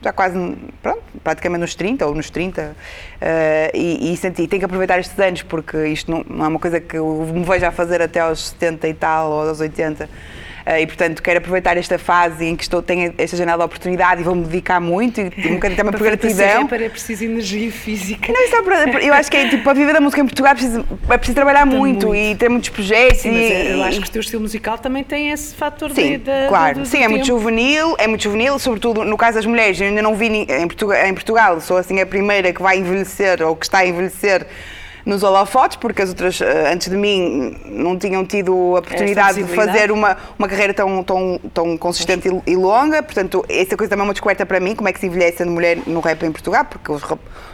já 0.00 0.12
quase, 0.12 0.38
pronto, 0.80 1.02
praticamente 1.24 1.62
nos 1.62 1.74
30 1.74 2.06
ou 2.06 2.14
nos 2.14 2.30
30 2.30 2.62
uh, 2.62 2.74
e, 3.74 4.12
e, 4.12 4.16
senti, 4.16 4.46
tenho 4.46 4.60
que 4.60 4.64
aproveitar 4.64 5.00
estes 5.00 5.18
anos 5.18 5.42
porque 5.42 5.88
isto 5.88 6.08
não, 6.08 6.24
não 6.30 6.44
é 6.44 6.48
uma 6.48 6.60
coisa 6.60 6.78
que 6.78 6.96
eu 6.96 7.28
me 7.34 7.42
vejo 7.42 7.66
a 7.66 7.72
fazer 7.72 8.00
até 8.00 8.20
aos 8.20 8.50
70 8.50 8.86
e 8.86 8.94
tal 8.94 9.32
ou 9.32 9.48
aos 9.48 9.58
80 9.58 10.04
eh, 10.04 10.08
e, 10.80 10.86
portanto, 10.86 11.22
quero 11.22 11.38
aproveitar 11.38 11.76
esta 11.76 11.96
fase 11.96 12.44
em 12.44 12.56
que 12.56 12.64
estou, 12.64 12.82
tenho 12.82 13.14
esta 13.16 13.36
janela 13.36 13.58
de 13.58 13.64
oportunidade 13.64 14.20
e 14.20 14.24
vou-me 14.24 14.44
dedicar 14.44 14.80
muito 14.80 15.20
e 15.20 15.24
um 15.24 15.54
bocadinho 15.54 15.76
também 15.76 15.92
por 15.92 16.02
gratidão. 16.02 16.66
Para 16.66 16.84
é 16.84 16.88
preciso 16.88 17.24
energia 17.24 17.70
física. 17.70 18.32
Não, 18.32 18.44
isso 18.44 18.56
é 18.56 18.62
para, 18.62 19.04
eu 19.04 19.14
acho 19.14 19.30
que 19.30 19.36
é 19.36 19.48
tipo, 19.48 19.62
para 19.62 19.74
viver 19.74 19.92
da 19.92 20.00
música 20.00 20.20
em 20.20 20.24
Portugal 20.24 20.52
é 20.52 20.54
preciso, 20.54 20.84
é 21.08 21.16
preciso 21.16 21.36
trabalhar 21.36 21.64
muito, 21.64 22.08
muito, 22.08 22.14
e 22.14 22.34
ter 22.34 22.48
muitos 22.48 22.70
projetos. 22.70 23.18
Sim, 23.18 23.30
e, 23.32 23.70
eu 23.70 23.82
acho 23.84 24.00
que 24.00 24.08
o 24.08 24.10
teu 24.10 24.20
estilo 24.20 24.42
musical 24.42 24.76
também 24.76 25.04
tem 25.04 25.30
esse 25.30 25.54
fator 25.54 25.92
sim, 25.92 26.12
de, 26.12 26.18
de, 26.18 26.48
claro. 26.48 26.80
Do 26.80 26.86
sim, 26.86 27.02
é 27.02 27.06
muito 27.06 27.26
juvenil, 27.26 27.94
é 27.98 28.08
muito 28.08 28.24
juvenil, 28.24 28.58
sobretudo 28.58 29.04
no 29.04 29.16
caso 29.16 29.36
das 29.36 29.46
mulheres. 29.46 29.80
Eu 29.80 29.86
ainda 29.86 30.02
não 30.02 30.16
vi 30.16 30.26
em 30.26 30.66
Portugal, 30.66 31.06
em 31.06 31.14
Portugal, 31.14 31.60
sou 31.60 31.76
assim 31.76 32.00
a 32.00 32.06
primeira 32.06 32.52
que 32.52 32.60
vai 32.60 32.78
envelhecer 32.78 33.40
ou 33.40 33.54
que 33.54 33.66
está 33.66 33.78
a 33.78 33.86
envelhecer 33.86 34.46
nos 35.06 35.22
holofotes, 35.22 35.76
porque 35.76 36.02
as 36.02 36.08
outras 36.08 36.40
eh, 36.40 36.72
antes 36.72 36.90
de 36.90 36.96
mim 36.96 37.56
não 37.64 37.96
tinham 37.96 38.26
tido 38.26 38.52
a 38.74 38.80
oportunidade 38.80 39.40
de 39.40 39.54
fazer 39.54 39.92
uma, 39.92 40.16
uma 40.36 40.48
carreira 40.48 40.74
tão, 40.74 41.02
tão, 41.04 41.40
tão 41.54 41.76
consistente 41.78 42.28
e, 42.28 42.50
e, 42.50 42.56
longa. 42.56 43.00
Portanto, 43.04 43.44
essa 43.48 43.76
coisa 43.76 43.88
também 43.88 44.02
é 44.02 44.08
uma 44.08 44.12
descoberta 44.12 44.44
para 44.44 44.58
mim, 44.58 44.74
como 44.74 44.88
é 44.88 44.92
que 44.92 44.98
se 44.98 45.06
envelhece 45.06 45.44
a 45.44 45.46
mulher 45.46 45.78
no 45.86 46.00
rap 46.00 46.24
em 46.24 46.32
Portugal, 46.32 46.64
porque 46.64 46.90
os, 46.90 47.02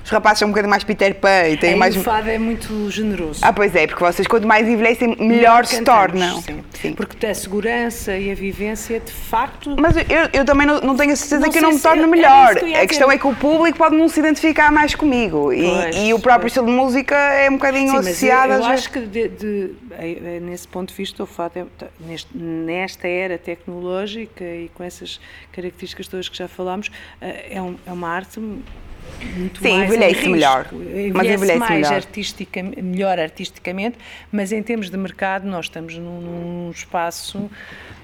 os 0.03 0.11
rapazes 0.11 0.39
são 0.39 0.49
um 0.49 0.51
bocadinho 0.51 0.71
mais 0.71 0.83
Peter 0.83 1.15
Pan 1.15 1.49
e 1.51 1.59
têm 1.59 1.75
é, 1.75 1.77
mais. 1.77 1.95
O 1.95 2.01
fado 2.01 2.31
é 2.31 2.39
muito 2.39 2.91
generoso. 2.91 3.41
Ah, 3.43 3.53
pois 3.53 3.75
é, 3.77 3.87
porque 3.87 4.03
vocês 4.03 4.27
quanto 4.27 4.47
mais 4.47 4.67
envelhecem, 4.67 5.15
melhor, 5.21 5.67
se 5.67 5.83
tornam. 5.83 6.41
Sim. 6.41 6.65
sim. 6.81 6.93
Porque 6.95 7.27
a 7.27 7.35
segurança 7.35 8.17
e 8.17 8.31
a 8.31 8.35
vivência, 8.35 8.99
de 8.99 9.13
facto. 9.13 9.77
Mas 9.79 9.95
eu, 9.97 10.29
eu 10.33 10.45
também 10.47 10.67
não, 10.67 10.81
não 10.81 10.97
tenho 10.97 11.13
a 11.13 11.17
certeza 11.17 11.43
não 11.43 11.51
que 11.51 11.59
eu 11.59 11.63
não 11.63 11.73
me 11.73 11.81
torno 11.81 12.09
melhor. 12.09 12.55
Que 12.55 12.75
a 12.75 12.87
questão 12.87 13.13
é 13.13 13.19
que 13.19 13.27
o 13.27 13.35
público 13.35 13.77
pode 13.77 13.95
não 13.95 14.09
se 14.09 14.21
identificar 14.21 14.73
mais 14.73 14.95
comigo. 14.95 15.53
E, 15.53 16.09
e, 16.09 16.15
o 16.15 16.19
próprio 16.19 16.43
pois. 16.43 16.53
estilo 16.53 16.67
de 16.67 16.73
música 16.73 17.17
é 17.43 17.51
um 17.51 17.55
bocadinho 17.55 17.91
sim, 17.91 17.97
associado. 17.97 18.53
Eu, 18.53 18.59
eu 18.59 18.65
acho 18.65 18.91
que 18.91 19.01
de, 19.01 19.29
de, 19.29 19.75
é, 19.91 20.41
nesse 20.41 20.67
ponto 20.69 20.89
de 20.91 20.95
vista 20.95 21.23
o 21.23 21.27
fado 21.27 21.59
é, 21.59 21.67
tá, 21.79 21.87
neste, 22.01 22.37
nesta 22.37 23.07
era 23.09 23.39
tecnológica 23.39 24.45
e 24.45 24.71
com 24.75 24.83
essas 24.83 25.21
características 25.53 26.09
todas 26.09 26.29
que 26.29 26.37
já 26.37 26.49
falámos, 26.49 26.91
eh, 27.21 27.57
é, 27.57 27.63
um, 27.63 27.77
é 27.87 27.93
uma 27.93 28.09
arte 28.09 28.41
muito 28.41 29.61
Sim, 29.61 29.83
envelhece 29.83 30.29
melhor. 30.29 30.69
Envelhece 30.73 31.13
mas 31.13 31.27
envelhece 31.27 31.59
mais 31.59 31.71
melhor. 31.71 31.93
Artistica, 31.95 32.63
melhor 32.63 33.19
artisticamente, 33.19 33.99
mas 34.31 34.53
em 34.53 34.63
termos 34.63 34.91
de 34.91 34.97
mercado 34.97 35.47
nós 35.47 35.67
estamos 35.67 35.97
num, 35.97 36.21
num 36.21 36.71
espaço 36.71 37.51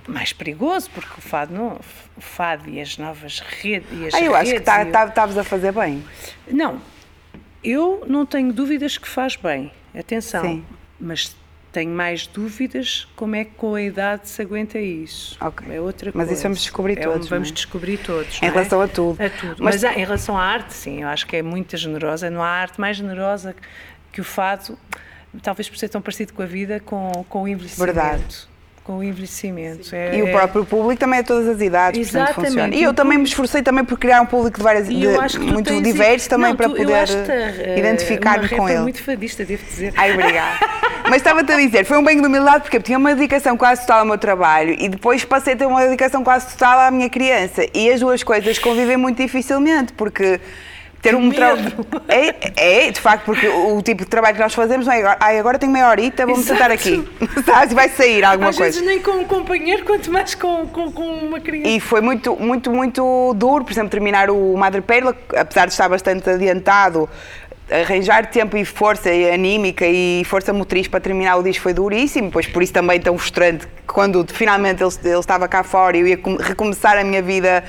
mais 0.07 0.33
perigoso, 0.33 0.91
porque 0.91 1.15
o 1.19 1.21
fado, 1.21 1.55
não, 1.55 1.79
o 2.17 2.21
fado 2.21 2.69
e 2.69 2.81
as 2.81 2.97
novas 2.97 3.41
redes. 3.41 3.89
E 3.93 4.07
as 4.07 4.15
ah, 4.15 4.21
eu 4.21 4.35
acho 4.35 4.51
que 4.51 4.59
estavas 4.59 4.93
tá, 4.93 5.07
tá, 5.09 5.25
a 5.25 5.45
fazer 5.45 5.73
bem. 5.73 6.03
Não, 6.51 6.81
eu 7.63 8.05
não 8.07 8.25
tenho 8.25 8.53
dúvidas 8.53 8.99
que 8.99 9.09
faz 9.09 9.37
bem, 9.37 9.73
atenção, 9.95 10.43
Sim. 10.43 10.65
mas 11.01 11.37
tenho 11.73 11.91
mais 11.91 12.27
dúvidas 12.27 13.07
como 13.15 13.37
é 13.37 13.45
que 13.45 13.53
com 13.53 13.75
a 13.75 13.83
idade 13.83 14.29
se 14.29 14.41
aguenta 14.41 14.79
isso. 14.79 15.37
Okay. 15.45 15.77
É 15.77 15.81
outra 15.81 16.11
Mas 16.15 16.27
coisa. 16.27 16.33
isso 16.33 16.43
vamos 16.43 16.61
descobrir 16.61 16.99
é 16.99 17.03
todos. 17.03 17.27
É, 17.27 17.31
vamos 17.31 17.51
é? 17.51 17.53
descobrir 17.53 17.99
todos. 17.99 18.43
Em 18.43 18.47
é? 18.47 18.51
relação 18.51 18.81
a 18.81 18.89
tudo. 18.89 19.23
A 19.23 19.31
tudo. 19.31 19.57
Mas, 19.63 19.83
Mas 19.83 19.97
em 19.97 20.01
relação 20.01 20.37
à 20.37 20.43
arte, 20.43 20.73
sim, 20.73 21.03
eu 21.03 21.09
acho 21.09 21.27
que 21.27 21.37
é 21.37 21.43
muito 21.43 21.77
generosa. 21.77 22.31
Não 22.31 22.43
há 22.43 22.49
arte 22.49 22.81
mais 22.81 22.97
generosa 22.97 23.55
que 24.11 24.21
o 24.21 24.25
fado, 24.25 24.79
talvez 25.43 25.69
por 25.69 25.77
ser 25.77 25.89
tão 25.89 26.01
parecido 26.01 26.33
com 26.33 26.43
a 26.43 26.47
vida, 26.47 26.81
com, 26.81 27.25
com 27.29 27.43
o 27.43 27.49
envelhecimento. 27.49 27.93
Verdade 27.93 28.49
com 28.89 28.97
o 28.97 29.05
envelhecimento. 29.05 29.95
É, 29.95 30.17
e 30.17 30.23
o 30.23 30.31
próprio 30.31 30.65
público 30.65 30.99
também 30.99 31.19
é 31.19 31.23
todas 31.23 31.47
as 31.47 31.61
idades, 31.61 32.01
Exatamente. 32.01 32.35
portanto 32.35 32.53
funciona. 32.53 32.75
E 32.75 32.83
eu 32.83 32.95
também 32.95 33.19
me 33.19 33.25
esforcei 33.25 33.61
também 33.61 33.85
por 33.85 33.99
criar 33.99 34.23
um 34.23 34.27
público 34.27 34.57
de 34.57 34.65
várias, 34.65 34.89
de, 34.89 35.39
muito 35.41 35.83
diverso 35.83 36.27
também 36.31 36.49
não, 36.49 36.57
para 36.57 36.71
tu, 36.71 36.75
poder 36.75 37.07
uh, 37.07 37.79
identificar-me 37.79 38.49
com 38.49 38.67
ele. 38.67 38.81
muito 38.81 39.03
fadista, 39.03 39.45
devo 39.45 39.63
dizer. 39.63 39.93
Ai, 39.95 40.15
obrigada. 40.15 40.59
Mas 41.05 41.17
estava-te 41.17 41.53
a 41.53 41.57
dizer, 41.59 41.85
foi 41.85 41.99
um 41.99 42.03
banho 42.03 42.23
de 42.23 42.27
humildade 42.27 42.63
porque 42.63 42.79
eu 42.79 42.83
tinha 42.83 42.97
uma 42.97 43.15
dedicação 43.15 43.59
quase 43.59 43.83
total 43.83 44.01
ao 44.01 44.07
meu 44.07 44.17
trabalho 44.17 44.75
e 44.79 44.89
depois 44.89 45.23
passei 45.23 45.53
a 45.53 45.57
ter 45.57 45.67
uma 45.67 45.83
dedicação 45.83 46.25
quase 46.25 46.49
total 46.49 46.81
à 46.81 46.91
minha 46.91 47.11
criança. 47.11 47.67
E 47.75 47.91
as 47.91 48.01
duas 48.01 48.23
coisas 48.23 48.59
convivem 48.59 48.97
muito 48.97 49.21
dificilmente, 49.21 49.93
porque 49.93 50.41
ter 51.01 51.15
um 51.15 51.31
trabalho. 51.31 51.73
É, 52.09 52.87
é, 52.87 52.91
de 52.91 53.01
facto, 53.01 53.25
porque 53.25 53.47
o, 53.47 53.81
tipo 53.83 54.05
de 54.05 54.11
trabalho 54.11 54.35
que 54.35 54.43
nós 54.43 54.55
fazemos 54.55 54.87
não 54.87 54.93
é 54.93 54.99
agora, 54.99 55.17
ah, 55.21 55.39
agora 55.39 55.59
tenho 55.59 55.73
meia 55.73 55.89
horita, 55.89 56.27
vou-me 56.27 56.43
sentar 56.43 56.71
aqui. 56.71 57.07
Sabes? 57.45 57.73
Vai 57.73 57.89
sair 57.89 58.25
alguma 58.25 58.51
Às 58.51 58.57
coisa. 58.57 58.79
Às 58.79 58.85
vezes 58.85 58.89
nem 58.89 59.03
com 59.03 59.23
um 59.23 59.25
companheiro, 59.25 59.85
quanto 59.85 60.11
mais 60.11 60.35
com, 60.35 60.67
com, 60.67 60.91
com, 60.93 61.03
uma 61.03 61.41
criança. 61.41 61.69
E 61.69 61.81
foi 61.81 62.01
muito, 62.01 62.37
muito, 62.37 62.71
muito 62.71 63.35
duro, 63.35 63.65
por 63.65 63.73
exemplo, 63.73 63.91
terminar 63.91 64.31
o 64.31 64.57
Madre 64.57 64.81
Perla, 64.81 65.17
apesar 65.37 65.67
de 65.67 65.73
estar 65.73 65.89
bastante 65.89 66.29
adiantado. 66.29 67.09
Arranjar 67.71 68.31
tempo 68.31 68.57
e 68.57 68.65
força 68.65 69.11
anímica 69.11 69.87
e 69.87 70.23
força 70.25 70.55
motriz 70.55 70.89
para 70.89 71.01
terminar 71.01 71.37
o 71.37 71.43
disco 71.43 71.65
foi 71.65 71.75
duríssimo, 71.75 72.31
pois 72.31 72.47
por 72.47 72.63
isso 72.63 72.73
também 72.73 72.99
tão 72.99 73.19
frustrante 73.19 73.69
quando 73.87 74.25
finalmente 74.27 74.83
ele, 74.83 74.93
ele 75.05 75.19
estava 75.19 75.47
cá 75.47 75.63
fora 75.63 75.97
e 75.97 76.01
eu 76.01 76.07
ia 76.07 76.19
recomeçar 76.41 76.97
a 76.97 77.05
minha 77.05 77.21
vida 77.21 77.63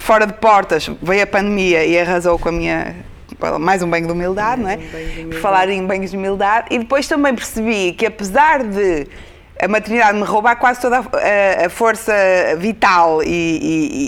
fora 0.00 0.26
de 0.26 0.32
portas, 0.32 0.90
veio 1.00 1.22
a 1.22 1.26
pandemia 1.26 1.84
e 1.84 1.98
arrasou 1.98 2.38
com 2.38 2.48
a 2.48 2.52
minha. 2.52 2.96
Mais 3.60 3.82
um 3.82 3.88
banho 3.88 4.06
de 4.06 4.12
humildade, 4.12 4.60
mais 4.60 4.78
não 4.78 4.84
é? 4.84 4.86
Um 4.86 4.90
de 4.90 5.20
humildade. 5.20 5.40
Falar 5.40 5.68
em 5.68 5.86
banhos 5.86 6.10
de 6.10 6.16
humildade. 6.16 6.66
E 6.70 6.78
depois 6.78 7.06
também 7.06 7.34
percebi 7.34 7.92
que, 7.92 8.04
apesar 8.04 8.64
de 8.64 9.06
a 9.62 9.68
maternidade 9.68 10.18
me 10.18 10.24
roubar 10.24 10.56
quase 10.56 10.80
toda 10.80 10.98
a, 10.98 11.00
a, 11.00 11.66
a 11.66 11.70
força 11.70 12.12
vital 12.58 13.22
e, 13.22 13.28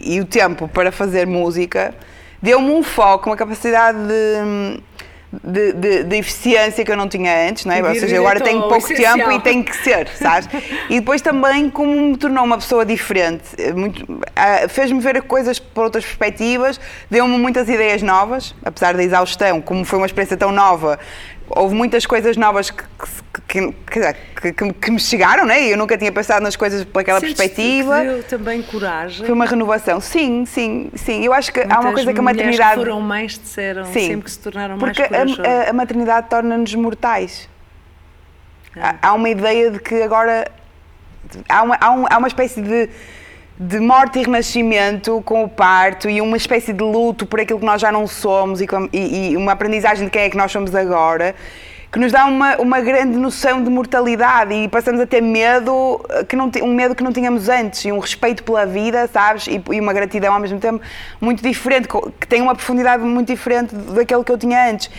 e, 0.05 0.15
e, 0.15 0.21
o 0.21 0.25
tempo 0.25 0.67
para 0.67 0.91
fazer 0.91 1.27
música, 1.27 1.95
deu-me 2.41 2.71
um 2.71 2.83
foco, 2.83 3.29
uma 3.29 3.37
capacidade 3.37 3.99
de 3.99 4.81
de, 5.33 5.73
de, 5.73 6.05
de, 6.05 6.17
eficiência 6.17 6.85
que 6.85 6.93
eu 6.93 6.97
não 6.97 7.09
tinha 7.09 7.49
antes, 7.49 7.65
não 7.65 7.75
é? 7.75 7.83
Ou 7.83 7.95
seja, 7.95 8.19
agora 8.19 8.41
tenho 8.41 8.61
pouco 8.63 8.79
essencial. 8.79 9.17
tempo 9.17 9.33
e 9.33 9.41
tenho 9.41 9.65
que 9.65 9.75
ser, 9.77 10.09
sabes? 10.09 10.49
e 10.91 11.01
depois 11.01 11.23
também 11.23 11.71
como 11.71 11.91
me 12.09 12.17
tornou 12.17 12.45
uma 12.45 12.59
pessoa 12.59 12.85
diferente, 12.85 13.45
muito, 13.75 14.03
uh, 14.03 14.69
fez-me 14.69 15.01
ver 15.01 15.23
coisas 15.23 15.59
por 15.59 15.85
outras 15.85 16.05
perspectivas, 16.05 16.79
deu-me 17.11 17.39
muitas 17.39 17.69
ideias 17.69 18.03
novas, 18.03 18.55
apesar 18.63 18.95
da 18.95 19.03
exaustão, 19.03 19.61
como 19.63 19.85
foi 19.85 19.99
uma 19.99 20.07
experiência 20.07 20.37
tão 20.37 20.53
nova, 20.53 20.99
houve 21.57 21.75
muitas 21.75 22.07
coisas 22.07 22.37
novas 22.37 22.71
que, 22.71 22.83
que, 23.49 23.73
que, 23.73 24.53
que, 24.53 24.73
que 24.73 24.91
me 24.91 24.99
chegaram, 24.99 25.45
né? 25.45 25.73
eu 25.73 25.77
nunca 25.77 25.97
tinha 25.97 26.11
pensado 26.11 26.43
nas 26.43 26.57
coisas 26.57 26.85
pelaquela 26.85 27.21
Sentes 27.21 27.37
perspectiva. 27.37 28.01
Que 28.01 28.07
deu 28.09 28.23
também 28.25 28.63
coragem. 28.63 29.27
Foi 29.27 29.35
uma 29.35 29.45
renovação, 29.45 30.01
sim, 30.01 30.45
sim, 30.47 30.91
sim. 30.95 31.25
Eu 31.25 31.33
acho 31.33 31.53
que 31.53 31.61
Muitas 31.61 31.77
há 31.77 31.81
uma 31.81 31.93
coisa 31.93 32.13
que 32.13 32.19
a 32.19 32.23
maternidade. 32.23 32.71
Que 32.73 32.79
foram 32.79 33.01
mães 33.01 33.39
disseram 33.39 33.85
sim, 33.87 34.09
sempre 34.09 34.25
que 34.25 34.31
se 34.31 34.39
tornaram 34.39 34.79
porque 34.79 35.07
mais 35.09 35.35
Porque 35.35 35.49
a, 35.49 35.71
a, 35.71 35.73
maternidade 35.73 36.29
torna-nos 36.29 36.75
mortais. 36.75 37.49
Ah. 38.77 38.97
Há, 39.03 39.09
há 39.09 39.13
uma 39.13 39.29
ideia 39.29 39.71
de 39.71 39.79
que 39.79 40.03
agora 40.03 40.51
há 41.49 41.63
uma, 41.63 41.79
há, 41.81 41.91
um, 41.93 42.05
há 42.09 42.19
uma 42.19 42.29
espécie 42.29 42.61
de 42.61 42.89
de 43.69 43.79
morte 43.79 44.19
e 44.19 44.23
renascimento 44.25 45.23
com 45.25 45.45
o 45.45 45.49
parto 45.49 46.11
e 46.11 46.21
uma 46.21 46.37
espécie 46.37 46.73
de 46.73 46.83
luto 46.83 47.25
por 47.27 47.41
aquilo 47.41 47.61
que 47.61 47.65
nós 47.67 47.81
já 47.81 47.93
não 47.93 48.07
somos 48.09 48.61
e, 48.61 48.67
e- 48.93 49.31
e 49.33 49.37
uma 49.37 49.53
aprendizagem 49.53 50.07
de 50.07 50.11
quem 50.11 50.23
é 50.23 50.31
que 50.31 50.37
nós 50.37 50.51
somos 50.51 50.75
agora 50.75 51.35
que 51.93 51.99
nos 51.99 52.11
dá 52.11 52.25
uma, 52.25 52.57
uma 52.57 52.81
grande 52.81 53.19
noção 53.19 53.63
de 53.63 53.69
mortalidade 53.69 54.55
e 54.55 54.67
passamos 54.67 54.99
a 54.99 55.07
ter 55.07 55.21
medo 55.21 56.01
eh, 56.09 56.25
que 56.25 56.35
não 56.35 56.51
um 56.63 56.73
medo 56.75 56.95
que 56.95 57.05
não 57.05 57.13
tínhamos 57.13 57.51
antes 57.51 57.85
e 57.85 57.93
um 57.93 57.99
respeito 57.99 58.43
pela 58.43 58.65
vida 58.65 59.07
sabes? 59.13 59.47
E, 59.47 59.63
e 59.73 59.79
uma 59.79 59.93
gratidão 59.93 60.33
ao 60.33 60.41
mesmo 60.41 60.59
tempo 60.59 60.81
muito 61.21 61.43
diferente 61.43 61.87
que 62.19 62.27
tem 62.27 62.41
uma 62.41 62.55
profundidade 62.55 63.03
muito 63.03 63.29
diferente 63.29 63.75
daquele 63.75 64.25
que 64.25 64.33
eu 64.33 64.39
tinha 64.39 64.71
antes. 64.71 64.91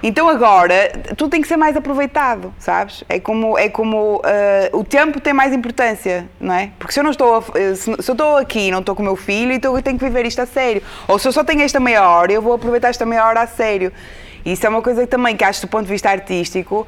Então 0.00 0.28
agora 0.28 0.92
tudo 1.16 1.30
tem 1.30 1.42
que 1.42 1.48
ser 1.48 1.56
mais 1.56 1.76
aproveitado 1.76 2.54
sabes? 2.60 3.02
É 3.08 3.18
como 3.18 3.58
é 3.58 3.68
como 3.68 4.22
eh, 4.24 4.70
o 4.72 4.84
tempo 4.84 5.18
tem 5.18 5.32
mais 5.32 5.52
importância 5.52 6.28
não 6.40 6.54
é? 6.54 6.70
Porque 6.78 6.92
se 6.94 7.00
eu 7.00 7.04
não 7.04 7.10
estou 7.10 7.38
a- 7.38 7.42
eh, 7.58 7.74
se, 7.74 7.92
se 8.00 8.08
eu 8.08 8.12
estou 8.12 8.36
aqui 8.36 8.68
e 8.68 8.70
não 8.70 8.78
estou 8.78 8.94
com 8.94 9.02
o 9.02 9.04
meu 9.04 9.16
filho 9.16 9.50
então 9.50 9.74
eu 9.76 9.82
tenho 9.82 9.98
que 9.98 10.04
viver 10.04 10.24
isto 10.24 10.40
a 10.40 10.46
sério. 10.46 10.80
Ou 11.08 11.18
se 11.18 11.26
eu 11.26 11.32
só 11.32 11.42
tenho 11.42 11.62
esta 11.62 11.80
meia 11.80 12.08
hora 12.08 12.32
eu 12.32 12.40
vou 12.40 12.52
aproveitar 12.52 12.90
esta 12.90 13.04
meia 13.04 13.26
hora 13.26 13.40
a 13.40 13.46
sério 13.48 13.92
Isso 14.46 14.64
é 14.64 14.68
uma 14.68 14.80
coisa 14.80 15.00
que 15.02 15.08
também 15.08 15.36
que 15.36 15.42
acho 15.44 15.60
do 15.60 15.68
ponto 15.68 15.84
de 15.86 15.90
vista 15.92 16.08
artístico, 16.08 16.86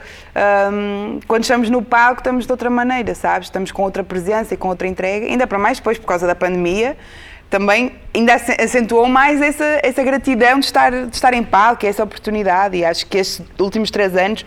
hum, 0.72 1.18
quando 1.26 1.42
estamos 1.42 1.68
no 1.68 1.82
palco 1.82 2.20
estamos 2.20 2.46
de 2.46 2.52
outra 2.52 2.70
maneira, 2.70 3.14
sabes? 3.14 3.48
Estamos 3.48 3.72
com 3.72 3.82
outra 3.82 4.04
presença 4.04 4.54
e 4.54 4.56
com 4.56 4.68
outra 4.68 4.86
entrega, 4.86 5.26
ainda 5.26 5.46
para 5.46 5.58
mais 5.58 5.78
depois 5.78 5.98
por 5.98 6.06
causa 6.06 6.26
da 6.26 6.34
pandemia, 6.34 6.96
também 7.50 7.96
ainda 8.14 8.34
ace- 8.34 8.56
acentuou 8.60 9.08
mais 9.08 9.40
essa, 9.42 9.80
essa 9.82 10.04
gratidão 10.04 10.60
de 10.60 10.66
estar, 10.66 10.90
de 10.92 11.14
estar 11.14 11.34
em 11.34 11.42
palco, 11.42 11.84
essa 11.84 12.04
oportunidade 12.04 12.76
e 12.76 12.84
acho 12.84 13.04
que 13.06 13.18
estes 13.18 13.44
últimos 13.58 13.90
três 13.90 14.14
anos, 14.16 14.46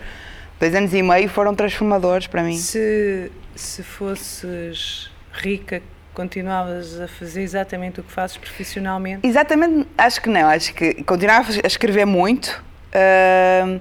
dois 0.59 0.73
anos 0.73 0.93
e 0.93 1.01
meio, 1.03 1.27
foram 1.27 1.53
transformadores 1.53 2.27
para 2.27 2.43
mim. 2.43 2.55
Se, 2.57 3.31
se 3.55 3.83
fosses 3.83 5.11
rica, 5.33 5.81
continuavas 6.13 6.99
a 7.01 7.07
fazer 7.07 7.41
exatamente 7.41 7.99
o 7.99 8.03
que 8.03 8.11
fazes 8.11 8.37
profissionalmente? 8.37 9.25
Exatamente, 9.27 9.87
acho 9.97 10.21
que 10.21 10.29
não. 10.29 10.47
Acho 10.47 10.73
que 10.73 11.03
continuava 11.03 11.49
a 11.63 11.67
escrever 11.67 12.05
muito, 12.05 12.63
ah, 12.93 13.79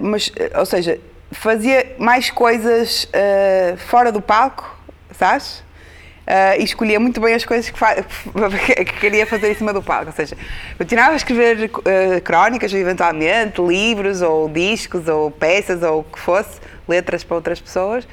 mas, 0.00 0.32
ou 0.56 0.66
seja, 0.66 0.98
fazia 1.32 1.94
mais 1.98 2.30
coisas 2.30 3.08
ah, 3.12 3.76
fora 3.76 4.10
do 4.12 4.20
palco, 4.20 4.76
sabes? 5.12 5.62
Ah, 6.26 6.56
e 6.56 6.62
escolhia 6.64 7.00
muito 7.00 7.20
bem 7.20 7.34
as 7.34 7.44
coisas 7.44 7.68
que, 7.70 7.78
que 8.84 8.92
queria 9.00 9.26
fazer 9.26 9.50
em 9.50 9.54
cima 9.54 9.72
do 9.72 9.82
palco. 9.82 10.06
Ou 10.06 10.12
seja, 10.12 10.36
continuava 10.78 11.12
a 11.12 11.16
escrever 11.16 11.70
crónicas, 12.22 12.72
eventualmente, 12.72 13.60
livros, 13.60 14.22
ou 14.22 14.48
discos, 14.48 15.08
ou 15.08 15.30
peças, 15.30 15.82
ou 15.82 16.00
o 16.00 16.04
que 16.04 16.18
fosse, 16.18 16.60
letras 16.88 17.24
para 17.24 17.36
outras 17.36 17.60
pessoas 17.60 18.06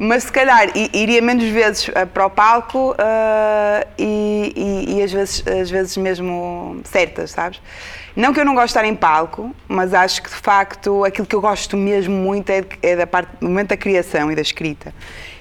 mas 0.00 0.22
se 0.22 0.32
calhar 0.32 0.68
iria 0.94 1.20
menos 1.20 1.44
vezes 1.48 1.90
para 2.14 2.24
o 2.24 2.30
palco 2.30 2.94
eh, 2.96 3.86
e, 3.98 4.52
e- 4.54 4.96
e 4.96 5.02
às, 5.02 5.10
vezes, 5.12 5.44
às 5.44 5.68
vezes 5.68 5.96
mesmo 5.96 6.80
certas, 6.84 7.32
sabes? 7.32 7.60
Não 8.18 8.34
que 8.34 8.40
eu 8.40 8.44
não 8.44 8.52
gosto 8.52 8.66
de 8.66 8.70
estar 8.70 8.84
em 8.84 8.96
palco, 8.96 9.54
mas 9.68 9.94
acho 9.94 10.20
que 10.20 10.28
de 10.28 10.34
facto 10.34 11.04
aquilo 11.04 11.24
que 11.24 11.36
eu 11.36 11.40
gosto 11.40 11.76
mesmo 11.76 12.12
muito 12.16 12.50
é, 12.50 12.64
é 12.82 12.96
da 12.96 13.06
parte 13.06 13.30
do 13.40 13.46
momento 13.48 13.68
da 13.68 13.76
criação 13.76 14.32
e 14.32 14.34
da 14.34 14.42
escrita. 14.42 14.92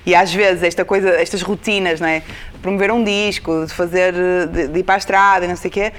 E 0.05 0.13
às 0.13 0.32
vezes 0.32 0.61
esta 0.61 0.86
coisa, 0.86 1.09
estas 1.09 1.41
rotinas, 1.41 1.99
não 1.99 2.07
é? 2.07 2.21
Promover 2.61 2.91
um 2.91 3.03
disco, 3.03 3.65
de 3.65 3.73
fazer, 3.73 4.13
de, 4.13 4.67
de 4.67 4.80
ir 4.80 4.84
para 4.84 4.93
a 4.93 4.97
estrada 4.99 5.45
e 5.45 5.47
não 5.47 5.55
sei 5.55 5.69
o 5.69 5.73
quê, 5.73 5.91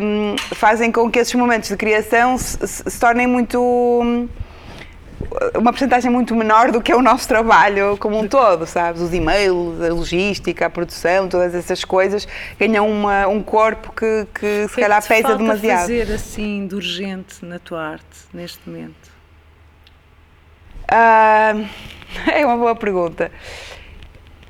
hum, 0.00 0.36
fazem 0.54 0.90
com 0.90 1.10
que 1.10 1.18
esses 1.18 1.34
momentos 1.34 1.68
de 1.68 1.76
criação 1.76 2.38
se, 2.38 2.66
se- 2.66 2.90
se 2.90 2.98
tornem 2.98 3.26
muito 3.26 3.60
hum, 3.60 4.26
uma 5.54 5.72
porcentagem 5.72 6.10
muito 6.10 6.34
menor 6.34 6.70
do 6.70 6.80
que 6.82 6.92
é 6.92 6.96
o 6.96 7.02
nosso 7.02 7.26
trabalho 7.26 7.96
como 7.98 8.18
um 8.18 8.28
todo, 8.28 8.66
sabes? 8.66 9.00
Os 9.00 9.12
e-mails, 9.14 9.80
a 9.82 9.88
logística, 9.92 10.66
a 10.66 10.70
produção, 10.70 11.28
todas 11.28 11.54
essas 11.54 11.84
coisas 11.84 12.26
ganham 12.58 12.88
uma- 12.90 13.26
um 13.26 13.42
corpo 13.42 13.92
que, 13.92 14.26
que 14.34 14.46
se 14.68 14.72
O 14.72 14.74
que 14.74 14.80
é 14.80 14.84
calhar 14.84 15.02
que 15.02 15.08
pesa 15.08 15.22
falta 15.22 15.38
demasiado. 15.38 15.80
fazer 15.80 16.12
assim 16.12 16.66
de 16.66 16.74
urgente 16.74 17.44
na 17.44 17.58
tua 17.58 17.82
arte 17.82 18.04
neste 18.32 18.58
momento? 18.68 19.10
Ah, 20.88 21.52
é 22.32 22.44
uma 22.44 22.56
boa 22.56 22.74
pergunta. 22.76 23.30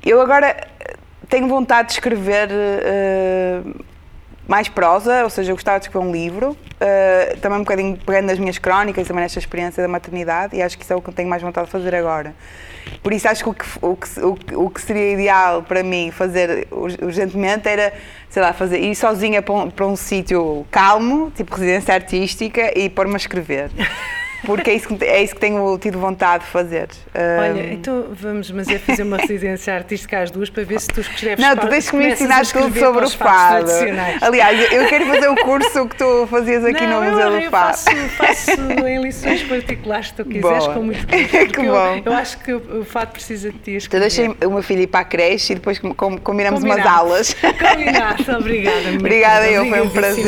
Eu 0.05 0.21
agora 0.21 0.67
tenho 1.29 1.47
vontade 1.47 1.87
de 1.89 1.93
escrever 1.95 2.49
eh, 2.51 3.61
mais 4.47 4.69
prosa, 4.69 5.23
ou 5.23 5.29
seja, 5.29 5.51
eu 5.51 5.55
gostava 5.55 5.79
de 5.79 5.85
escrever 5.87 6.05
um 6.07 6.11
livro, 6.11 6.57
eh, 6.79 7.35
também 7.41 7.57
um 7.57 7.63
bocadinho 7.63 7.97
pegando 7.97 8.27
nas 8.27 8.39
minhas 8.39 8.57
crónicas, 8.57 9.05
também 9.07 9.21
nesta 9.23 9.39
experiência 9.39 9.83
da 9.83 9.89
maternidade, 9.89 10.55
e 10.55 10.61
acho 10.61 10.77
que 10.77 10.83
isso 10.83 10.93
é 10.93 10.95
o 10.95 11.01
que 11.01 11.09
eu 11.09 11.13
tenho 11.13 11.27
mais 11.29 11.41
vontade 11.41 11.65
de 11.65 11.71
fazer 11.71 11.93
agora. 11.93 12.33
Por 13.03 13.11
isso 13.11 13.27
acho 13.27 13.43
que 13.43 13.49
o 13.49 13.53
que, 13.53 13.65
o 14.21 14.35
que, 14.35 14.55
o 14.55 14.69
que- 14.69 14.81
seria 14.81 15.11
ideal 15.11 15.61
para 15.63 15.83
mim 15.83 16.09
fazer 16.11 16.67
ur- 16.71 16.95
urgentemente 17.03 17.67
era, 17.67 17.91
sei 18.29 18.41
lá, 18.41 18.53
fazer, 18.53 18.79
ir 18.79 18.95
sozinha 18.95 19.41
para 19.41 19.53
um, 19.53 19.69
para 19.69 19.85
um 19.85 19.95
sítio 19.97 20.65
calmo, 20.71 21.29
tipo 21.35 21.53
residência 21.53 21.93
artística, 21.93 22.71
e 22.79 22.89
pôr-me 22.89 23.15
a 23.15 23.17
escrever. 23.17 23.69
Porque 24.45 24.69
é 24.69 24.73
isso, 24.75 24.87
que, 24.95 25.03
é 25.03 25.23
isso 25.23 25.33
que 25.33 25.41
tenho 25.41 25.77
tido 25.79 25.99
vontade 25.99 26.43
de 26.45 26.49
fazer. 26.51 26.87
Olha, 27.15 27.63
Ahm, 27.63 27.73
então 27.73 28.05
vamos, 28.11 28.49
mas 28.51 28.67
é 28.69 28.77
fazer 28.77 29.03
uma 29.03 29.17
residência 29.17 29.73
artística 29.73 30.19
às 30.19 30.29
duas 30.31 30.49
para 30.49 30.63
ver 30.63 30.79
se 30.79 30.87
tu 30.87 31.01
escreves 31.01 31.43
Não, 31.43 31.55
tu 31.57 31.67
tens 31.67 31.89
que 31.89 31.95
me 31.95 32.03
começas 32.03 32.21
a 32.21 32.41
ensinar 32.41 32.45
tudo 32.63 32.79
sobre 32.79 33.05
o 33.05 33.09
fado. 33.09 33.71
Aliás, 34.21 34.71
eu 34.71 34.85
quero 34.87 35.05
fazer 35.07 35.27
o 35.27 35.35
curso 35.35 35.87
que 35.87 35.95
tu 35.97 36.27
fazias 36.29 36.63
aqui 36.63 36.85
não, 36.85 36.99
no 37.01 37.05
eu, 37.07 37.11
Museu 37.11 37.29
do 37.31 37.37
eu 37.39 37.51
Fado. 37.51 37.77
faço, 37.77 37.95
faço 38.17 38.51
em 38.87 39.01
lições 39.01 39.43
particulares 39.43 40.07
se 40.09 40.13
tu 40.13 40.23
quiseres, 40.25 40.59
Boa. 40.65 40.73
com 40.73 40.83
muito 40.83 41.05
Que 41.07 41.23
gosto. 41.23 41.45
porque 41.47 41.59
eu- 41.61 41.73
bom. 41.73 42.01
Eu, 42.05 42.13
acho 42.13 42.37
que 42.39 42.53
o 42.53 42.85
fado 42.85 43.11
precisa 43.11 43.51
de 43.51 43.57
ti. 43.57 43.61
Então 43.71 43.77
escrever. 43.77 44.07
deixei 44.07 44.27
o 44.47 44.51
meu 44.51 44.61
filho 44.61 44.81
ir 44.81 44.87
para 44.87 44.99
a 45.01 45.05
creche 45.05 45.53
e 45.53 45.55
depois 45.55 45.79
com- 45.79 45.93
com- 45.93 46.17
combinamos 46.17 46.61
umas 46.63 46.75
Combinado. 46.77 46.99
aulas. 46.99 47.33
Combinado, 47.41 48.37
obrigada. 48.39 48.89
Obrigada 48.97 49.47
eu, 49.49 49.65
foi 49.67 49.81
um 49.81 49.89
prazer. 49.89 50.25